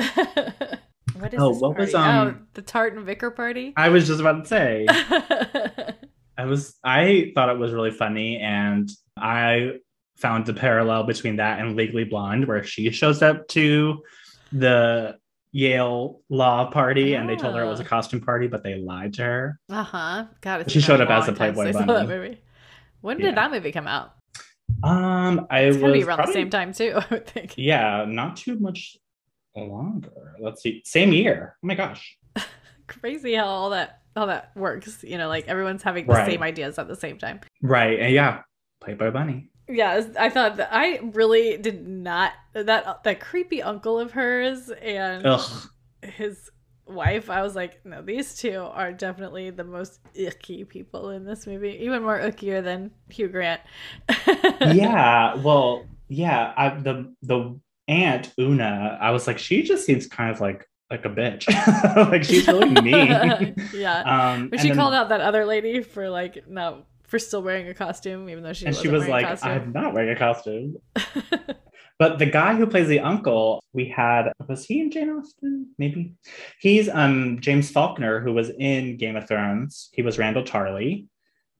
what 1.18 1.32
is 1.34 1.40
Oh, 1.40 1.52
this 1.52 1.60
what 1.62 1.78
was, 1.78 1.92
party? 1.92 1.94
um, 1.94 2.28
oh, 2.28 2.46
the 2.54 2.62
Tarts 2.62 2.96
and 2.96 3.06
Vicar 3.06 3.30
party? 3.30 3.72
I 3.76 3.88
was 3.90 4.06
just 4.06 4.20
about 4.20 4.42
to 4.42 4.48
say, 4.48 4.86
I 6.38 6.44
was, 6.46 6.76
I 6.84 7.32
thought 7.34 7.48
it 7.50 7.58
was 7.58 7.72
really 7.72 7.90
funny. 7.90 8.38
And 8.38 8.90
I 9.16 9.72
found 10.16 10.46
the 10.46 10.54
parallel 10.54 11.04
between 11.04 11.36
that 11.36 11.60
and 11.60 11.76
Legally 11.76 12.04
Blonde, 12.04 12.46
where 12.48 12.64
she 12.64 12.90
shows 12.90 13.22
up 13.22 13.46
to 13.48 14.02
the 14.52 15.16
Yale 15.52 16.20
law 16.30 16.70
party 16.70 17.14
and 17.14 17.28
they 17.28 17.36
told 17.36 17.54
her 17.54 17.62
it 17.62 17.68
was 17.68 17.80
a 17.80 17.84
Ah. 17.84 17.88
costume 17.88 18.20
party, 18.20 18.46
but 18.48 18.62
they 18.64 18.76
lied 18.76 19.14
to 19.14 19.22
her. 19.22 19.60
uh 19.70 19.82
huh. 19.82 20.24
God, 20.40 20.62
it's 20.62 20.72
She 20.72 20.80
showed 20.80 21.00
up 21.00 21.10
as 21.10 21.28
a 21.28 21.32
Playboy 21.32 21.64
since 21.64 21.76
I 21.76 21.80
saw 21.86 22.04
bunny. 22.06 22.38
When 23.02 23.18
Yeah. 23.18 23.26
did 23.26 23.34
that 23.36 23.50
movie 23.50 23.70
come 23.72 23.86
out? 23.86 24.14
Um, 24.82 25.46
I 25.50 25.60
It's 25.60 25.78
was 25.78 25.92
be 25.92 26.02
around 26.02 26.16
probably- 26.16 26.32
the 26.34 26.38
same 26.40 26.50
time 26.50 26.72
too. 26.72 26.92
I 26.96 27.06
would 27.10 27.26
think. 27.26 27.54
Yeah, 27.56 28.04
not 28.08 28.36
too 28.36 28.58
much 28.58 28.96
longer. 29.56 30.34
Let's 30.40 30.62
see, 30.62 30.82
same 30.84 31.12
year. 31.12 31.56
Oh 31.62 31.66
my 31.66 31.74
gosh. 31.74 32.16
Crazy 32.86 33.34
how 33.34 33.46
all 33.46 33.70
that 33.70 34.00
all 34.16 34.26
that 34.26 34.50
works. 34.56 35.02
You 35.02 35.18
know, 35.18 35.28
like 35.28 35.48
everyone's 35.48 35.82
having 35.82 36.06
the 36.06 36.12
Right. 36.14 36.30
same 36.30 36.42
ideas 36.42 36.78
at 36.78 36.88
the 36.88 36.96
same 36.96 37.18
time. 37.18 37.40
Right, 37.62 37.98
and 37.98 38.12
yeah, 38.12 38.42
Playboy 38.82 39.10
Bunny. 39.10 39.50
Yeah, 39.68 40.02
I 40.18 40.28
thought 40.28 40.56
that 40.56 40.68
I 40.72 40.98
really 41.14 41.56
did 41.56 41.86
not 41.86 42.32
that 42.52 43.04
that 43.04 43.20
creepy 43.20 43.62
uncle 43.62 43.98
of 43.98 44.12
hers 44.12 44.68
and 44.70 45.24
Ugh. 45.26 45.68
his 46.02 46.50
wife. 46.86 47.30
I 47.30 47.42
was 47.42 47.54
like, 47.54 47.84
no, 47.84 48.02
these 48.02 48.34
two 48.36 48.58
are 48.60 48.92
definitely 48.92 49.50
the 49.50 49.64
most 49.64 50.00
icky 50.14 50.64
people 50.64 51.10
in 51.10 51.24
this 51.24 51.46
movie, 51.46 51.78
even 51.82 52.02
more 52.02 52.18
ickier 52.18 52.62
than 52.62 52.90
Hugh 53.08 53.28
Grant. 53.28 53.60
yeah, 54.60 55.34
well, 55.36 55.86
yeah. 56.08 56.52
I, 56.56 56.70
the 56.70 57.14
the 57.22 57.58
aunt 57.88 58.32
Una, 58.38 58.98
I 59.00 59.10
was 59.10 59.26
like, 59.26 59.38
she 59.38 59.62
just 59.62 59.86
seems 59.86 60.06
kind 60.06 60.30
of 60.30 60.40
like 60.40 60.68
like 60.90 61.04
a 61.04 61.08
bitch. 61.08 61.48
like 62.10 62.24
she's 62.24 62.46
really 62.46 62.70
mean. 62.82 63.54
yeah. 63.74 64.02
Um, 64.02 64.48
But 64.48 64.60
she 64.60 64.68
then- 64.68 64.76
called 64.76 64.94
out 64.94 65.08
that 65.08 65.20
other 65.20 65.44
lady 65.46 65.82
for 65.82 66.10
like 66.10 66.48
no 66.48 66.84
for 67.04 67.18
still 67.18 67.42
wearing 67.42 67.68
a 67.68 67.74
costume, 67.74 68.28
even 68.30 68.42
though 68.42 68.52
she 68.54 68.66
and 68.66 68.74
she 68.74 68.88
was 68.88 69.06
like, 69.06 69.44
"I'm 69.44 69.72
not 69.72 69.92
wearing 69.92 70.16
a 70.16 70.18
costume." 70.18 70.76
But 72.02 72.18
the 72.18 72.26
guy 72.26 72.56
who 72.56 72.66
plays 72.66 72.88
the 72.88 72.98
uncle, 72.98 73.62
we 73.72 73.86
had 73.88 74.32
was 74.48 74.64
he 74.64 74.80
in 74.80 74.90
Jane 74.90 75.08
Austen? 75.08 75.68
Maybe 75.78 76.14
he's 76.58 76.88
um 76.88 77.38
James 77.40 77.70
Faulkner, 77.70 78.18
who 78.18 78.32
was 78.32 78.50
in 78.58 78.96
Game 78.96 79.14
of 79.14 79.28
Thrones. 79.28 79.88
He 79.92 80.02
was 80.02 80.16
Randyll 80.16 80.44
Tarly, 80.44 81.06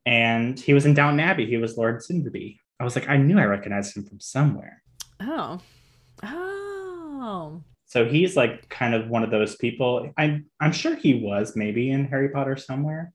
and 0.04 0.58
he 0.58 0.74
was 0.74 0.84
in 0.84 0.94
Downton 0.94 1.20
Abbey. 1.20 1.46
He 1.46 1.58
was 1.58 1.78
Lord 1.78 2.00
Sinderby. 2.00 2.56
I 2.80 2.82
was 2.82 2.96
like, 2.96 3.08
I 3.08 3.18
knew 3.18 3.38
I 3.38 3.44
recognized 3.44 3.96
him 3.96 4.04
from 4.04 4.18
somewhere. 4.18 4.82
oh, 5.20 5.60
oh, 6.24 7.62
So 7.86 8.04
he's 8.04 8.36
like 8.36 8.68
kind 8.68 8.96
of 8.96 9.08
one 9.08 9.22
of 9.22 9.30
those 9.30 9.54
people. 9.54 10.10
I'm 10.18 10.46
I'm 10.60 10.72
sure 10.72 10.96
he 10.96 11.22
was 11.22 11.54
maybe 11.54 11.92
in 11.92 12.06
Harry 12.06 12.30
Potter 12.30 12.56
somewhere, 12.56 13.12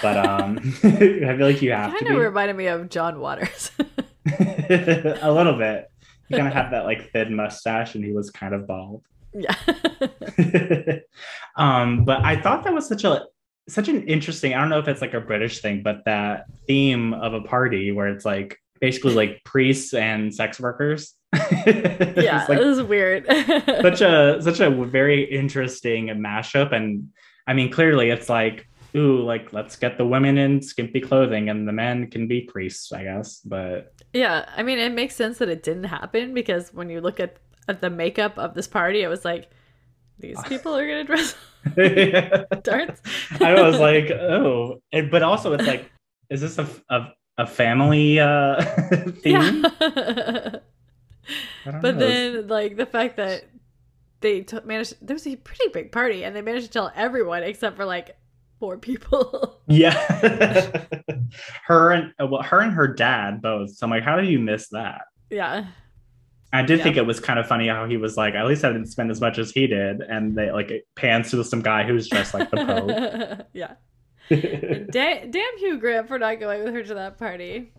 but 0.00 0.16
um, 0.16 0.58
I 0.84 0.90
feel 0.90 1.40
like 1.40 1.60
you 1.60 1.72
have 1.72 1.90
to 1.98 2.04
kind 2.04 2.14
of 2.14 2.22
reminded 2.22 2.54
me 2.54 2.68
of 2.68 2.88
John 2.88 3.18
Waters. 3.18 3.72
a 4.38 5.32
little 5.32 5.58
bit. 5.58 5.90
He 6.28 6.36
kind 6.36 6.48
of 6.48 6.54
had 6.54 6.70
that 6.70 6.84
like 6.84 7.10
thin 7.12 7.34
mustache, 7.34 7.94
and 7.94 8.04
he 8.04 8.12
was 8.12 8.30
kind 8.30 8.54
of 8.54 8.66
bald. 8.66 9.04
yeah. 9.34 9.54
um, 11.56 12.04
but 12.04 12.24
I 12.24 12.40
thought 12.40 12.64
that 12.64 12.72
was 12.72 12.86
such 12.88 13.04
a 13.04 13.24
such 13.68 13.88
an 13.88 14.02
interesting. 14.04 14.54
I 14.54 14.60
don't 14.60 14.70
know 14.70 14.78
if 14.78 14.88
it's 14.88 15.00
like 15.00 15.14
a 15.14 15.20
British 15.20 15.60
thing, 15.60 15.82
but 15.82 16.04
that 16.06 16.46
theme 16.66 17.14
of 17.14 17.34
a 17.34 17.42
party 17.42 17.92
where 17.92 18.08
it's 18.08 18.24
like 18.24 18.58
basically 18.80 19.14
like 19.14 19.42
priests 19.44 19.94
and 19.94 20.34
sex 20.34 20.58
workers. 20.58 21.14
yeah, 21.66 22.46
like 22.48 22.58
it 22.58 22.64
was 22.64 22.82
weird. 22.82 23.26
such 23.82 24.00
a 24.00 24.40
such 24.40 24.60
a 24.60 24.70
very 24.70 25.24
interesting 25.24 26.08
mashup, 26.08 26.72
and 26.72 27.10
I 27.46 27.52
mean, 27.52 27.70
clearly 27.70 28.10
it's 28.10 28.28
like, 28.28 28.66
ooh, 28.96 29.22
like 29.22 29.52
let's 29.52 29.76
get 29.76 29.98
the 29.98 30.06
women 30.06 30.38
in 30.38 30.62
skimpy 30.62 31.00
clothing, 31.00 31.50
and 31.50 31.68
the 31.68 31.72
men 31.72 32.10
can 32.10 32.26
be 32.26 32.42
priests, 32.42 32.92
I 32.92 33.04
guess. 33.04 33.40
But 33.40 33.92
yeah, 34.12 34.48
I 34.56 34.62
mean, 34.62 34.78
it 34.78 34.92
makes 34.92 35.14
sense 35.14 35.38
that 35.38 35.48
it 35.48 35.62
didn't 35.62 35.84
happen 35.84 36.34
because 36.34 36.72
when 36.72 36.88
you 36.90 37.00
look 37.00 37.20
at 37.20 37.36
at 37.68 37.80
the 37.82 37.90
makeup 37.90 38.38
of 38.38 38.54
this 38.54 38.66
party, 38.66 39.02
it 39.02 39.08
was 39.08 39.24
like 39.24 39.50
these 40.18 40.40
people 40.46 40.76
are 40.76 40.86
gonna 40.86 41.04
dress 41.04 41.34
darts. 42.62 43.02
I 43.40 43.60
was 43.60 43.78
like, 43.78 44.10
oh, 44.10 44.80
and, 44.92 45.10
but 45.10 45.22
also 45.22 45.52
it's 45.52 45.66
like, 45.66 45.90
is 46.30 46.40
this 46.40 46.58
a 46.58 46.66
a, 46.88 47.12
a 47.38 47.46
family 47.46 48.18
uh 48.18 48.62
theme? 49.22 49.64
Yeah. 49.64 50.60
but 51.64 51.82
know. 51.82 51.92
then, 51.92 52.48
like 52.48 52.76
the 52.76 52.86
fact 52.86 53.16
that 53.18 53.44
they 54.20 54.40
t- 54.40 54.58
managed, 54.64 54.94
there 55.00 55.14
was 55.14 55.26
a 55.26 55.36
pretty 55.36 55.68
big 55.72 55.92
party, 55.92 56.24
and 56.24 56.34
they 56.34 56.42
managed 56.42 56.66
to 56.66 56.72
tell 56.72 56.90
everyone 56.96 57.42
except 57.42 57.76
for 57.76 57.84
like 57.84 58.16
four 58.58 58.78
people. 58.78 59.60
yeah, 59.68 59.92
her 61.66 61.90
and 61.92 62.12
well, 62.30 62.42
her 62.42 62.60
and 62.60 62.72
her 62.72 62.88
dad 62.88 63.40
both. 63.42 63.70
So 63.76 63.84
I'm 63.86 63.90
like, 63.90 64.02
how 64.02 64.16
did 64.16 64.26
you 64.28 64.38
miss 64.38 64.68
that? 64.70 65.02
Yeah. 65.30 65.66
I 66.52 66.62
did 66.62 66.78
Yeah. 66.78 66.84
think 66.84 66.96
it 66.96 67.06
was 67.06 67.20
kind 67.20 67.38
of 67.38 67.46
funny 67.46 67.68
how 67.68 67.86
he 67.86 67.98
was 67.98 68.16
like, 68.16 68.34
at 68.34 68.46
least 68.46 68.64
I 68.64 68.68
didn't 68.72 68.86
spend 68.86 69.10
as 69.10 69.20
much 69.20 69.38
as 69.38 69.50
he 69.50 69.66
did, 69.66 70.00
and 70.00 70.34
they 70.36 70.50
like 70.50 70.70
it 70.70 70.86
pans 70.96 71.30
to 71.32 71.44
some 71.44 71.60
guy 71.60 71.84
who's 71.84 72.08
dressed 72.08 72.32
like 72.34 72.50
the 72.50 73.46
yeah. 73.52 73.74
Pope. 74.30 74.90
Da- 74.90 75.26
damn 75.30 75.58
Hugh 75.58 75.78
Grant 75.78 76.08
for 76.08 76.18
not 76.18 76.40
going 76.40 76.64
with 76.64 76.72
her 76.74 76.82
to 76.82 76.94
that 76.94 77.18
party. 77.18 77.72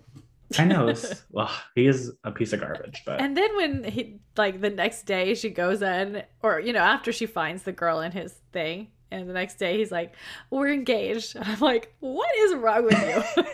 I 0.57 0.65
know. 0.65 0.87
it's- 0.89 1.23
Well, 1.31 1.51
he 1.75 1.85
is 1.87 2.11
a 2.23 2.31
piece 2.31 2.53
of 2.53 2.59
garbage, 2.61 3.01
but 3.05 3.21
And 3.21 3.35
then 3.37 3.55
when 3.55 3.83
he 3.83 4.19
like 4.37 4.61
the 4.61 4.69
next 4.69 5.03
day 5.03 5.33
she 5.35 5.49
goes 5.49 5.81
in, 5.81 6.23
or 6.43 6.59
you 6.59 6.73
know 6.73 6.79
after 6.79 7.11
she 7.11 7.25
finds 7.25 7.63
the 7.63 7.71
girl 7.71 8.01
in 8.01 8.11
his 8.11 8.33
thing, 8.51 8.87
and 9.11 9.29
the 9.29 9.33
next 9.33 9.55
day 9.55 9.77
he's 9.77 9.91
like, 9.91 10.13
"We're 10.49 10.71
engaged." 10.71 11.35
And 11.35 11.45
I'm 11.45 11.59
like, 11.59 11.93
"What 11.99 12.29
is 12.37 12.55
wrong 12.55 12.85
with 12.85 13.01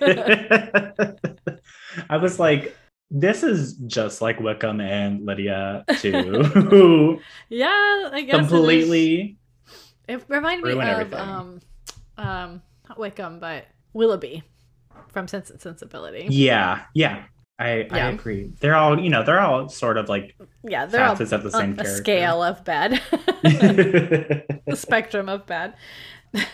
you?" 0.01 1.57
I 2.09 2.17
was 2.17 2.39
like, 2.39 2.75
this 3.11 3.43
is 3.43 3.73
just 3.87 4.21
like 4.21 4.39
Wickham 4.39 4.81
and 4.81 5.25
Lydia 5.25 5.85
too. 5.99 7.19
yeah, 7.49 8.09
I 8.11 8.21
guess 8.21 8.45
it 8.45 8.49
completely. 8.49 9.37
It, 10.07 10.23
reminded 10.27 10.65
me 10.65 10.73
of 10.73 10.79
everything. 10.79 11.19
um, 11.19 11.59
um, 12.17 12.61
not 12.89 12.99
Wickham, 12.99 13.39
but 13.39 13.65
Willoughby 13.93 14.43
from 15.07 15.27
Sense 15.27 15.49
and 15.49 15.61
Sensibility. 15.61 16.27
Yeah, 16.29 16.83
yeah. 16.93 17.23
I, 17.57 17.87
I 17.89 18.09
agree. 18.09 18.51
They're 18.59 18.75
all, 18.75 18.99
you 18.99 19.09
know, 19.09 19.23
they're 19.23 19.39
all 19.39 19.69
sort 19.69 19.97
of 19.97 20.09
like 20.09 20.35
Yeah, 20.63 20.85
they're 20.85 21.05
all 21.05 21.15
facets 21.15 21.31
of 21.31 21.43
the 21.43 21.51
same 21.51 21.69
on 21.71 21.75
character. 21.77 21.95
scale 21.95 22.43
of 22.43 22.65
bad, 22.65 23.01
the 23.43 24.75
spectrum 24.75 25.29
of 25.29 25.45
bad. 25.45 25.75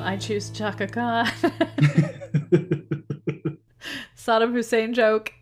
I 0.00 0.16
choose 0.16 0.50
Chaka 0.50 0.88
Khan. 0.88 1.26
Saddam 4.16 4.52
Hussein 4.52 4.92
joke. 4.94 5.32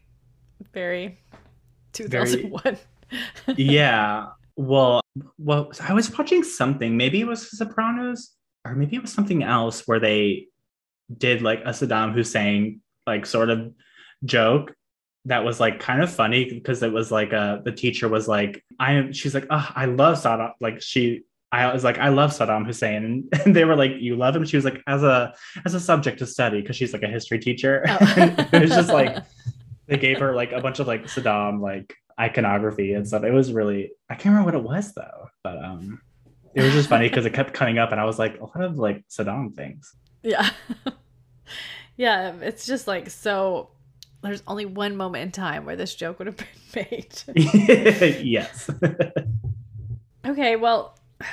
Very 0.74 1.18
2001. 1.92 2.76
yeah. 3.56 4.26
Well, 4.56 5.00
well, 5.38 5.70
I 5.80 5.92
was 5.94 6.16
watching 6.18 6.42
something. 6.42 6.96
Maybe 6.96 7.20
it 7.20 7.26
was 7.26 7.56
Sopranos, 7.56 8.32
or 8.64 8.74
maybe 8.74 8.96
it 8.96 9.02
was 9.02 9.12
something 9.12 9.44
else 9.44 9.86
where 9.86 10.00
they 10.00 10.46
did 11.16 11.42
like 11.42 11.60
a 11.60 11.70
Saddam 11.70 12.12
Hussein 12.12 12.80
like 13.06 13.26
sort 13.26 13.50
of 13.50 13.72
joke 14.24 14.74
that 15.24 15.44
was 15.44 15.60
like 15.60 15.80
kind 15.80 16.02
of 16.02 16.10
funny 16.10 16.44
because 16.50 16.82
it 16.82 16.92
was 16.92 17.10
like 17.10 17.32
uh 17.32 17.58
the 17.64 17.72
teacher 17.72 18.08
was 18.08 18.28
like 18.28 18.64
I 18.78 18.92
am 18.92 19.12
she's 19.12 19.34
like 19.34 19.46
oh 19.50 19.68
I 19.74 19.86
love 19.86 20.16
Saddam 20.18 20.52
like 20.60 20.82
she 20.82 21.22
I 21.50 21.72
was 21.72 21.84
like 21.84 21.98
I 21.98 22.08
love 22.08 22.30
Saddam 22.30 22.66
Hussein 22.66 23.04
and, 23.04 23.40
and 23.44 23.56
they 23.56 23.64
were 23.64 23.76
like 23.76 23.92
you 23.98 24.16
love 24.16 24.36
him 24.36 24.44
she 24.44 24.56
was 24.56 24.64
like 24.64 24.82
as 24.86 25.02
a 25.02 25.34
as 25.64 25.74
a 25.74 25.80
subject 25.80 26.18
to 26.20 26.26
study 26.26 26.60
because 26.60 26.76
she's 26.76 26.92
like 26.92 27.02
a 27.02 27.08
history 27.08 27.38
teacher 27.38 27.84
Oh. 27.88 27.98
it 28.52 28.62
was 28.62 28.70
just 28.70 28.90
like 28.90 29.16
they 29.86 29.96
gave 29.96 30.18
her 30.18 30.34
like 30.34 30.52
a 30.52 30.60
bunch 30.60 30.78
of 30.78 30.86
like 30.86 31.04
Saddam 31.04 31.60
like 31.60 31.94
iconography 32.20 32.94
and 32.94 33.06
stuff. 33.06 33.22
It 33.22 33.32
was 33.32 33.52
really 33.52 33.92
I 34.10 34.14
can't 34.14 34.34
remember 34.34 34.46
what 34.46 34.54
it 34.54 34.64
was 34.64 34.92
though, 34.92 35.28
but 35.42 35.62
um 35.64 36.00
it 36.54 36.62
was 36.62 36.72
just 36.72 36.88
funny 36.88 37.08
because 37.08 37.26
it 37.26 37.32
kept 37.32 37.54
coming 37.54 37.78
up 37.78 37.92
and 37.92 38.00
I 38.00 38.04
was 38.04 38.18
like 38.18 38.40
a 38.40 38.44
lot 38.44 38.62
of 38.62 38.78
like 38.78 39.04
Saddam 39.08 39.54
things. 39.54 39.94
Yeah. 40.28 40.50
yeah, 41.96 42.34
it's 42.42 42.66
just 42.66 42.86
like 42.86 43.08
so 43.08 43.70
there's 44.22 44.42
only 44.46 44.66
one 44.66 44.96
moment 44.96 45.22
in 45.22 45.30
time 45.32 45.64
where 45.64 45.76
this 45.76 45.94
joke 45.94 46.18
would 46.18 46.26
have 46.26 46.36
been 46.72 46.86
made. 46.90 47.22
yes. 48.24 48.68
okay, 50.26 50.56
well 50.56 50.98
are 51.20 51.26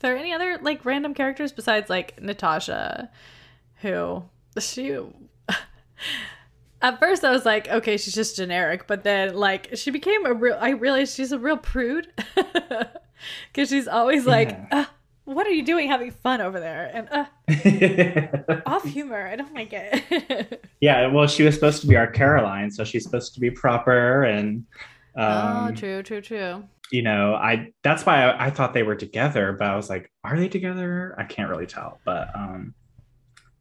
there 0.00 0.16
any 0.16 0.32
other 0.32 0.58
like 0.60 0.84
random 0.84 1.14
characters 1.14 1.50
besides 1.52 1.88
like 1.88 2.20
Natasha 2.20 3.10
who 3.76 4.22
she 4.58 4.98
at 6.82 6.98
first 7.00 7.24
I 7.24 7.30
was 7.30 7.46
like, 7.46 7.66
okay, 7.68 7.96
she's 7.96 8.14
just 8.14 8.36
generic, 8.36 8.86
but 8.86 9.02
then 9.04 9.34
like 9.34 9.70
she 9.74 9.90
became 9.90 10.26
a 10.26 10.34
real 10.34 10.58
I 10.60 10.70
realized 10.70 11.14
she's 11.16 11.32
a 11.32 11.38
real 11.38 11.56
prude. 11.56 12.08
Cause 13.54 13.70
she's 13.70 13.88
always 13.88 14.26
like, 14.26 14.50
Yeah. 14.50 14.66
uh, 14.70 14.84
what 15.24 15.46
are 15.46 15.50
you 15.50 15.64
doing 15.64 15.88
having 15.88 16.10
fun 16.10 16.40
over 16.40 16.60
there? 16.60 16.90
And 16.92 17.08
uh 17.10 18.60
off 18.66 18.84
humor. 18.84 19.26
I 19.26 19.36
don't 19.36 19.54
like 19.54 19.72
it. 19.72 20.64
yeah, 20.80 21.06
well 21.08 21.26
she 21.26 21.42
was 21.42 21.54
supposed 21.54 21.80
to 21.82 21.86
be 21.86 21.96
our 21.96 22.06
Caroline, 22.10 22.70
so 22.70 22.84
she's 22.84 23.04
supposed 23.04 23.34
to 23.34 23.40
be 23.40 23.50
proper 23.50 24.24
and 24.24 24.64
um 25.16 25.68
oh, 25.68 25.72
true, 25.74 26.02
true, 26.02 26.20
true. 26.20 26.64
you 26.90 27.02
know, 27.02 27.34
I 27.34 27.72
that's 27.82 28.04
why 28.04 28.24
I, 28.24 28.46
I 28.46 28.50
thought 28.50 28.74
they 28.74 28.82
were 28.82 28.96
together, 28.96 29.52
but 29.58 29.68
I 29.68 29.76
was 29.76 29.88
like, 29.88 30.10
are 30.24 30.36
they 30.38 30.48
together? 30.48 31.14
I 31.18 31.24
can't 31.24 31.48
really 31.48 31.66
tell. 31.66 32.00
But 32.04 32.28
um 32.34 32.74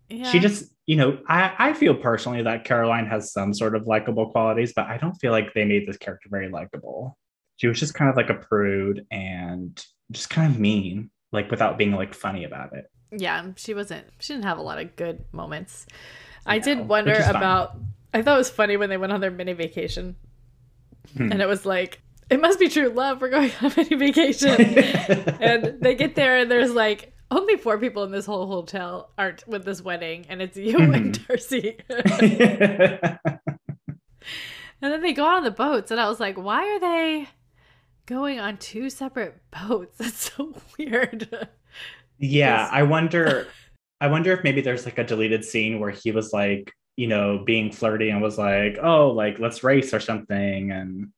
Yeah. 0.10 0.30
she 0.32 0.40
just 0.40 0.66
you 0.86 0.96
know 0.98 1.18
I, 1.28 1.54
I 1.58 1.74
feel 1.74 1.96
personally 1.96 2.44
that 2.44 2.66
caroline 2.66 3.06
has 3.08 3.32
some 3.32 3.54
sort 3.54 3.74
of 3.74 3.88
likable 3.88 4.30
qualities 4.32 4.74
but 4.76 4.86
i 4.88 4.98
don't 4.98 5.14
feel 5.16 5.32
like 5.32 5.54
they 5.54 5.64
made 5.64 5.88
this 5.88 5.96
character 5.96 6.28
very 6.30 6.50
likable 6.50 7.18
she 7.56 7.68
was 7.68 7.80
just 7.80 7.94
kind 7.94 8.10
of 8.10 8.18
like 8.18 8.30
a 8.30 8.34
prude 8.34 9.06
and 9.10 9.82
just 10.12 10.30
kind 10.30 10.52
of 10.52 10.60
mean 10.60 11.10
like 11.34 11.52
without 11.52 11.78
being 11.78 11.92
like 11.92 12.14
funny 12.14 12.46
about 12.46 12.72
it 12.74 12.86
yeah, 13.16 13.52
she 13.58 13.76
wasn't. 13.76 14.08
She 14.18 14.34
didn't 14.34 14.46
have 14.46 14.58
a 14.58 14.64
lot 14.64 14.80
of 14.80 14.96
good 14.96 15.24
moments. 15.32 15.86
I 16.48 16.58
No, 16.58 16.64
did 16.64 16.88
wonder 16.88 17.14
about. 17.14 17.78
I 18.12 18.24
thought 18.24 18.34
it 18.34 18.38
was 18.40 18.50
funny 18.50 18.76
when 18.76 18.90
they 18.90 18.98
went 18.98 19.12
on 19.14 19.22
their 19.22 19.30
mini 19.30 19.54
vacation, 19.54 20.16
Hmm. 21.16 21.32
and 21.32 21.40
it 21.40 21.48
was 21.48 21.64
like, 21.64 22.02
it 22.32 22.42
must 22.42 22.58
be 22.60 22.70
true 22.70 22.90
love. 22.90 23.22
We're 23.22 23.30
going 23.30 23.52
on 23.62 23.72
a 23.72 23.76
mini 23.78 23.96
vacation, 23.98 24.50
and 25.40 25.80
they 25.80 25.94
get 25.94 26.16
there, 26.16 26.38
and 26.38 26.50
there's 26.50 26.72
like 26.74 27.14
only 27.30 27.56
four 27.56 27.78
people 27.78 28.04
in 28.04 28.10
this 28.12 28.26
whole 28.26 28.48
hotel 28.48 29.12
aren't 29.16 29.48
with 29.48 29.64
this 29.64 29.80
wedding, 29.80 30.26
and 30.30 30.42
it's 30.42 30.58
you 30.58 30.80
and 30.80 31.14
Mhm. 31.14 31.28
Darcy. 31.28 31.78
and 34.82 34.92
then 34.92 35.02
they 35.02 35.14
go 35.14 35.26
on 35.26 35.44
the 35.44 35.52
boats, 35.52 35.92
and 35.92 36.00
I 36.00 36.10
was 36.10 36.20
like, 36.20 36.36
why 36.38 36.66
are 36.68 36.80
they 36.80 37.28
going 38.06 38.40
on 38.40 38.58
two 38.58 38.90
separate 38.90 39.42
boats? 39.68 39.98
That's 39.98 40.32
so 40.36 40.54
weird. 40.78 41.48
yeah 42.20 42.70
i 42.72 42.84
wonder 42.84 43.48
i 44.00 44.08
wonder 44.08 44.32
if 44.32 44.44
maybe 44.44 44.62
there's 44.62 44.86
like 44.86 45.00
a 45.00 45.04
deleted 45.04 45.44
scene 45.44 45.80
where 45.80 45.90
he 45.90 46.12
was 46.12 46.32
like 46.32 46.72
you 46.96 47.08
know 47.08 47.44
being 47.44 47.72
flirty 47.72 48.12
and 48.12 48.22
was 48.22 48.38
like 48.38 48.78
oh 48.82 49.10
like 49.10 49.40
let's 49.40 49.64
race 49.64 49.94
or 49.94 50.00
something 50.00 50.72
and 50.72 51.10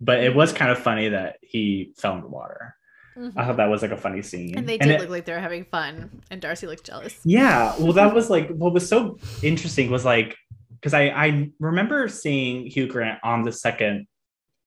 but 0.00 0.22
it 0.22 0.34
was 0.34 0.52
kind 0.52 0.70
of 0.70 0.78
funny 0.78 1.08
that 1.08 1.38
he 1.40 1.92
fell 1.96 2.14
in 2.14 2.20
the 2.20 2.28
water 2.28 2.76
I 3.16 3.18
mm-hmm. 3.18 3.40
thought 3.40 3.56
that 3.56 3.70
was 3.70 3.80
like 3.80 3.92
a 3.92 3.96
funny 3.96 4.20
scene. 4.20 4.58
And 4.58 4.68
they 4.68 4.76
did 4.76 4.90
it- 4.90 5.00
look 5.00 5.08
like 5.08 5.24
they 5.24 5.32
were 5.32 5.38
having 5.38 5.64
fun, 5.64 6.20
and 6.30 6.38
Darcy 6.38 6.66
looked 6.66 6.84
jealous. 6.84 7.18
Yeah, 7.24 7.74
well, 7.78 7.94
that 7.94 8.14
was 8.14 8.28
like 8.28 8.50
what 8.50 8.74
was 8.74 8.86
so 8.86 9.18
interesting 9.42 9.90
was 9.90 10.04
like 10.04 10.36
because 10.72 10.92
I 10.92 11.04
I 11.04 11.50
remember 11.58 12.08
seeing 12.08 12.66
Hugh 12.66 12.86
Grant 12.86 13.18
on 13.24 13.42
the 13.42 13.52
second 13.52 14.06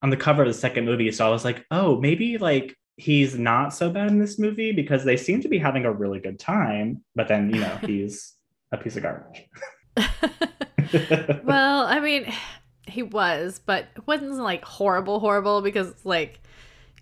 on 0.01 0.09
the 0.09 0.17
cover 0.17 0.43
of 0.43 0.47
the 0.47 0.53
second 0.53 0.85
movie, 0.85 1.11
so 1.11 1.25
I 1.25 1.29
was 1.29 1.43
like, 1.45 1.65
oh, 1.71 1.99
maybe 1.99 2.37
like 2.37 2.75
he's 2.97 3.37
not 3.37 3.73
so 3.73 3.89
bad 3.89 4.09
in 4.09 4.19
this 4.19 4.37
movie 4.37 4.71
because 4.71 5.03
they 5.05 5.15
seem 5.15 5.41
to 5.41 5.47
be 5.47 5.57
having 5.57 5.85
a 5.85 5.91
really 5.91 6.19
good 6.19 6.39
time, 6.39 7.03
but 7.15 7.27
then 7.27 7.49
you 7.53 7.61
know 7.61 7.77
he's 7.85 8.35
a 8.71 8.77
piece 8.77 8.97
of 8.97 9.03
garbage. 9.03 9.47
well, 11.43 11.83
I 11.85 11.99
mean, 11.99 12.31
he 12.87 13.03
was, 13.03 13.59
but 13.65 13.87
it 13.95 14.07
wasn't 14.07 14.35
like 14.35 14.65
horrible, 14.65 15.19
horrible 15.19 15.61
because 15.61 15.93
like 16.03 16.41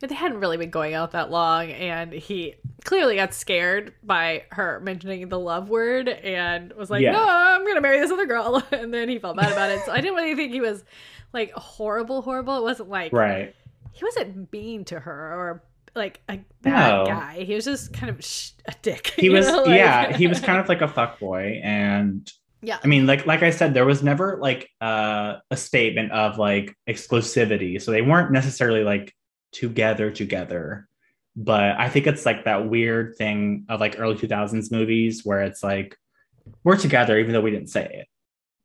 they 0.02 0.14
hadn't 0.14 0.40
really 0.40 0.58
been 0.58 0.70
going 0.70 0.94
out 0.94 1.12
that 1.12 1.32
long, 1.32 1.72
and 1.72 2.14
he 2.14 2.56
clearly 2.84 3.16
got 3.16 3.34
scared 3.34 3.94
by 4.04 4.44
her 4.52 4.80
mentioning 4.82 5.28
the 5.30 5.40
love 5.40 5.70
word 5.70 6.08
and 6.08 6.72
was 6.74 6.90
like, 6.90 7.02
Yeah. 7.02 7.12
"No, 7.12 7.26
I'm 7.28 7.66
gonna 7.66 7.82
marry 7.82 8.00
this 8.00 8.12
other 8.12 8.26
girl," 8.26 8.64
and 8.72 8.94
then 8.94 9.10
he 9.10 9.20
felt 9.20 9.38
bad 9.38 9.52
about 9.52 9.72
it. 9.72 9.84
So 9.86 9.92
I 9.92 10.02
didn't 10.02 10.16
really 10.16 10.36
think 10.36 10.52
he 10.52 10.62
was 10.62 10.84
like 11.34 11.52
horrible, 11.54 12.22
horrible. 12.22 12.58
It 12.58 12.64
wasn't 12.64 12.90
like 12.90 13.14
right. 13.14 13.54
he 13.94 14.04
wasn't 14.06 14.52
mean 14.52 14.86
to 14.86 15.00
her 15.00 15.12
or 15.34 15.64
like 15.96 16.22
a 16.30 16.40
bad 16.62 16.90
No. 16.90 17.06
guy. 17.06 17.44
He 17.44 17.56
was 17.56 17.66
just 17.66 17.92
kind 17.94 18.10
of 18.10 18.24
sh- 18.24 18.52
a 18.68 18.74
dick. 18.82 19.08
He 19.18 19.30
was 19.30 19.48
like- 19.50 19.68
yeah, 19.68 20.16
he 20.18 20.28
was 20.28 20.40
kind 20.40 20.60
of 20.60 20.70
like 20.70 20.82
a 20.82 20.88
fuck 20.88 21.20
boy, 21.20 21.60
and 21.64 22.32
yeah. 22.62 22.80
I 22.84 22.88
mean, 22.88 23.06
like 23.08 23.26
like 23.26 23.44
I 23.44 23.50
said, 23.52 23.74
there 23.74 23.86
was 23.86 24.02
never 24.04 24.38
like 24.42 24.70
uh, 24.82 25.38
a 25.52 25.58
statement 25.58 26.12
of 26.12 26.38
like 26.38 26.76
exclusivity, 26.90 27.82
so 27.82 27.92
they 27.92 28.02
weren't 28.02 28.32
necessarily 28.32 28.84
like 28.84 29.14
together 29.52 30.12
together. 30.12 30.88
But 31.36 31.80
I 31.80 31.88
think 31.90 32.08
it's 32.08 32.26
like 32.26 32.46
that 32.46 32.68
weird 32.68 33.16
thing 33.16 33.66
of 33.70 33.80
like 33.80 34.00
early 34.00 34.18
two 34.18 34.28
thousands 34.28 34.72
movies 34.72 35.24
where 35.24 35.42
it's 35.44 35.62
like 35.64 35.96
we're 36.64 36.78
together 36.78 37.18
even 37.20 37.32
though 37.34 37.42
we 37.42 37.52
didn't 37.52 37.70
say 37.70 37.86
it, 37.86 38.08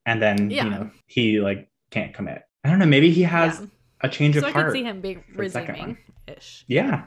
and 0.06 0.22
then 0.22 0.50
Yeah. 0.50 0.64
you 0.64 0.70
know 0.70 0.90
he 1.06 1.40
like 1.40 1.68
can't 1.90 2.14
commit. 2.14 2.42
I 2.64 2.70
don't 2.70 2.78
know. 2.78 2.86
Maybe 2.86 3.10
he 3.10 3.22
has 3.22 3.60
Yeah. 3.60 3.66
a 4.02 4.08
change 4.08 4.34
So 4.34 4.40
of 4.40 4.44
I 4.46 4.50
heart. 4.50 4.66
could 4.66 4.72
see 4.74 4.84
him 4.84 5.00
being 5.00 5.24
for 5.34 5.44
the 5.44 5.50
second 5.50 5.74
resuming 5.74 5.96
ish. 6.26 6.64
Yeah, 6.68 7.04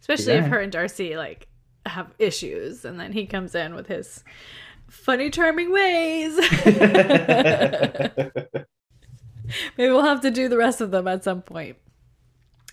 Especially 0.00 0.32
if 0.34 0.46
her 0.46 0.58
and 0.60 0.72
Darcy 0.72 1.16
like 1.16 1.46
have 1.86 2.12
issues 2.18 2.84
and 2.84 2.98
then 2.98 3.12
he 3.12 3.26
comes 3.26 3.54
in 3.54 3.74
with 3.74 3.86
his 3.86 4.24
funny 4.88 5.30
charming 5.30 5.70
ways. 5.72 6.36
Maybe 9.76 9.90
we'll 9.90 10.02
have 10.02 10.20
to 10.22 10.30
do 10.30 10.48
the 10.48 10.56
rest 10.56 10.80
of 10.80 10.90
them 10.90 11.08
at 11.08 11.24
some 11.24 11.42
point. 11.42 11.76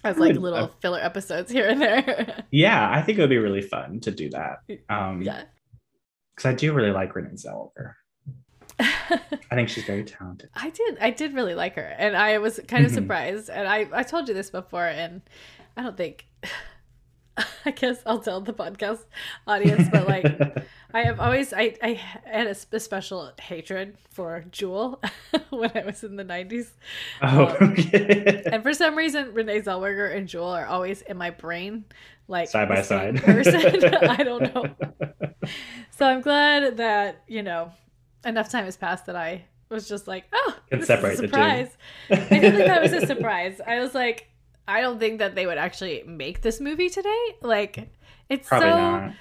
As 0.03 0.17
like 0.17 0.35
little 0.35 0.65
uh, 0.65 0.69
filler 0.79 0.99
episodes 1.01 1.51
here 1.51 1.67
and 1.67 1.81
there. 1.81 2.43
yeah. 2.51 2.89
I 2.91 3.01
think 3.01 3.17
it 3.17 3.21
would 3.21 3.29
be 3.31 3.37
really 3.39 3.61
fun 3.63 3.99
to 4.01 4.11
do 4.11 4.29
that. 4.29 4.59
Um, 4.89 5.21
yeah. 5.23 5.43
because 6.35 6.49
I 6.49 6.53
do 6.53 6.71
really 6.73 6.91
like 6.91 7.15
Renee 7.15 7.31
Zellweger. 7.31 7.93
I 8.79 9.55
think 9.55 9.69
she's 9.69 9.85
very 9.85 10.03
talented. 10.03 10.49
I 10.55 10.69
did. 10.69 10.97
I 11.01 11.09
did 11.11 11.33
really 11.33 11.55
like 11.55 11.75
her, 11.75 11.95
and 11.97 12.15
I 12.15 12.37
was 12.37 12.59
kind 12.67 12.85
of 12.85 12.91
Mhm. 12.91 12.95
surprised. 12.95 13.49
And 13.49 13.67
I, 13.67 13.87
I 13.91 14.03
told 14.03 14.27
you 14.27 14.33
this 14.33 14.49
before, 14.49 14.85
and 14.85 15.21
I 15.75 15.83
don't 15.83 15.97
think. 15.97 16.25
I 17.65 17.69
guess 17.69 18.01
I'll 18.03 18.17
tell 18.17 18.41
the 18.41 18.51
podcast 18.53 19.05
audience, 19.45 19.87
but 19.91 20.07
like, 20.07 20.25
I 20.93 21.03
have 21.03 21.19
always, 21.19 21.53
I, 21.53 21.75
I 21.83 21.89
had 22.25 22.47
a, 22.47 22.55
a 22.75 22.79
special 22.79 23.31
hatred 23.39 23.95
for 24.09 24.43
Jewel 24.51 24.99
when 25.51 25.69
I 25.75 25.83
was 25.85 26.03
in 26.03 26.15
the 26.15 26.23
nineties, 26.23 26.73
oh, 27.21 27.55
um, 27.61 27.73
okay. 27.73 28.41
and 28.51 28.63
for 28.63 28.73
some 28.73 28.95
reason, 28.95 29.35
Renee 29.35 29.61
Zellweger 29.61 30.15
and 30.17 30.27
Jewel 30.27 30.47
are 30.49 30.65
always 30.65 31.03
in 31.03 31.15
my 31.17 31.29
brain, 31.29 31.85
like 32.27 32.49
Side 32.49 32.69
by 32.69 32.81
side. 32.81 33.17
Person. 33.21 33.83
I 33.93 34.23
don't 34.23 34.55
know. 34.55 34.75
So 35.91 36.07
I'm 36.07 36.21
glad 36.21 36.77
that 36.77 37.21
you 37.27 37.43
know 37.43 37.71
enough 38.27 38.49
time 38.51 38.65
has 38.65 38.77
passed 38.77 39.05
that 39.07 39.15
I 39.15 39.45
was 39.69 39.87
just 39.87 40.07
like, 40.07 40.25
oh, 40.33 40.55
Can 40.69 40.79
this 40.79 40.87
separate 40.87 41.13
is 41.13 41.19
a 41.19 41.21
the 41.23 41.27
surprise. 41.29 41.77
I 42.09 42.15
did 42.15 42.29
think 42.55 42.67
that 42.67 42.81
was 42.81 42.93
a 42.93 43.05
surprise. 43.05 43.59
I 43.65 43.79
was 43.79 43.93
like, 43.95 44.29
I 44.67 44.81
don't 44.81 44.99
think 44.99 45.19
that 45.19 45.35
they 45.35 45.45
would 45.45 45.57
actually 45.57 46.03
make 46.05 46.41
this 46.41 46.59
movie 46.59 46.89
today. 46.89 47.35
Like, 47.41 47.89
it's 48.29 48.47
Probably 48.47 48.69
so 48.69 48.75
not. 48.75 49.13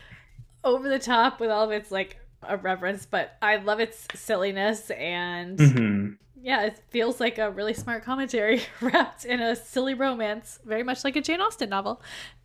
over 0.65 0.89
the 0.89 0.99
top 0.99 1.41
with 1.41 1.51
all 1.51 1.65
of 1.65 1.71
its 1.71 1.91
like 1.91 2.19
irreverence, 2.49 3.07
but 3.07 3.37
I 3.43 3.57
love 3.57 3.81
its 3.81 4.07
silliness 4.15 4.91
and 4.91 5.59
hmm 5.59 6.09
yeah, 6.39 6.67
it 6.67 6.81
feels 6.91 7.19
like 7.19 7.39
a 7.39 7.51
really 7.51 7.75
smart 7.75 8.05
commentary 8.05 8.63
wrapped 8.81 9.25
in 9.25 9.41
a 9.41 9.57
silly 9.57 9.95
romance, 9.95 10.61
very 10.65 10.85
much 10.85 11.03
like 11.03 11.17
a 11.17 11.21
Jane 11.21 11.41
Austen 11.41 11.69
novel. 11.71 12.01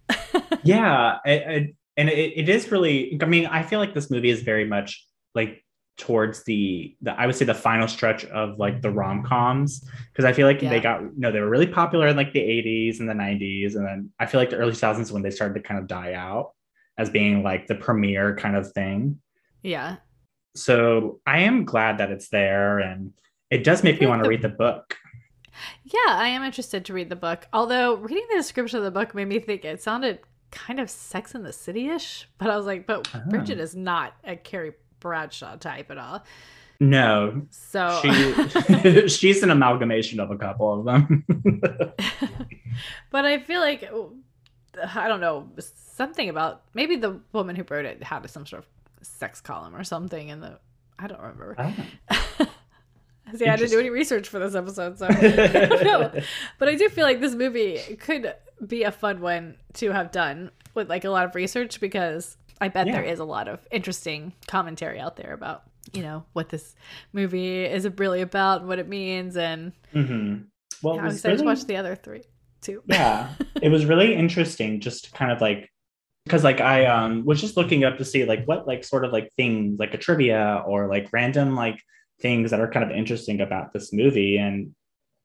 Yeah, 0.63 1.17
I, 1.25 1.31
I, 1.31 1.73
and 1.97 2.09
it, 2.09 2.33
it 2.35 2.49
is 2.49 2.71
really. 2.71 3.17
I 3.21 3.25
mean, 3.25 3.47
I 3.47 3.63
feel 3.63 3.79
like 3.79 3.93
this 3.93 4.11
movie 4.11 4.29
is 4.29 4.41
very 4.43 4.65
much 4.65 5.03
like 5.33 5.63
towards 6.01 6.43
the, 6.45 6.95
the 7.03 7.11
I 7.13 7.27
would 7.27 7.35
say 7.35 7.45
the 7.45 7.53
final 7.53 7.87
stretch 7.87 8.25
of 8.25 8.57
like 8.57 8.81
the 8.81 8.87
mm-hmm. 8.87 8.97
rom 8.97 9.23
coms 9.23 9.87
because 10.11 10.25
I 10.25 10.33
feel 10.33 10.47
like 10.47 10.61
Yeah. 10.61 10.71
they 10.71 10.79
got 10.79 11.01
you 11.01 11.11
no, 11.15 11.31
they 11.31 11.39
were 11.39 11.49
really 11.49 11.67
popular 11.67 12.07
in 12.07 12.17
like 12.17 12.33
the 12.33 12.39
'80s 12.39 12.99
and 12.99 13.07
the 13.07 13.13
'90s, 13.13 13.75
and 13.75 13.85
then 13.85 14.09
I 14.19 14.25
feel 14.25 14.41
like 14.41 14.49
the 14.49 14.57
early 14.57 14.71
2000s 14.71 15.11
when 15.11 15.21
they 15.21 15.29
started 15.29 15.53
to 15.53 15.61
kind 15.61 15.79
of 15.79 15.85
die 15.87 16.13
out 16.13 16.53
as 16.97 17.09
being 17.11 17.43
like 17.43 17.67
the 17.67 17.75
premiere 17.75 18.35
kind 18.35 18.55
of 18.55 18.71
thing. 18.73 19.21
Yeah. 19.61 19.97
So 20.55 21.21
I 21.25 21.41
am 21.41 21.65
glad 21.65 21.99
that 21.99 22.09
it's 22.11 22.29
there, 22.29 22.79
and 22.79 23.13
it 23.51 23.63
does 23.63 23.83
make 23.83 24.01
me 24.01 24.07
want 24.07 24.19
to 24.21 24.23
the- 24.23 24.29
read 24.29 24.41
the 24.41 24.49
book. 24.49 24.97
Yeah, 25.83 25.99
I 26.07 26.29
am 26.29 26.43
interested 26.43 26.85
to 26.85 26.93
read 26.93 27.09
the 27.09 27.15
book. 27.15 27.47
Although 27.53 27.95
reading 27.97 28.25
the 28.31 28.37
description 28.37 28.79
of 28.79 28.83
the 28.83 28.91
book 28.91 29.13
made 29.13 29.27
me 29.27 29.37
think 29.39 29.63
it 29.63 29.81
sounded 29.83 30.19
kind 30.49 30.79
of 30.79 30.89
Sex 30.89 31.35
in 31.35 31.43
the 31.43 31.53
City 31.53 31.89
ish. 31.89 32.27
But 32.39 32.49
I 32.49 32.57
was 32.57 32.65
like, 32.65 32.87
but 32.87 33.07
Oh. 33.13 33.21
Bridget 33.29 33.59
is 33.59 33.75
not 33.75 34.13
a 34.23 34.35
Carrie 34.35 34.73
Bradshaw 35.01 35.57
type 35.57 35.91
at 35.91 35.97
all. 35.97 36.23
No, 36.79 37.43
So 37.51 37.99
she 38.01 39.07
she's 39.07 39.43
an 39.43 39.51
amalgamation 39.51 40.19
of 40.19 40.31
a 40.31 40.37
couple 40.37 40.79
of 40.79 40.85
them. 40.85 41.25
but 43.11 43.25
I 43.25 43.37
feel 43.39 43.59
like 43.59 43.83
I 44.95 45.07
don't 45.07 45.21
know 45.21 45.49
something 45.59 46.29
about 46.29 46.63
maybe 46.73 46.95
the 46.95 47.19
woman 47.33 47.55
who 47.55 47.63
wrote 47.69 47.85
it 47.85 48.01
had 48.01 48.27
some 48.29 48.45
sort 48.45 48.63
of 48.63 48.69
sex 49.05 49.41
column 49.41 49.75
or 49.75 49.83
something 49.83 50.29
in 50.29 50.39
the 50.39 50.57
I 50.97 51.07
don't 51.07 51.19
remember. 51.19 51.55
Oh. 51.57 52.47
See, 53.35 53.47
I 53.47 53.55
didn't 53.55 53.71
do 53.71 53.79
any 53.79 53.89
research 53.89 54.27
for 54.27 54.39
this 54.39 54.55
episode, 54.55 54.99
so 54.99 55.07
I 55.07 55.13
don't 55.13 55.83
know. 55.83 56.21
But 56.59 56.67
I 56.67 56.75
do 56.75 56.89
feel 56.89 57.05
like 57.05 57.21
this 57.21 57.33
movie 57.33 57.77
could 57.99 58.33
be 58.65 58.83
a 58.83 58.91
fun 58.91 59.21
one 59.21 59.57
to 59.75 59.91
have 59.91 60.11
done 60.11 60.51
with 60.73 60.89
like 60.89 61.05
a 61.05 61.09
lot 61.09 61.25
of 61.25 61.35
research 61.35 61.79
because 61.79 62.37
I 62.61 62.69
bet 62.69 62.87
Yeah. 62.87 62.93
there 62.93 63.03
is 63.03 63.19
a 63.19 63.25
lot 63.25 63.47
of 63.49 63.59
interesting 63.71 64.33
commentary 64.47 64.99
out 64.99 65.17
there 65.17 65.33
about 65.33 65.63
you 65.93 66.03
know 66.03 66.23
what 66.33 66.49
this 66.49 66.75
movie 67.11 67.65
is 67.65 67.87
really 67.97 68.21
about 68.21 68.59
and 68.61 68.69
what 68.69 68.77
it 68.79 68.87
means 68.87 69.35
and 69.35 69.73
Mhm. 69.93 70.45
Well, 70.83 70.95
yeah, 70.95 71.01
I'm 71.01 71.05
was 71.07 71.15
excited 71.15 71.39
to 71.39 71.43
watch 71.43 71.65
the 71.65 71.75
other 71.77 71.95
three 71.95 72.23
too. 72.61 72.81
yeah, 72.85 73.33
it 73.61 73.69
was 73.69 73.85
really 73.85 74.13
interesting 74.15 74.79
just 74.79 75.05
to 75.05 75.11
kind 75.11 75.31
of 75.31 75.41
like 75.41 75.69
because 76.25 76.43
like 76.43 76.61
I 76.61 76.85
um 76.85 77.25
was 77.25 77.41
just 77.41 77.57
looking 77.57 77.83
up 77.83 77.97
to 77.97 78.05
see 78.05 78.25
like 78.25 78.45
what 78.45 78.67
like 78.67 78.83
sort 78.83 79.05
of 79.05 79.11
like 79.11 79.31
things 79.35 79.79
like 79.79 79.93
a 79.95 79.97
trivia 79.97 80.63
or 80.67 80.87
like 80.87 81.09
random 81.11 81.55
like 81.55 81.79
things 82.21 82.51
that 82.51 82.59
are 82.59 82.69
kind 82.69 82.85
of 82.89 82.95
interesting 82.95 83.41
about 83.41 83.73
this 83.73 83.91
movie 83.91 84.37
and 84.37 84.75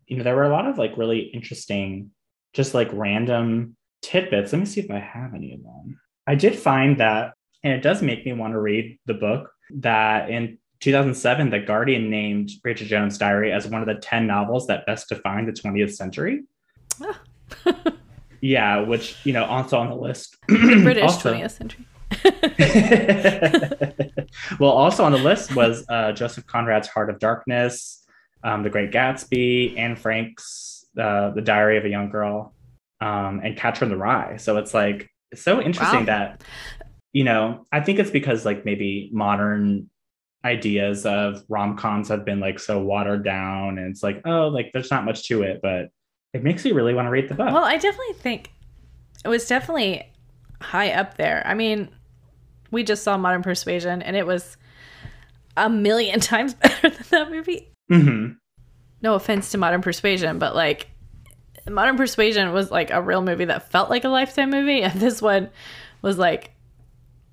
you 0.07 0.17
know 0.17 0.23
there 0.25 0.35
were 0.37 0.45
a 0.45 0.49
lot 0.57 0.67
of 0.67 0.79
like 0.79 0.97
really 0.97 1.19
interesting 1.35 2.11
just 2.55 2.73
like 2.73 2.89
random 2.95 3.77
tidbits 4.01 4.53
let 4.55 4.61
me 4.61 4.65
see 4.65 4.81
if 4.81 4.91
i 4.91 4.99
have 4.99 5.35
any 5.35 5.53
of 5.53 5.63
them 5.63 6.01
i 6.27 6.35
did 6.35 6.57
find 6.57 6.99
that 6.99 7.35
and 7.63 7.73
it 7.73 7.83
does 7.83 8.03
make 8.03 8.25
me 8.25 8.33
want 8.33 8.53
to 8.53 8.61
read 8.61 8.99
the 9.07 9.15
book 9.15 9.51
that 9.71 10.31
in 10.31 10.59
2007 10.81 11.51
the 11.51 11.59
guardian 11.59 12.11
named 12.11 12.51
bridget 12.63 12.87
jones 12.87 13.19
diary 13.19 13.53
as 13.53 13.67
one 13.67 13.81
of 13.81 13.89
the 13.89 13.95
10 13.95 14.27
novels 14.27 14.67
that 14.67 14.85
best 14.87 15.09
define 15.09 15.47
the 15.47 15.53
20th 15.53 15.95
century 15.95 16.45
Ah. 17.03 17.21
yeah 18.41 18.81
which 18.81 19.17
you 19.25 19.33
know 19.33 19.45
also 19.45 19.79
on 19.79 19.89
the 19.89 19.95
list 19.97 20.37
British 20.47 21.03
Also- 21.03 21.35
20th 21.35 21.51
century. 21.51 21.87
well, 24.61 24.71
also 24.71 25.03
on 25.05 25.11
the 25.13 25.19
list 25.19 25.55
was 25.57 25.85
uh, 25.89 26.13
Joseph 26.13 26.47
Conrad's 26.47 26.87
Heart 26.89 27.11
of 27.11 27.19
Darkness, 27.19 28.05
um, 28.45 28.63
The 28.63 28.71
Great 28.71 28.93
Gatsby, 28.93 29.77
Anne 29.77 29.97
Frank's 29.97 30.87
uh, 30.99 31.31
The 31.31 31.43
Diary 31.43 31.79
of 31.79 31.85
a 31.85 31.89
Young 31.89 32.11
Girl, 32.11 32.55
um, 33.01 33.41
and 33.43 33.57
Catcher 33.57 33.85
in 33.87 33.91
the 33.91 33.97
Rye. 33.97 34.37
So 34.37 34.57
it's 34.57 34.73
like 34.73 35.11
so 35.43 35.61
interesting 35.61 36.01
Wow. 36.01 36.07
that 36.07 36.45
you 37.13 37.25
know 37.25 37.67
I 37.73 37.81
think 37.81 37.99
it's 37.99 38.11
because 38.11 38.45
like 38.45 38.65
maybe 38.65 39.11
modern 39.13 39.89
ideas 40.45 41.05
of 41.07 41.43
rom 41.49 41.77
coms 41.77 42.09
have 42.09 42.25
been 42.25 42.41
like 42.41 42.59
so 42.59 42.81
watered 42.83 43.25
down, 43.25 43.79
and 43.79 43.91
it's 43.91 44.03
like 44.03 44.23
oh 44.25 44.49
like 44.49 44.71
there's 44.73 44.91
not 44.91 45.05
much 45.05 45.27
to 45.29 45.43
it, 45.43 45.61
but 45.63 45.89
it 46.33 46.43
makes 46.45 46.65
me 46.65 46.73
really 46.73 46.95
want 46.95 47.07
to 47.07 47.11
read 47.11 47.29
the 47.29 47.35
book. 47.35 47.47
Well, 47.47 47.65
I 47.65 47.77
definitely 47.79 48.15
think 48.15 48.53
it 49.25 49.29
was 49.29 49.47
definitely 49.49 50.13
high 50.61 50.93
up 50.93 51.17
there. 51.17 51.43
I 51.47 51.55
mean, 51.55 51.89
we 52.71 52.83
just 52.85 53.03
saw 53.03 53.17
Modern 53.17 53.43
Persuasion, 53.43 54.03
and 54.03 54.17
it 54.17 54.27
was 54.27 54.57
a 55.57 55.69
million 55.71 56.21
times 56.33 56.55
better 56.55 56.91
than 56.91 57.05
that 57.11 57.31
movie. 57.31 57.73
hmm 57.89 58.29
No 59.03 59.15
offense 59.15 59.51
to 59.53 59.59
Modern 59.59 59.81
Persuasion, 59.83 60.39
but 60.39 60.55
like 60.55 60.91
Modern 61.69 61.97
Persuasion 61.97 62.53
was 62.53 62.71
like 62.71 62.91
a 62.91 63.01
real 63.03 63.23
movie 63.23 63.47
that 63.47 63.71
felt 63.71 63.91
like 63.91 64.05
a 64.05 64.09
lifetime 64.09 64.51
movie, 64.51 64.83
and 64.83 65.01
this 65.01 65.21
one 65.23 65.51
was 66.03 66.19
like 66.19 66.53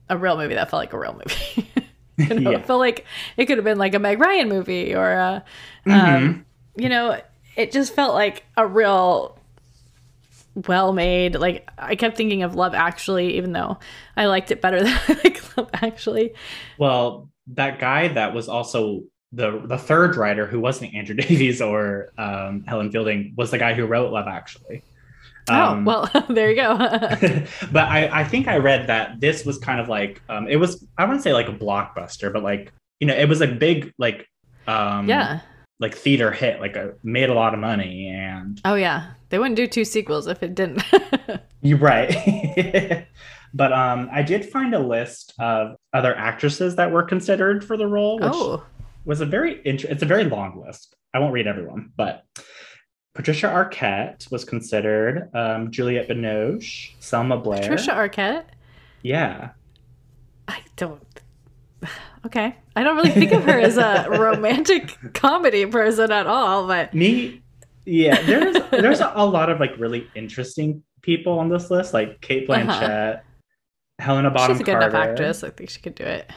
a 0.10 0.18
real 0.18 0.38
movie 0.38 0.56
that 0.56 0.70
felt 0.70 0.82
like 0.82 0.94
a 0.94 1.00
real 1.00 1.14
movie. 1.14 1.70
you 2.18 2.40
know, 2.42 2.52
Yeah. 2.52 2.58
It 2.60 2.66
felt 2.66 2.80
like 2.80 3.06
it 3.38 3.46
could 3.46 3.58
have 3.58 3.66
been 3.66 3.78
like 3.78 3.94
a 3.96 4.00
Meg 4.00 4.20
Ryan 4.20 4.50
movie 4.50 4.94
or 4.96 5.12
a, 5.12 5.44
Mhm. 5.86 6.16
um, 6.18 6.46
you 6.76 6.90
know, 6.90 7.20
it 7.56 7.72
just 7.72 7.94
felt 7.96 8.14
like 8.14 8.44
a 8.58 8.66
real 8.68 9.38
well 10.68 10.94
made. 10.94 11.36
Like 11.36 11.68
I 11.78 11.96
kept 11.96 12.16
thinking 12.18 12.44
of 12.44 12.56
Love 12.56 12.74
Actually, 12.74 13.38
even 13.38 13.52
though 13.54 13.80
I 14.16 14.26
liked 14.26 14.52
it 14.52 14.62
better 14.62 14.80
than 14.84 14.98
I 15.08 15.14
like 15.24 15.58
Love 15.58 15.70
Actually. 15.74 16.34
Well, 16.78 17.30
that 17.54 17.80
guy 17.80 18.10
that 18.10 18.34
was 18.34 18.48
also 18.50 19.04
the 19.34 19.62
the 19.66 19.78
third 19.78 20.16
writer 20.16 20.46
who 20.46 20.60
wasn't 20.60 20.94
Andrew 20.94 21.16
Davies 21.24 21.62
or 21.62 22.12
um, 22.18 22.64
Helen 22.68 22.92
Fielding 22.92 23.34
was 23.36 23.52
the 23.52 23.58
guy 23.58 23.74
who 23.74 23.86
wrote 23.86 24.12
Love 24.12 24.28
Actually. 24.28 24.84
Um, 25.50 25.88
oh 25.88 26.10
well, 26.14 26.26
there 26.30 26.50
you 26.50 26.56
go. 26.56 26.78
but 27.72 27.88
I, 27.90 28.10
I 28.12 28.24
think 28.24 28.48
I 28.48 28.58
read 28.58 28.88
that 28.88 29.20
this 29.20 29.46
was 29.46 29.58
kind 29.58 29.82
of 29.82 29.90
like 29.90 30.22
um, 30.30 30.48
it 30.48 30.56
was 30.58 30.86
I 30.98 31.06
wouldn't 31.06 31.24
say 31.24 31.34
like 31.34 31.50
a 31.50 31.54
blockbuster, 31.54 32.32
but 32.32 32.44
like 32.44 32.72
you 33.00 33.08
know 33.08 33.16
it 33.16 33.28
was 33.28 33.42
a 33.42 33.48
big 33.48 33.94
like 33.98 34.28
um, 34.68 35.10
yeah. 35.10 35.42
like 35.80 35.96
theater 35.96 36.32
hit, 36.32 36.62
like 36.62 36.76
a 36.76 36.94
made 37.04 37.30
a 37.30 37.34
lot 37.34 37.54
of 37.54 37.60
money 37.60 38.08
and 38.08 38.62
Oh 38.64 38.76
yeah, 38.76 39.12
they 39.30 39.40
wouldn't 39.40 39.58
do 39.58 39.68
two 39.68 39.84
sequels 39.84 40.28
if 40.28 40.44
it 40.44 40.56
didn't. 40.56 40.84
You're 41.62 41.78
right. 41.78 43.08
but 43.54 43.74
um, 43.74 44.10
I 44.12 44.22
did 44.22 44.46
find 44.46 44.74
a 44.74 44.80
list 44.80 45.34
of 45.40 45.76
other 45.94 46.16
actresses 46.16 46.78
that 46.78 46.92
were 46.92 47.04
considered 47.04 47.66
for 47.66 47.76
the 47.76 47.88
role, 47.88 48.18
which 48.20 48.32
Oh, 48.34 48.64
was 49.06 49.22
a 49.22 49.26
very 49.26 49.62
int- 49.66 49.84
it's 49.86 50.04
a 50.04 50.06
very 50.06 50.24
long 50.26 50.64
list. 50.66 50.96
I 51.14 51.20
won't 51.20 51.34
read 51.34 51.48
everyone, 51.48 51.92
but 51.96 52.24
Patricia 53.16 53.48
Arquette 53.48 54.32
was 54.32 54.44
considered, 54.44 55.30
um, 55.36 55.70
Juliette 55.72 56.08
Binoche, 56.10 56.92
Selma 57.00 57.38
Blair. 57.38 57.62
Patricia 57.62 57.92
Arquette. 57.92 58.46
Yeah. 59.04 59.52
I 60.48 60.60
don't. 60.76 61.02
Okay, 62.26 62.56
I 62.76 62.84
don't 62.84 62.96
really 62.96 63.12
think 63.12 63.34
of 63.34 63.44
her 63.44 63.60
as 63.60 63.78
a 63.78 64.08
romantic 64.18 64.98
comedy 65.14 65.66
person 65.66 66.10
at 66.12 66.26
all, 66.26 66.66
but 66.68 66.94
Me, 66.94 67.44
yeah. 67.86 68.22
There's 68.22 68.56
there's 68.72 69.02
a, 69.02 69.26
lot 69.26 69.50
of 69.50 69.60
like 69.60 69.78
really 69.78 70.08
interesting 70.16 70.84
people 71.02 71.38
on 71.38 71.50
this 71.50 71.70
list, 71.70 71.94
like 71.94 72.22
Kate 72.22 72.50
Uh-huh. 72.50 72.64
Blanchett, 72.64 73.22
Helena 74.00 74.32
Bonham 74.32 74.52
she's 74.56 74.62
a 74.62 74.64
good 74.64 74.80
Carter. 74.80 74.88
enough 74.90 75.08
actress. 75.10 75.44
I 75.44 75.50
think 75.50 75.70
she 75.70 75.82
could 75.82 75.96
do 75.96 76.06
it. 76.06 76.32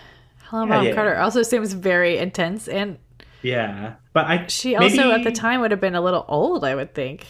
Helena 0.51 0.67
Yeah, 0.71 0.77
Bonham 0.79 0.87
yeah. 0.89 0.95
Carter 0.95 1.17
also 1.19 1.43
seems 1.43 1.73
very 1.73 2.19
intense, 2.19 2.69
and 2.69 2.99
Yeah, 3.43 3.95
but 4.13 4.27
I 4.27 4.47
she 4.49 4.77
also 4.77 5.11
at 5.13 5.25
the 5.25 5.33
time 5.33 5.61
would 5.61 5.71
have 5.71 5.81
been 5.81 5.95
a 5.95 6.01
little 6.01 6.25
old. 6.29 6.65
I 6.65 6.75
would 6.75 6.95
think. 6.95 7.27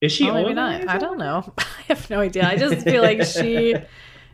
is 0.00 0.12
she 0.12 0.28
Oh, 0.28 0.34
maybe 0.34 0.54
not. 0.54 0.80
than 0.80 0.88
I 0.88 0.98
don't 0.98 1.18
know. 1.18 1.52
I 1.58 1.64
have 1.88 2.08
no 2.10 2.20
idea. 2.20 2.46
I 2.48 2.56
just 2.56 2.84
feel 2.84 3.02
like 3.02 3.22
she 3.22 3.74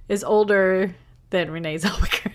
is 0.09 0.25
older 0.25 0.95
than 1.31 1.51
Renee 1.51 1.77
Zellweger. 1.79 2.31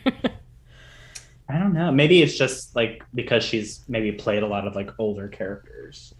I 1.49 1.57
don't 1.59 1.73
know. 1.73 1.91
Maybe 1.91 2.21
it's 2.21 2.37
just 2.37 2.75
like 2.75 3.03
because 3.15 3.43
she's 3.43 3.83
maybe 3.87 4.11
played 4.11 4.43
a 4.43 4.47
lot 4.47 4.67
of 4.67 4.75
like 4.75 4.89
older 4.99 5.27
characters. 5.29 6.13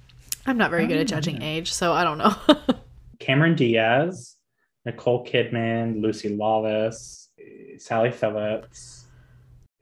I'm 0.46 0.58
not 0.58 0.70
very 0.72 0.88
good 0.88 0.98
at 0.98 1.02
Oh. 1.02 1.16
judging 1.16 1.42
age, 1.42 1.74
so 1.74 1.92
I 1.92 2.04
don't 2.06 2.18
know. 2.18 2.34
Cameron 3.20 3.56
Diaz, 3.56 4.38
Nicole 4.86 5.26
Kidman, 5.26 6.02
Lucy 6.02 6.30
Lawless, 6.30 7.30
Sally 7.78 8.12
Phillips, 8.12 9.07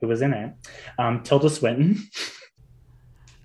who 0.00 0.08
was 0.08 0.22
in 0.22 0.32
it, 0.32 0.52
um, 0.98 1.22
Tilda 1.22 1.50
Swinton. 1.50 1.98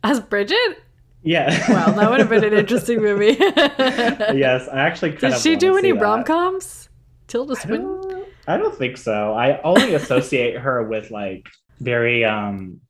As 0.03 0.19
Bridget? 0.19 0.83
Yeah. 1.23 1.49
well, 1.69 1.93
that 1.95 2.09
would 2.09 2.19
have 2.19 2.29
been 2.29 2.43
an 2.43 2.53
interesting 2.53 2.99
movie. 3.01 3.37
yes, 3.39 4.67
I 4.67 4.79
actually 4.79 5.11
Did 5.11 5.37
she 5.37 5.55
do 5.55 5.77
any 5.77 5.91
rom 5.93 6.23
coms? 6.23 6.89
Tilda 7.27 7.53
I 7.55 7.59
Swinton? 7.59 8.01
don't, 8.09 8.27
I 8.47 8.57
don't 8.57 8.75
think 8.75 8.97
so. 8.97 9.33
I 9.33 9.61
only 9.61 9.93
associate 9.93 10.57
her 10.57 10.83
with 10.87 11.11
like 11.11 11.47
very 11.79 12.25
um 12.25 12.81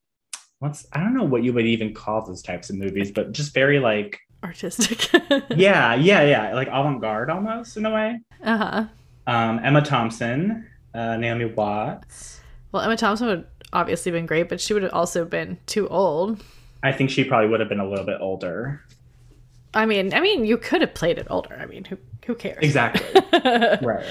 what's 0.59 0.85
I 0.93 0.99
don't 1.01 1.13
know 1.13 1.23
what 1.25 1.43
you 1.43 1.53
would 1.53 1.65
even 1.65 1.93
call 1.93 2.25
those 2.25 2.41
types 2.41 2.69
of 2.69 2.77
movies, 2.77 3.11
but 3.11 3.33
just 3.33 3.53
very 3.53 3.79
like 3.79 4.17
Artistic. 4.43 5.11
yeah, 5.51 5.93
yeah, 5.93 6.23
yeah, 6.23 6.53
like 6.55 6.67
avant-garde 6.69 7.29
almost 7.29 7.77
in 7.77 7.85
a 7.85 7.91
way. 7.91 8.19
uh 8.43 8.57
huh. 8.57 8.85
Um 9.27 9.59
Emma 9.63 9.81
Thompson, 9.81 10.65
uh 10.95 11.17
Naomi 11.17 11.45
Watts. 11.45 12.39
Well, 12.71 12.81
Emma 12.81 12.95
Thompson 12.95 13.27
would 13.27 13.45
obviously 13.73 14.11
been 14.11 14.25
great, 14.25 14.49
but 14.49 14.59
she 14.61 14.73
would 14.73 14.83
have 14.83 14.93
also 14.93 15.25
been 15.25 15.57
too 15.65 15.87
old. 15.87 16.43
I 16.83 16.91
think 16.91 17.09
she 17.09 17.23
probably 17.23 17.49
would 17.49 17.59
have 17.59 17.69
been 17.69 17.79
a 17.79 17.87
little 17.89 18.05
bit 18.05 18.17
older. 18.19 18.81
I 19.73 19.85
mean, 19.85 20.13
I 20.13 20.19
mean, 20.19 20.45
you 20.45 20.57
could 20.57 20.81
have 20.81 20.93
played 20.93 21.17
it 21.17 21.27
older. 21.29 21.55
I 21.59 21.65
mean, 21.65 21.85
who 21.85 21.97
who 22.25 22.35
cares? 22.35 22.59
Exactly. 22.61 23.21
right. 23.81 24.05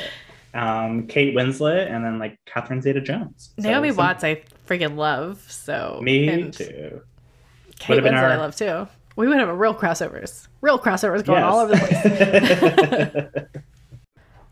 Um 0.54 1.06
Kate 1.06 1.34
Winslet 1.36 1.90
and 1.90 2.04
then 2.04 2.18
like 2.18 2.38
Catherine 2.46 2.80
Zeta 2.82 3.00
Jones. 3.00 3.50
Naomi 3.58 3.92
Watts, 3.92 4.24
I 4.24 4.42
freaking 4.66 4.96
love. 4.96 5.44
So 5.50 6.00
Me 6.02 6.28
and 6.28 6.52
too. 6.52 7.02
Kate 7.78 8.02
Winslet, 8.02 8.14
our- 8.14 8.28
I 8.30 8.36
love 8.36 8.56
too. 8.56 8.88
We 9.16 9.28
would 9.28 9.38
have 9.38 9.48
a 9.48 9.54
real 9.54 9.74
crossovers, 9.74 10.46
real 10.62 10.78
crossovers 10.78 11.24
going 11.24 11.42
all 11.42 11.58
over 11.60 11.72
the 11.74 11.78
place. 11.78 13.32
place. 13.32 13.62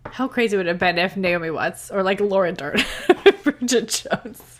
How 0.12 0.28
crazy 0.28 0.56
would 0.56 0.66
it 0.66 0.70
have 0.70 0.78
been 0.78 0.98
if 0.98 1.16
Naomi 1.16 1.50
Watts 1.50 1.90
or 1.90 2.02
like 2.02 2.20
Laura 2.20 2.52
Dern, 2.52 2.78
Bridget 3.44 3.88
Jones? 3.88 4.57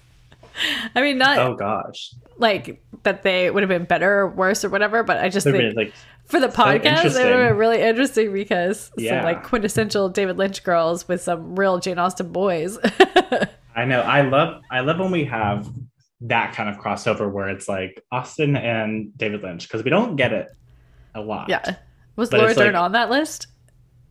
I 0.95 1.01
mean, 1.03 1.19
not 1.19 1.39
oh 1.39 1.55
gosh. 1.55 2.15
like 2.39 2.83
that 3.05 3.23
they 3.23 3.51
would 3.51 3.63
have 3.63 3.69
been 3.69 3.85
better 3.85 4.21
or 4.21 4.29
worse 4.29 4.65
or 4.65 4.69
whatever, 4.69 5.03
but 5.03 5.19
I 5.19 5.29
just 5.29 5.45
think 5.45 5.57
been, 5.57 5.75
like 5.75 5.93
for 6.27 6.41
the 6.41 6.49
podcast, 6.49 6.75
it 6.75 6.87
interesting. 6.87 7.23
would 7.25 7.33
have 7.33 7.49
been 7.51 7.57
really 7.57 7.81
interesting 7.83 8.33
because 8.33 8.91
Yeah. 8.97 9.19
some 9.21 9.25
like 9.25 9.45
quintessential 9.45 10.09
David 10.09 10.37
Lynch 10.39 10.63
girls 10.65 11.07
with 11.09 11.23
some 11.23 11.57
real 11.57 11.79
Jane 11.79 11.99
Austen 11.99 12.33
boys. 12.33 12.79
I 13.77 13.85
know. 13.85 14.01
I 14.01 14.23
love 14.23 14.63
I 14.71 14.81
love 14.81 14.99
when 14.99 15.11
we 15.11 15.25
have 15.27 15.69
that 16.23 16.53
kind 16.55 16.69
of 16.69 16.79
crossover 16.79 17.31
where 17.31 17.49
it's 17.49 17.69
like 17.69 18.03
Austen 18.11 18.57
and 18.57 19.17
David 19.17 19.43
Lynch 19.43 19.69
because 19.69 19.85
we 19.85 19.91
don't 19.91 20.17
get 20.17 20.33
it 20.33 20.49
a 21.15 21.21
lot. 21.21 21.49
yeah. 21.49 21.77
Was 22.17 22.31
But 22.31 22.41
Laura 22.41 22.55
Dern 22.55 22.73
like- 22.75 22.83
on 22.83 22.93
that 22.93 23.09
list 23.11 23.47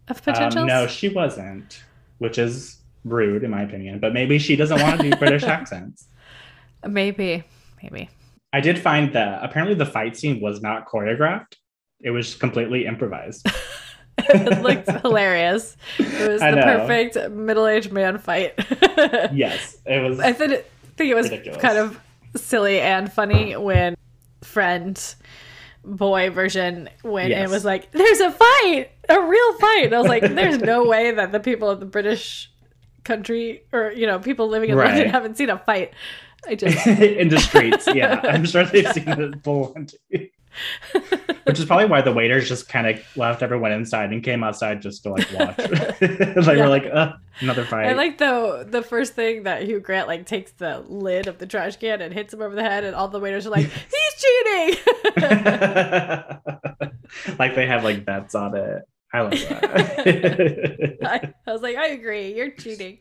of 0.07 0.23
potentials? 0.23 0.61
Um, 0.63 0.67
no, 0.67 0.87
she 0.87 1.09
wasn't, 1.09 1.83
which 2.19 2.37
is 2.37 2.77
rude 3.03 3.43
in 3.43 3.51
my 3.51 3.63
opinion. 3.63 3.99
But 3.99 4.13
maybe 4.13 4.39
she 4.39 4.55
doesn't 4.55 4.81
want 4.81 5.01
to 5.01 5.09
do 5.09 5.15
British 5.17 5.43
accents. 5.57 6.07
Maybe. 6.87 7.43
Maybe. 7.83 8.09
I 8.53 8.61
did 8.61 8.79
find 8.79 9.13
that 9.13 9.43
apparently 9.43 9.75
the 9.75 9.85
fight 9.85 10.17
scene 10.17 10.39
was 10.41 10.61
not 10.61 10.87
choreographed. 10.87 11.53
It 12.01 12.11
was 12.11 12.35
completely 12.35 12.85
improvised. 12.85 13.45
it 14.17 14.61
looked 14.63 14.89
hilarious. 15.01 15.75
It 15.99 16.29
was 16.29 16.41
I 16.43 16.51
the 16.51 16.57
know. 16.57 16.63
perfect 16.87 17.31
middle-aged 17.31 17.91
man 17.91 18.17
fight. 18.17 18.53
yes, 19.33 19.77
it 19.85 20.01
was. 20.01 20.19
I 20.19 20.31
think 20.33 20.53
it, 20.53 20.71
think 20.95 21.11
it 21.11 21.15
was 21.15 21.29
Ridiculous. 21.29 21.61
kind 21.61 21.77
of 21.77 21.99
silly 22.35 22.79
and 22.79 23.11
funny 23.11 23.55
when 23.55 23.95
friend 24.41 25.15
boy 25.83 26.29
version 26.29 26.89
when 27.01 27.29
Yes. 27.29 27.47
it 27.49 27.51
was 27.51 27.63
like 27.65 27.91
there's 27.91 28.19
a 28.19 28.29
fight 28.31 28.91
a 29.09 29.21
real 29.21 29.53
fight 29.57 29.83
and 29.85 29.95
i 29.95 29.99
was 29.99 30.07
like 30.09 30.21
there's 30.21 30.57
no 30.59 30.85
way 30.85 31.11
that 31.11 31.31
the 31.31 31.39
people 31.39 31.69
of 31.69 31.79
the 31.79 31.85
british 31.85 32.51
country 33.05 33.63
or 33.71 33.91
you 33.93 34.05
know 34.05 34.19
people 34.19 34.49
living 34.49 34.69
in 34.69 34.75
Right. 34.75 34.89
london 34.89 35.09
haven't 35.09 35.37
seen 35.37 35.49
a 35.49 35.57
fight 35.57 35.93
i 36.47 36.55
just 36.55 36.85
in 36.87 37.29
the 37.29 37.39
streets. 37.39 37.87
Yeah, 37.93 38.19
I'm 38.23 38.45
sure 38.45 38.63
they've 38.65 38.91
seen 38.91 39.05
the 39.05 39.87
too. 40.11 40.27
Which 41.43 41.59
is 41.59 41.65
probably 41.65 41.85
why 41.85 42.01
the 42.01 42.11
waiters 42.11 42.47
just 42.49 42.67
kind 42.67 42.87
of 42.87 42.99
left 43.15 43.43
everyone 43.43 43.71
inside 43.71 44.11
and 44.11 44.23
came 44.23 44.43
outside 44.43 44.81
just 44.81 45.03
to 45.03 45.11
like 45.11 45.27
watch. 45.33 45.55
they 45.99 46.17
Yeah. 46.57 46.63
were 46.63 46.67
like, 46.67 46.85
uh, 46.91 47.13
another 47.41 47.63
fight. 47.63 47.85
I 47.87 47.93
like 47.93 48.17
though 48.17 48.63
the 48.63 48.81
first 48.81 49.13
thing 49.13 49.43
that 49.43 49.63
Hugh 49.63 49.79
Grant 49.79 50.07
like 50.07 50.25
takes 50.25 50.51
the 50.53 50.79
lid 50.87 51.27
of 51.27 51.37
the 51.37 51.45
trash 51.45 51.75
can 51.77 52.01
and 52.01 52.11
hits 52.13 52.33
him 52.33 52.41
over 52.41 52.55
the 52.55 52.63
head, 52.63 52.83
and 52.83 52.95
all 52.95 53.07
the 53.07 53.19
waiters 53.19 53.45
are 53.45 53.51
like, 53.51 53.67
"He's 53.67 54.15
cheating!" 54.17 54.79
like 57.37 57.55
they 57.55 57.65
have 57.67 57.83
like 57.83 58.03
bets 58.05 58.33
on 58.35 58.55
it. 58.55 58.81
I 59.13 59.21
love 59.21 59.31
that. 59.31 60.97
I, 61.03 61.33
I 61.45 61.51
was 61.53 61.61
like, 61.61 61.77
"I 61.77 61.87
agree, 61.89 62.33
you're 62.35 62.51
cheating." 62.51 62.97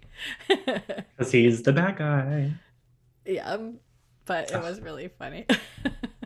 Because 0.49 1.33
he's 1.33 1.63
the 1.63 1.73
bad 1.73 1.97
guy. 1.97 2.53
Yeah, 3.27 3.57
but 4.25 4.51
it 4.51 4.61
was 4.61 4.81
really 4.81 5.09
funny. 5.09 5.47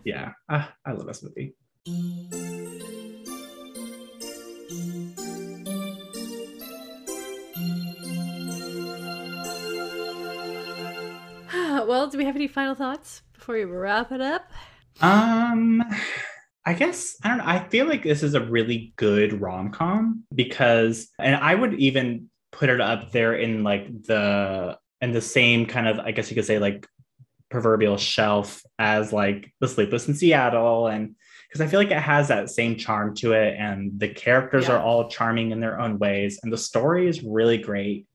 Yeah, 0.04 0.32
ah, 0.48 0.72
I 0.86 0.92
love 0.92 1.06
this 1.06 1.22
movie. 1.22 1.54
well, 11.86 12.08
do 12.08 12.18
we 12.18 12.24
have 12.24 12.36
any 12.36 12.48
final 12.48 12.74
thoughts 12.74 13.22
before 13.34 13.56
we 13.56 13.64
wrap 13.64 14.10
it 14.10 14.22
up? 14.22 14.50
Um, 15.02 15.82
I 16.64 16.74
guess 16.74 17.16
I 17.22 17.28
don't 17.28 17.38
know. 17.38 17.44
I 17.46 17.68
feel 17.68 17.86
like 17.86 18.02
this 18.02 18.22
is 18.22 18.34
a 18.34 18.44
really 18.44 18.92
good 18.96 19.40
rom 19.40 19.70
com 19.70 20.24
because, 20.34 21.08
and 21.18 21.36
I 21.36 21.54
would 21.54 21.74
even 21.74 22.30
put 22.52 22.70
it 22.70 22.80
up 22.80 23.12
there 23.12 23.34
in 23.34 23.62
like 23.62 23.86
the 24.04 24.78
in 25.00 25.12
the 25.12 25.20
same 25.20 25.66
kind 25.66 25.88
of, 25.88 25.98
I 25.98 26.10
guess 26.12 26.30
you 26.30 26.34
could 26.34 26.44
say, 26.44 26.58
like 26.58 26.86
proverbial 27.50 27.96
shelf 27.96 28.62
as 28.78 29.12
like 29.12 29.52
The 29.60 29.68
Sleepless 29.68 30.08
in 30.08 30.14
Seattle, 30.14 30.86
and 30.88 31.14
because 31.48 31.60
I 31.60 31.66
feel 31.66 31.80
like 31.80 31.90
it 31.90 31.98
has 32.00 32.28
that 32.28 32.48
same 32.50 32.76
charm 32.76 33.14
to 33.16 33.32
it, 33.32 33.56
and 33.58 33.98
the 33.98 34.08
characters 34.08 34.68
Yeah. 34.68 34.74
are 34.76 34.82
all 34.82 35.08
charming 35.08 35.50
in 35.50 35.60
their 35.60 35.80
own 35.80 35.98
ways, 35.98 36.38
and 36.42 36.52
the 36.52 36.58
story 36.58 37.08
is 37.08 37.22
really 37.22 37.58
great. 37.58 38.06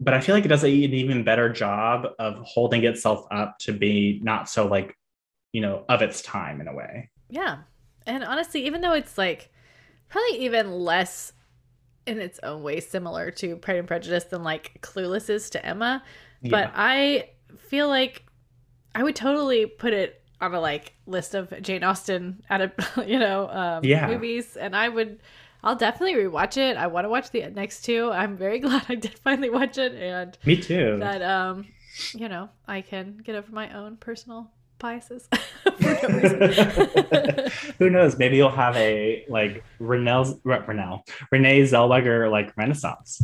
But 0.00 0.14
I 0.14 0.20
feel 0.20 0.34
like 0.34 0.44
it 0.44 0.48
does 0.48 0.64
an 0.64 0.70
even 0.70 1.22
better 1.22 1.48
job 1.52 2.08
of 2.18 2.38
holding 2.44 2.82
itself 2.84 3.24
up 3.30 3.56
to 3.60 3.72
be 3.72 4.20
not 4.22 4.48
so 4.48 4.66
like 4.66 4.96
you 5.52 5.60
know, 5.60 5.84
of 5.90 6.00
its 6.00 6.22
time 6.22 6.62
in 6.62 6.66
a 6.66 6.74
way. 6.74 7.10
Yeah, 7.28 7.58
and 8.06 8.24
honestly, 8.24 8.64
even 8.66 8.80
though 8.80 8.94
it's 8.94 9.18
like 9.18 9.50
probably 10.08 10.38
even 10.46 10.72
less 10.72 11.34
in 12.06 12.20
its 12.20 12.40
own 12.42 12.62
way 12.62 12.80
similar 12.80 13.30
to 13.30 13.56
Pride 13.56 13.76
and 13.76 13.86
Prejudice 13.88 14.24
than 14.24 14.42
like 14.42 14.78
Clueless 14.82 15.30
is 15.30 15.50
to 15.50 15.64
Emma, 15.64 16.02
but 16.50 16.70
I 16.74 17.30
feel 17.58 17.88
like 17.88 18.24
I 18.94 19.02
would 19.02 19.14
totally 19.16 19.66
put 19.66 19.92
it 19.92 20.20
on 20.40 20.52
a 20.54 20.60
like 20.60 20.94
list 21.06 21.34
of 21.36 21.52
Jane 21.62 21.84
Austen 21.84 22.42
out 22.50 22.60
of 22.60 22.72
you 23.06 23.18
know 23.18 23.48
um, 23.48 23.84
Yeah. 23.84 24.06
movies, 24.08 24.56
and 24.56 24.74
I 24.76 24.88
would. 24.88 25.20
I'll 25.64 25.76
definitely 25.76 26.14
rewatch 26.20 26.56
it. 26.56 26.76
I 26.76 26.88
want 26.88 27.04
to 27.04 27.08
watch 27.08 27.30
the 27.30 27.46
next 27.50 27.82
two. 27.84 28.10
I'm 28.10 28.36
very 28.36 28.58
glad 28.66 28.82
I 28.88 28.96
did 28.96 29.16
finally 29.20 29.48
watch 29.50 29.78
it, 29.78 29.94
and 29.94 30.36
me 30.44 30.56
too. 30.60 30.96
that 30.98 31.22
um, 31.22 31.66
you 32.14 32.28
know, 32.28 32.48
I 32.66 32.80
can 32.80 33.18
get 33.22 33.36
over 33.36 33.52
my 33.52 33.72
own 33.72 33.96
personal 33.96 34.50
biases. 34.82 35.28
Who 37.78 37.88
knows? 37.88 38.18
Maybe 38.18 38.36
you'll 38.36 38.50
have 38.50 38.76
a 38.76 39.24
like 39.28 39.64
Renelle, 39.80 40.40
Renelle, 40.42 41.00
Renee 41.30 41.62
Zellweger 41.62 42.30
like 42.30 42.54
renaissance. 42.56 43.22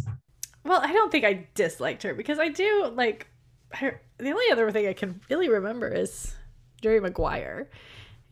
Well, 0.64 0.80
I 0.82 0.92
don't 0.92 1.12
think 1.12 1.24
I 1.24 1.46
disliked 1.54 2.02
her 2.04 2.14
because 2.14 2.38
I 2.38 2.48
do 2.48 2.90
like 2.94 3.26
her. 3.72 4.00
The 4.18 4.30
only 4.30 4.46
other 4.50 4.70
thing 4.70 4.86
I 4.86 4.94
can 4.94 5.20
really 5.28 5.48
remember 5.48 5.88
is 5.88 6.34
Jerry 6.80 7.00
Maguire, 7.00 7.68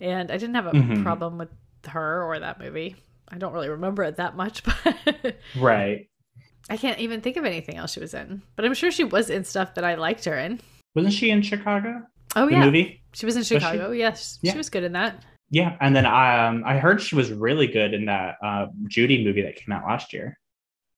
and 0.00 0.30
I 0.30 0.38
didn't 0.38 0.54
have 0.54 0.66
a 0.66 0.72
mm-hmm. 0.72 1.02
problem 1.02 1.38
with 1.38 1.50
her 1.88 2.24
or 2.24 2.38
that 2.38 2.58
movie. 2.58 2.96
I 3.28 3.38
don't 3.38 3.52
really 3.52 3.68
remember 3.68 4.04
it 4.04 4.16
that 4.16 4.36
much, 4.36 4.62
but 4.64 5.36
right. 5.58 6.08
I 6.68 6.76
can't 6.76 6.98
even 6.98 7.20
think 7.20 7.36
of 7.36 7.44
anything 7.44 7.76
else 7.76 7.92
she 7.92 8.00
was 8.00 8.14
in, 8.14 8.42
but 8.56 8.64
I'm 8.64 8.74
sure 8.74 8.90
she 8.90 9.04
was 9.04 9.30
in 9.30 9.44
stuff 9.44 9.74
that 9.74 9.84
I 9.84 9.94
liked 9.94 10.24
her 10.24 10.36
in. 10.36 10.60
Wasn't 10.94 11.14
she 11.14 11.30
in 11.30 11.42
Chicago? 11.42 12.02
Oh 12.36 12.46
the 12.46 12.52
yeah, 12.52 12.64
movie. 12.64 13.02
She 13.12 13.26
was 13.26 13.34
in 13.34 13.42
Chicago. 13.42 13.88
Was 13.88 13.96
she? 13.96 13.98
Yes, 13.98 14.38
yeah. 14.42 14.52
she 14.52 14.58
was 14.58 14.70
good 14.70 14.84
in 14.84 14.92
that. 14.92 15.24
Yeah, 15.50 15.76
and 15.80 15.96
then 15.96 16.04
um, 16.04 16.64
I 16.66 16.78
heard 16.78 17.00
she 17.00 17.14
was 17.14 17.32
really 17.32 17.66
good 17.66 17.94
in 17.94 18.04
that 18.06 18.36
uh, 18.44 18.66
Judy 18.88 19.24
movie 19.24 19.42
that 19.42 19.56
came 19.56 19.72
out 19.72 19.86
last 19.86 20.12
year 20.12 20.38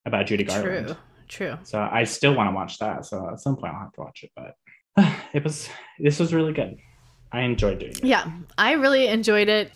about 0.05 0.27
Judy 0.27 0.43
Garland. 0.43 0.97
True, 1.29 1.29
true. 1.29 1.59
So 1.63 1.81
I 1.81 2.05
still 2.05 2.35
want 2.35 2.51
to 2.51 2.55
watch 2.55 2.79
that. 2.79 3.07
So 3.07 3.31
at 3.31 3.41
some 3.41 3.57
point 3.57 3.75
I'll 3.75 3.81
have 3.81 3.93
to 3.93 4.01
watch 4.01 4.25
it. 4.25 4.31
But 4.35 5.15
it 5.33 5.45
was 5.45 5.69
this 5.99 6.19
was 6.19 6.35
really 6.35 6.53
good. 6.53 6.77
I 7.31 7.43
enjoyed 7.43 7.79
doing 7.79 7.93
it. 7.93 8.05
Yeah, 8.05 8.31
I 8.57 8.73
really 8.73 9.07
enjoyed 9.07 9.49
it. 9.49 9.71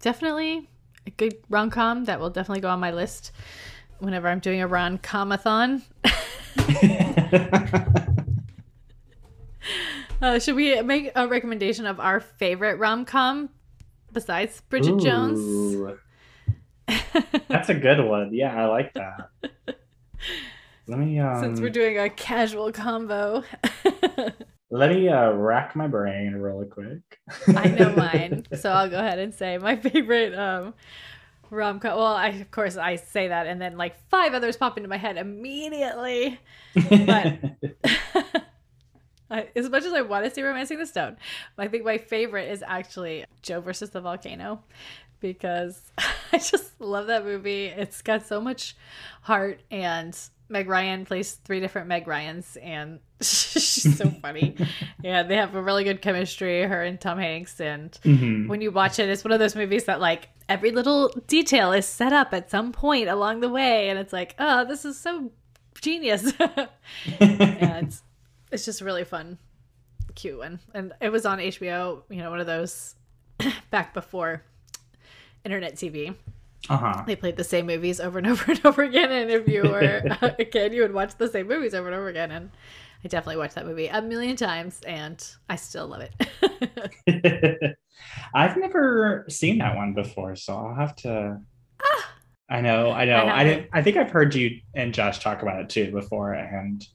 Definitely 0.00 0.68
a 1.06 1.10
good 1.10 1.36
rom 1.48 1.70
com 1.70 2.04
that 2.04 2.20
will 2.20 2.30
definitely 2.30 2.60
go 2.60 2.68
on 2.68 2.80
my 2.80 2.90
list 2.90 3.32
whenever 4.00 4.28
I'm 4.28 4.40
doing 4.40 4.60
a 4.60 4.66
rom 4.66 4.98
comathon. 4.98 5.82
uh, 10.22 10.38
should 10.38 10.56
we 10.56 10.80
make 10.82 11.12
a 11.14 11.26
recommendation 11.28 11.86
of 11.86 12.00
our 12.00 12.20
favorite 12.20 12.78
rom 12.78 13.04
com 13.04 13.50
besides 14.12 14.60
Bridget 14.68 14.94
Ooh. 14.94 15.00
Jones? 15.00 15.98
That's 17.48 17.68
a 17.68 17.74
good 17.74 18.00
one. 18.04 18.32
Yeah, 18.32 18.54
I 18.54 18.66
like 18.66 18.94
that. 18.94 19.30
Let 20.88 20.98
me. 20.98 21.18
Um, 21.18 21.40
Since 21.40 21.60
we're 21.60 21.70
doing 21.70 21.98
a 21.98 22.08
casual 22.08 22.70
combo. 22.72 23.42
let 24.70 24.90
me 24.90 25.08
uh, 25.08 25.32
rack 25.32 25.74
my 25.74 25.88
brain 25.88 26.34
really 26.34 26.66
quick. 26.66 27.00
I 27.48 27.68
know 27.68 27.92
mine, 27.96 28.44
so 28.56 28.70
I'll 28.70 28.88
go 28.88 28.98
ahead 28.98 29.18
and 29.18 29.34
say 29.34 29.58
my 29.58 29.76
favorite 29.76 30.34
um, 30.34 30.74
rom 31.50 31.80
com. 31.80 31.96
Well, 31.96 32.06
I 32.06 32.28
of 32.28 32.50
course 32.52 32.76
I 32.76 32.96
say 32.96 33.28
that, 33.28 33.48
and 33.48 33.60
then 33.60 33.76
like 33.76 33.98
five 34.08 34.32
others 34.32 34.56
pop 34.56 34.76
into 34.76 34.88
my 34.88 34.98
head 34.98 35.16
immediately. 35.16 36.38
But 36.74 37.38
I, 39.36 39.48
as 39.54 39.68
much 39.68 39.84
as 39.84 39.92
I 39.92 40.02
want 40.02 40.24
to 40.24 40.30
see 40.30 40.42
Romancing 40.42 40.78
the 40.78 40.86
Stone, 40.86 41.16
I 41.58 41.68
think 41.68 41.84
my 41.84 41.98
favorite 41.98 42.50
is 42.50 42.64
actually 42.66 43.24
Joe 43.42 43.60
versus 43.60 43.90
the 43.90 44.00
Volcano 44.00 44.62
because 45.20 45.80
I 46.32 46.38
just 46.38 46.80
love 46.80 47.08
that 47.08 47.24
movie. 47.24 47.66
It's 47.66 48.02
got 48.02 48.26
so 48.26 48.40
much 48.40 48.76
heart, 49.22 49.60
and 49.70 50.18
Meg 50.48 50.68
Ryan 50.68 51.04
plays 51.04 51.32
three 51.32 51.60
different 51.60 51.88
Meg 51.88 52.06
Ryans, 52.06 52.56
and 52.56 53.00
she's 53.20 53.96
so 53.96 54.08
funny. 54.22 54.56
yeah, 55.02 55.22
they 55.22 55.36
have 55.36 55.54
a 55.54 55.62
really 55.62 55.84
good 55.84 56.00
chemistry, 56.00 56.62
her 56.62 56.82
and 56.82 57.00
Tom 57.00 57.18
Hanks. 57.18 57.60
And 57.60 57.92
mm-hmm. 58.02 58.48
when 58.48 58.60
you 58.60 58.70
watch 58.70 58.98
it, 58.98 59.08
it's 59.08 59.24
one 59.24 59.32
of 59.32 59.38
those 59.38 59.56
movies 59.56 59.84
that 59.84 60.00
like 60.00 60.28
every 60.48 60.70
little 60.70 61.08
detail 61.26 61.72
is 61.72 61.86
set 61.86 62.12
up 62.12 62.32
at 62.32 62.50
some 62.50 62.72
point 62.72 63.08
along 63.08 63.40
the 63.40 63.48
way, 63.48 63.88
and 63.88 63.98
it's 63.98 64.12
like, 64.12 64.34
oh, 64.38 64.64
this 64.64 64.84
is 64.84 64.98
so 64.98 65.30
genius. 65.80 66.32
and 67.20 67.96
it's 68.50 68.64
just 68.64 68.80
really 68.80 69.04
fun, 69.04 69.38
cute 70.14 70.38
one. 70.38 70.60
And 70.74 70.92
it 71.00 71.10
was 71.10 71.26
on 71.26 71.38
HBO, 71.38 72.02
you 72.08 72.18
know, 72.18 72.30
one 72.30 72.40
of 72.40 72.46
those 72.46 72.94
back 73.70 73.94
before 73.94 74.42
internet 75.44 75.74
TV. 75.74 76.14
Uh-huh. 76.68 77.04
They 77.06 77.14
played 77.14 77.36
the 77.36 77.44
same 77.44 77.66
movies 77.66 78.00
over 78.00 78.18
and 78.18 78.26
over 78.28 78.50
and 78.50 78.60
over 78.64 78.82
again. 78.82 79.12
And 79.12 79.30
if 79.30 79.48
you 79.48 79.62
were 79.62 80.02
a 80.22 80.44
kid, 80.44 80.74
you 80.74 80.82
would 80.82 80.94
watch 80.94 81.16
the 81.16 81.28
same 81.28 81.48
movies 81.48 81.74
over 81.74 81.86
and 81.88 81.96
over 81.96 82.08
again. 82.08 82.30
And 82.30 82.50
I 83.04 83.08
definitely 83.08 83.36
watched 83.36 83.54
that 83.54 83.66
movie 83.66 83.86
a 83.88 84.02
million 84.02 84.36
times 84.36 84.80
and 84.86 85.24
I 85.48 85.56
still 85.56 85.86
love 85.86 86.02
it. 86.02 87.76
I've 88.34 88.56
never 88.56 89.24
seen 89.28 89.58
that 89.58 89.76
one 89.76 89.94
before, 89.94 90.36
so 90.36 90.54
I'll 90.54 90.74
have 90.74 90.96
to. 90.96 91.40
Ah, 91.82 92.14
I 92.50 92.60
know, 92.60 92.90
I 92.90 93.04
know. 93.04 93.16
I, 93.16 93.40
I 93.40 93.44
didn't. 93.44 93.68
I 93.72 93.82
think 93.82 93.96
I've 93.96 94.10
heard 94.10 94.34
you 94.34 94.60
and 94.74 94.92
Josh 94.92 95.18
talk 95.18 95.42
about 95.42 95.60
it 95.60 95.68
too 95.68 95.90
before, 95.92 96.32
and 96.32 96.86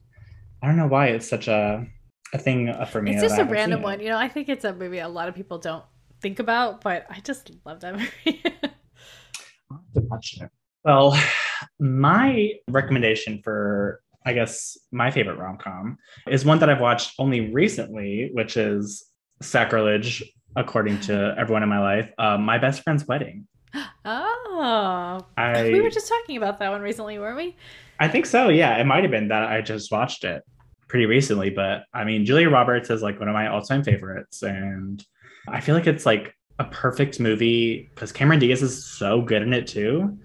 I 0.62 0.68
don't 0.68 0.76
know 0.76 0.86
why 0.86 1.08
it's 1.08 1.28
such 1.28 1.48
a 1.48 1.86
a 2.32 2.38
thing 2.38 2.72
for 2.86 3.02
me. 3.02 3.12
It's 3.12 3.22
just 3.22 3.38
a 3.38 3.44
random 3.44 3.82
one, 3.82 4.00
you 4.00 4.08
know. 4.08 4.16
I 4.16 4.28
think 4.28 4.48
it's 4.48 4.64
a 4.64 4.72
movie 4.72 4.98
a 5.00 5.08
lot 5.08 5.28
of 5.28 5.34
people 5.34 5.58
don't 5.58 5.84
think 6.20 6.38
about, 6.38 6.80
but 6.80 7.04
I 7.10 7.20
just 7.20 7.50
love 7.64 7.80
that 7.80 7.94
movie. 7.98 8.42
to 9.94 10.00
watch 10.02 10.38
it. 10.40 10.48
Well, 10.84 11.18
my 11.78 12.52
recommendation 12.68 13.40
for 13.42 14.00
I 14.24 14.32
guess 14.32 14.78
my 14.92 15.10
favorite 15.10 15.36
rom 15.36 15.58
com 15.58 15.98
is 16.28 16.44
one 16.44 16.60
that 16.60 16.70
I've 16.70 16.80
watched 16.80 17.14
only 17.18 17.52
recently, 17.52 18.30
which 18.32 18.56
is 18.56 19.04
Sacrilege, 19.42 20.22
according 20.56 21.00
to 21.00 21.34
everyone 21.38 21.62
in 21.62 21.68
my 21.68 21.80
life. 21.80 22.10
Uh, 22.18 22.38
my 22.38 22.58
best 22.58 22.82
friend's 22.82 23.06
wedding. 23.06 23.46
Oh, 24.04 25.24
I, 25.38 25.62
we 25.64 25.80
were 25.80 25.88
just 25.88 26.06
talking 26.08 26.36
about 26.36 26.58
that 26.58 26.70
one 26.70 26.82
recently, 26.82 27.18
weren't 27.18 27.38
we? 27.38 27.56
I 27.98 28.08
think 28.08 28.26
so. 28.26 28.50
Yeah, 28.50 28.76
it 28.76 28.84
might 28.84 29.02
have 29.02 29.10
been 29.10 29.28
that 29.28 29.44
I 29.44 29.62
just 29.62 29.90
watched 29.90 30.24
it 30.24 30.42
pretty 30.92 31.06
recently, 31.06 31.48
but 31.48 31.86
I 31.94 32.04
mean, 32.04 32.26
Julia 32.26 32.50
Roberts 32.50 32.90
is 32.90 33.00
like 33.00 33.18
one 33.18 33.26
of 33.26 33.32
my 33.32 33.46
all-time 33.46 33.82
favorites, 33.82 34.42
and 34.42 35.02
I 35.48 35.62
feel 35.62 35.74
like 35.74 35.86
it's 35.86 36.04
like 36.04 36.34
a 36.58 36.64
perfect 36.64 37.18
movie 37.18 37.90
because 37.94 38.12
Cameron 38.12 38.38
Diaz 38.38 38.60
is 38.60 38.84
so 38.84 39.22
good 39.22 39.40
in 39.40 39.54
it 39.54 39.66
too. 39.66 40.18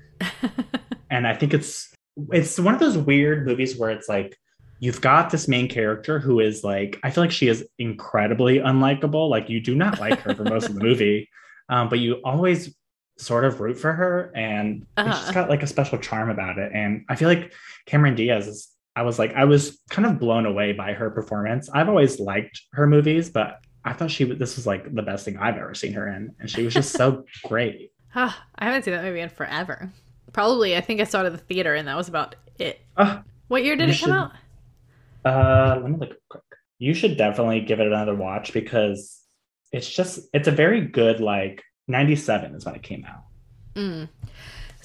and 1.09 1.25
I 1.25 1.33
think 1.33 1.53
it's 1.53 1.95
it's 2.33 2.59
one 2.59 2.73
of 2.73 2.81
those 2.81 2.97
weird 2.97 3.47
movies 3.47 3.77
where 3.77 3.91
it's 3.91 4.09
like 4.09 4.37
you've 4.81 4.99
got 4.99 5.29
this 5.29 5.47
main 5.47 5.69
character 5.69 6.19
who 6.19 6.41
is 6.41 6.65
like 6.65 6.99
I 7.01 7.11
feel 7.11 7.23
like 7.23 7.31
she 7.31 7.47
is 7.47 7.65
incredibly 7.79 8.57
unlikable. 8.57 9.29
Like 9.29 9.47
you 9.47 9.61
do 9.61 9.73
not 9.73 10.01
like 10.01 10.19
her 10.19 10.35
for 10.35 10.43
most 10.43 10.67
of 10.67 10.75
the 10.75 10.83
movie, 10.83 11.29
um, 11.69 11.87
but 11.87 11.99
you 11.99 12.15
always 12.25 12.75
sort 13.17 13.45
of 13.45 13.61
root 13.61 13.77
for 13.79 13.93
her, 13.93 14.33
and 14.35 14.85
uh-huh. 14.97 15.17
she's 15.17 15.33
got 15.33 15.49
like 15.49 15.63
a 15.63 15.67
special 15.67 15.97
charm 15.97 16.29
about 16.29 16.57
it. 16.57 16.73
And 16.73 17.05
I 17.07 17.15
feel 17.15 17.29
like 17.29 17.53
Cameron 17.85 18.15
Diaz 18.15 18.47
is. 18.47 18.67
I 18.97 19.03
was 19.03 19.19
like, 19.19 19.35
I 19.35 19.45
was 19.45 19.79
kind 19.91 20.07
of 20.07 20.19
blown 20.19 20.47
away 20.47 20.73
by 20.73 20.93
her 20.93 21.11
performance. 21.11 21.69
I've 21.71 21.87
always 21.87 22.19
liked 22.19 22.63
her 22.71 22.87
movies, 22.87 23.29
but 23.29 23.59
I 23.85 23.93
thought 23.93 24.09
she 24.09 24.23
this 24.23 24.55
was 24.55 24.65
like 24.65 24.91
the 24.91 25.03
best 25.03 25.23
thing 25.23 25.37
I've 25.37 25.55
ever 25.55 25.75
seen 25.75 25.93
her 25.93 26.07
in, 26.07 26.33
and 26.39 26.49
she 26.49 26.63
was 26.63 26.73
just 26.73 26.93
so 26.93 27.23
great. 27.45 27.91
Huh, 28.09 28.31
I 28.55 28.65
haven't 28.65 28.85
seen 28.85 28.95
that 28.95 29.03
movie 29.03 29.19
in 29.19 29.29
forever. 29.29 29.91
Probably, 30.33 30.75
I 30.75 30.81
think 30.81 30.99
I 30.99 31.03
saw 31.03 31.21
it 31.21 31.27
at 31.27 31.31
the 31.31 31.37
theater, 31.37 31.75
and 31.75 31.87
that 31.87 31.95
was 31.95 32.07
about 32.07 32.37
it. 32.57 32.81
Uh, 32.97 33.19
what 33.49 33.63
year 33.63 33.75
did 33.75 33.89
it 33.89 33.93
should, 33.93 34.07
come 34.07 34.17
out? 34.17 34.31
Uh, 35.23 35.79
let 35.79 35.91
me 35.91 35.97
look 35.99 36.17
quick. 36.27 36.41
You 36.79 36.95
should 36.95 37.17
definitely 37.17 37.61
give 37.61 37.79
it 37.79 37.85
another 37.85 38.15
watch 38.15 38.51
because 38.51 39.21
it's 39.71 39.87
just 39.87 40.21
it's 40.33 40.47
a 40.47 40.51
very 40.51 40.81
good 40.81 41.19
like 41.19 41.61
97 41.87 42.55
is 42.55 42.65
when 42.65 42.73
it 42.73 42.81
came 42.81 43.05
out. 43.05 43.25
Mm. 43.75 44.09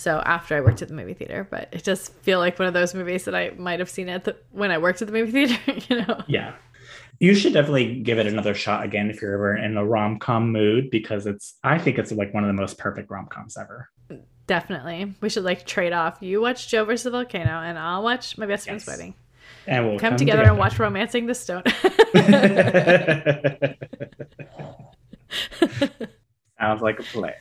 So 0.03 0.21
after 0.25 0.57
I 0.57 0.61
worked 0.61 0.83
at 0.83 0.89
the 0.89 0.95
movie 0.95 1.15
theater, 1.15 1.47
but 1.49 1.69
it 1.71 1.85
does 1.85 2.09
feel 2.09 2.41
like 2.41 2.59
one 2.59 2.67
of 2.67 2.75
those 2.75 2.93
movies 2.93 3.25
that 3.25 3.35
I 3.35 3.53
might 3.57 3.79
have 3.79 3.89
seen 3.89 4.09
at 4.09 4.25
the 4.25 4.37
when 4.51 4.73
I 4.73 4.79
worked 4.79 5.01
at 5.01 5.07
the 5.07 5.13
movie 5.13 5.47
theater, 5.47 5.87
you 5.89 6.01
know. 6.01 6.23
Yeah 6.27 6.55
you 7.23 7.35
should 7.37 7.53
definitely 7.53 8.01
give 8.01 8.19
it 8.19 8.27
another 8.27 8.53
shot 8.53 8.85
again 8.85 9.09
if 9.09 9.23
you're 9.23 9.35
ever 9.35 9.57
in 9.57 9.77
a 9.77 9.87
rom 9.87 10.19
com 10.19 10.51
mood 10.51 10.91
because 10.91 11.25
it's 11.25 11.55
I 11.63 11.79
think 11.79 11.99
it's 11.99 12.11
like 12.11 12.35
one 12.35 12.43
of 12.43 12.49
the 12.49 12.61
most 12.61 12.79
perfect 12.79 13.13
rom 13.13 13.27
coms 13.27 13.57
ever. 13.57 13.89
Definitely, 14.49 15.15
we 15.21 15.29
should 15.29 15.45
like 15.45 15.65
trade 15.65 15.93
off. 15.93 16.19
You 16.21 16.41
watch 16.41 16.67
Joe 16.67 16.85
versus 16.85 17.05
the 17.05 17.13
Volcano, 17.13 17.61
and 17.61 17.79
I'll 17.79 18.03
watch 18.03 18.37
My 18.39 18.47
Best 18.47 18.65
Friend's 18.65 18.85
yes. 18.89 18.99
Wedding. 18.99 19.15
And 19.69 19.87
we'll 19.87 20.01
come, 20.01 20.11
come 20.11 20.19
together, 20.19 20.43
together, 20.43 20.51
and 20.51 20.59
watch 20.59 20.81
Romancing 20.81 21.27
the 21.27 21.35
Stone. 21.37 21.63
Sounds 26.59 26.83
like 26.83 26.99
a 26.99 27.05
plan. 27.05 27.35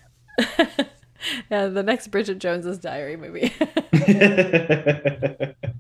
yeah, 1.52 1.68
the 1.68 1.84
next 1.84 2.08
Bridget 2.08 2.40
Jones's 2.40 2.78
Diary 2.78 3.18
movie. 3.18 3.54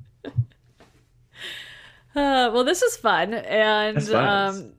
Uh, 2.14 2.52
well, 2.54 2.66
this 2.66 2.82
is 2.82 2.98
fun, 2.98 3.34
and 3.34 4.10
um, 4.10 4.74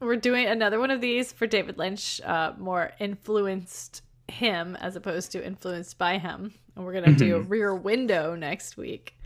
we're 0.00 0.16
doing 0.16 0.46
another 0.46 0.78
one 0.78 0.90
of 0.90 1.02
these 1.02 1.30
for 1.32 1.46
David 1.46 1.76
Lynch, 1.76 2.18
uh, 2.24 2.54
more 2.56 2.92
influenced 2.98 4.00
him 4.26 4.74
as 4.76 4.96
opposed 4.96 5.32
to 5.32 5.44
influenced 5.44 5.98
by 5.98 6.16
him. 6.16 6.54
And 6.74 6.86
we're 6.86 6.94
gonna 6.94 7.12
do. 7.12 7.40
Rear 7.40 7.74
Window 7.74 8.34
next 8.34 8.78
week. 8.78 9.17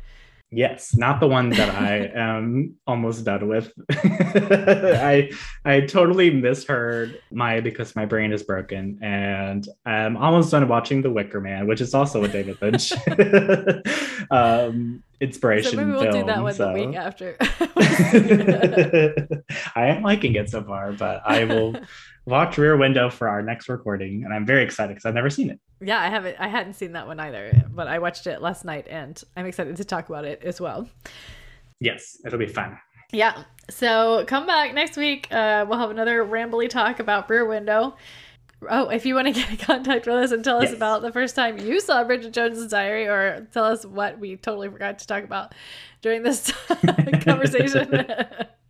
Yes, 0.55 0.95
not 0.95 1.19
the 1.19 1.27
one 1.27 1.49
that 1.49 1.75
I 1.75 2.11
am 2.15 2.75
almost 2.87 3.25
done 3.25 3.49
with. 3.49 3.73
I 3.91 5.31
I 5.65 5.81
totally 5.81 6.31
misheard 6.31 7.19
my 7.31 7.61
because 7.61 7.97
my 7.97 8.05
brain 8.05 8.35
is 8.35 8.43
broken, 8.43 8.99
and 9.01 9.67
I'm 9.87 10.19
almost 10.19 10.51
done 10.51 10.69
watching 10.69 11.01
The 11.01 11.11
Wicker 11.11 11.41
Man, 11.41 11.67
which 11.67 11.81
is 11.81 11.95
also 11.95 12.23
a 12.25 12.29
David 12.29 12.61
Lynch 12.61 12.93
um, 14.31 15.03
inspiration. 15.23 15.71
So 15.71 15.77
maybe 15.79 15.93
we'll 15.93 16.03
film, 16.03 16.21
do 16.21 16.27
that 16.27 16.43
one 16.43 16.53
so. 16.53 16.67
the 16.67 16.87
week 16.87 16.97
after. 16.97 17.37
I 19.75 19.87
am 19.87 20.03
liking 20.03 20.35
it 20.35 20.51
so 20.51 20.63
far, 20.63 20.93
but 20.93 21.23
I 21.25 21.45
will 21.45 21.77
watch 22.27 22.59
Rear 22.59 22.77
Window 22.77 23.11
for 23.11 23.29
our 23.29 23.43
next 23.43 23.69
recording, 23.69 24.25
and 24.25 24.33
I'm 24.33 24.47
very 24.47 24.63
excited 24.63 24.91
because 24.95 25.05
I've 25.07 25.15
never 25.15 25.31
seen 25.31 25.51
it. 25.51 25.59
Yeah, 25.81 26.01
I 26.01 26.09
haven't. 26.09 26.37
I 26.39 26.49
hadn't 26.49 26.75
seen 26.75 26.93
that 26.93 27.07
one 27.07 27.19
either, 27.21 27.53
but 27.71 27.89
I 27.89 27.99
watched 27.99 28.27
it 28.27 28.41
last 28.41 28.65
night, 28.65 28.87
and 28.89 29.21
I'm 29.37 29.47
excited 29.47 29.77
to 29.77 29.85
talk 29.85 30.09
about 30.09 30.25
it 30.25 30.43
as 30.43 30.61
well. 30.61 30.89
Yes, 31.81 32.17
it'll 32.25 32.39
be 32.39 32.47
fun. 32.47 32.79
Yeah. 33.13 33.43
So 33.69 34.25
come 34.27 34.47
back 34.47 34.73
next 34.75 34.97
week. 34.97 35.29
Uh, 35.31 35.67
we'll 35.69 35.79
have 35.79 35.91
another 35.91 36.25
rambly 36.25 36.69
talk 36.69 36.99
about 37.01 37.29
Rear 37.29 37.45
Window. 37.47 37.97
Oh, 38.71 38.89
if 38.91 39.05
you 39.05 39.17
want 39.17 39.27
to 39.27 39.33
get 39.33 39.51
in 39.51 39.57
contact 39.57 40.07
with 40.07 40.15
us 40.15 40.31
and 40.31 40.45
tell 40.45 40.59
us 40.59 40.67
Yes. 40.69 40.75
about 40.75 41.03
the 41.03 41.11
first 41.11 41.35
time 41.35 41.59
you 41.59 41.81
saw 41.81 42.05
Bridget 42.05 42.33
Jones's 42.33 42.71
Diary, 42.71 43.09
or 43.09 43.49
tell 43.53 43.65
us 43.65 43.85
what 43.85 44.21
we 44.21 44.37
totally 44.37 44.69
forgot 44.69 45.01
to 45.01 45.07
talk 45.09 45.25
about 45.25 45.53
during 46.01 46.23
this 46.23 46.53
conversation. 47.23 48.07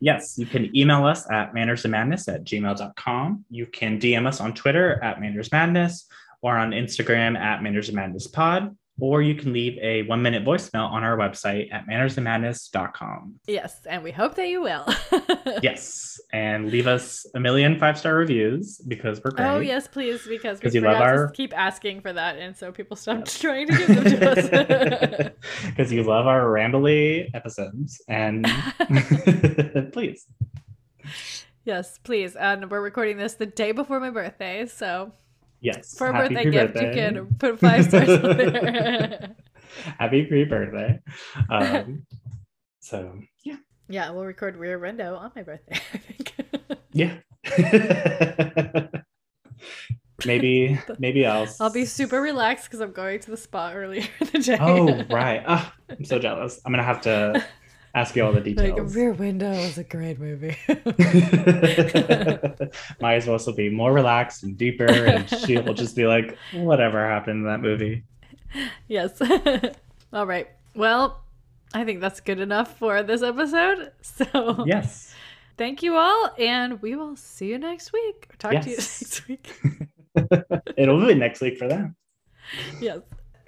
Yes, 0.00 0.36
you 0.38 0.46
can 0.46 0.74
email 0.76 1.04
us 1.06 1.30
at 1.30 1.54
mannersandmadness 1.54 2.32
at 2.32 2.44
gmail.com. 2.44 3.44
You 3.50 3.66
can 3.66 3.98
DM 4.00 4.26
us 4.26 4.40
on 4.40 4.54
Twitter 4.54 5.02
at 5.02 5.20
mannersmadness 5.20 6.06
or 6.42 6.56
on 6.56 6.70
Instagram 6.70 7.36
at 7.36 7.60
mannersandmadnesspod, 7.60 8.76
or 8.98 9.22
you 9.22 9.34
can 9.34 9.52
leave 9.52 9.78
a 9.78 10.02
one 10.02 10.22
minute 10.22 10.44
voicemail 10.44 10.90
on 10.90 11.04
our 11.04 11.16
website 11.16 11.72
at 11.72 11.86
mannersandmadness.com. 11.86 13.34
yes, 13.46 13.80
and 13.88 14.02
we 14.02 14.10
hope 14.10 14.34
that 14.36 14.48
you 14.48 14.62
will. 14.62 14.86
Yes, 15.62 16.20
and 16.32 16.70
leave 16.70 16.86
us 16.86 17.24
a 17.34 17.40
million 17.40 17.78
five 17.78 17.98
star 17.98 18.14
reviews 18.14 18.78
because 18.88 19.22
we're 19.24 19.30
oh, 19.30 19.36
great. 19.36 19.46
Oh 19.46 19.60
yes, 19.60 19.88
please, 19.88 20.26
because 20.26 20.60
we 20.60 20.70
you 20.70 20.80
love 20.80 21.00
our- 21.00 21.30
keep 21.30 21.56
asking 21.56 22.00
for 22.00 22.12
that, 22.12 22.36
and 22.36 22.56
so 22.56 22.72
people 22.72 22.96
stopped 22.96 23.40
trying 23.40 23.68
to 23.68 23.76
give 23.76 23.86
them 23.86 24.04
to 24.04 24.30
us. 24.30 25.30
Because 25.66 25.92
you 25.92 26.02
love 26.02 26.26
our 26.26 26.42
rambly 26.44 27.30
episodes. 27.34 28.02
And 28.08 28.44
please. 29.92 30.26
yes, 31.64 31.98
please. 32.02 32.36
And 32.36 32.70
we're 32.70 32.82
recording 32.82 33.16
this 33.16 33.34
the 33.34 33.46
day 33.46 33.72
before 33.72 34.00
my 34.00 34.10
birthday, 34.10 34.66
so 34.66 35.12
Yes. 35.66 35.98
for 35.98 36.06
a 36.06 36.12
happy 36.12 36.34
birthday 36.34 36.50
gift, 36.50 36.76
you 36.76 36.92
can 36.92 37.26
put 37.38 37.58
five 37.58 37.84
stars 37.86 38.08
on 38.08 38.36
there. 38.36 39.34
Happy 39.98 40.24
pre 40.24 40.44
birthday. 40.44 41.00
Um, 41.50 42.06
so, 42.78 43.18
yeah. 43.44 43.56
yeah, 43.88 44.10
we'll 44.10 44.24
record 44.24 44.56
Rear 44.56 44.78
Window 44.78 45.16
on 45.16 45.32
my 45.34 45.42
birthday. 45.42 45.80
I 45.92 45.98
think. 45.98 46.34
Yeah. 46.92 47.16
maybe, 50.24 50.78
maybe 51.00 51.26
I'll. 51.26 51.48
I'll 51.58 51.72
be 51.72 51.84
super 51.84 52.20
relaxed 52.20 52.66
because 52.66 52.78
I'm 52.80 52.92
going 52.92 53.18
to 53.18 53.32
the 53.32 53.36
spa 53.36 53.72
earlier 53.74 54.06
in 54.20 54.26
the 54.32 54.38
day. 54.38 54.58
Oh, 54.60 55.02
right. 55.10 55.42
Ah, 55.48 55.74
I'm 55.90 56.04
so 56.04 56.20
jealous. 56.20 56.60
I'm 56.64 56.72
going 56.72 56.78
to 56.78 56.84
have 56.84 57.00
to 57.02 57.44
ask 57.96 58.14
you 58.14 58.24
all 58.24 58.32
the 58.32 58.40
details. 58.40 58.78
like. 58.78 58.94
Rear 58.94 59.12
Window 59.12 59.50
is 59.50 59.78
a 59.78 59.84
great 59.84 60.20
movie. 60.20 60.56
Might 63.00 63.14
as 63.16 63.26
well 63.26 63.38
be 63.56 63.68
more 63.70 63.92
relaxed 63.92 64.42
and 64.44 64.56
deeper, 64.56 64.84
and 64.86 65.28
she 65.28 65.58
will 65.58 65.74
just 65.74 65.96
be 65.96 66.06
like, 66.06 66.36
whatever 66.52 67.04
happened 67.08 67.38
in 67.40 67.44
that 67.46 67.60
movie. 67.60 68.04
yes. 68.86 69.20
All 70.12 70.26
right. 70.26 70.48
Well, 70.74 71.22
I 71.74 71.84
think 71.84 72.00
that's 72.00 72.20
good 72.20 72.38
enough 72.38 72.78
for 72.78 73.02
this 73.02 73.22
episode. 73.22 73.90
So 74.02 74.64
Yes. 74.66 75.14
thank 75.56 75.82
you 75.82 75.96
all, 75.96 76.30
and 76.38 76.80
we 76.82 76.94
will 76.94 77.16
see 77.16 77.48
you 77.48 77.58
next 77.58 77.92
week. 77.92 78.28
Or 78.32 78.36
talk 78.36 78.62
to 78.62 78.70
you 78.70 78.76
next 78.76 79.26
week. 79.28 79.50
It'll 80.76 81.04
be 81.06 81.14
next 81.14 81.40
week 81.40 81.58
for 81.58 81.66
them. 81.68 81.96
yes. 82.80 83.00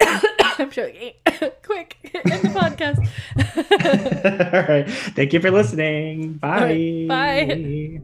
I'm 0.59 0.71
joking. 0.71 1.13
Quick, 1.63 1.97
end 2.13 2.41
the 2.41 2.49
podcast. 2.49 2.99
all 4.53 4.67
right. 4.67 4.89
Thank 5.15 5.33
you 5.33 5.39
for 5.39 5.51
listening. 5.51 6.33
Bye. 6.33 7.07
right, 7.07 7.07
bye. 7.07 8.01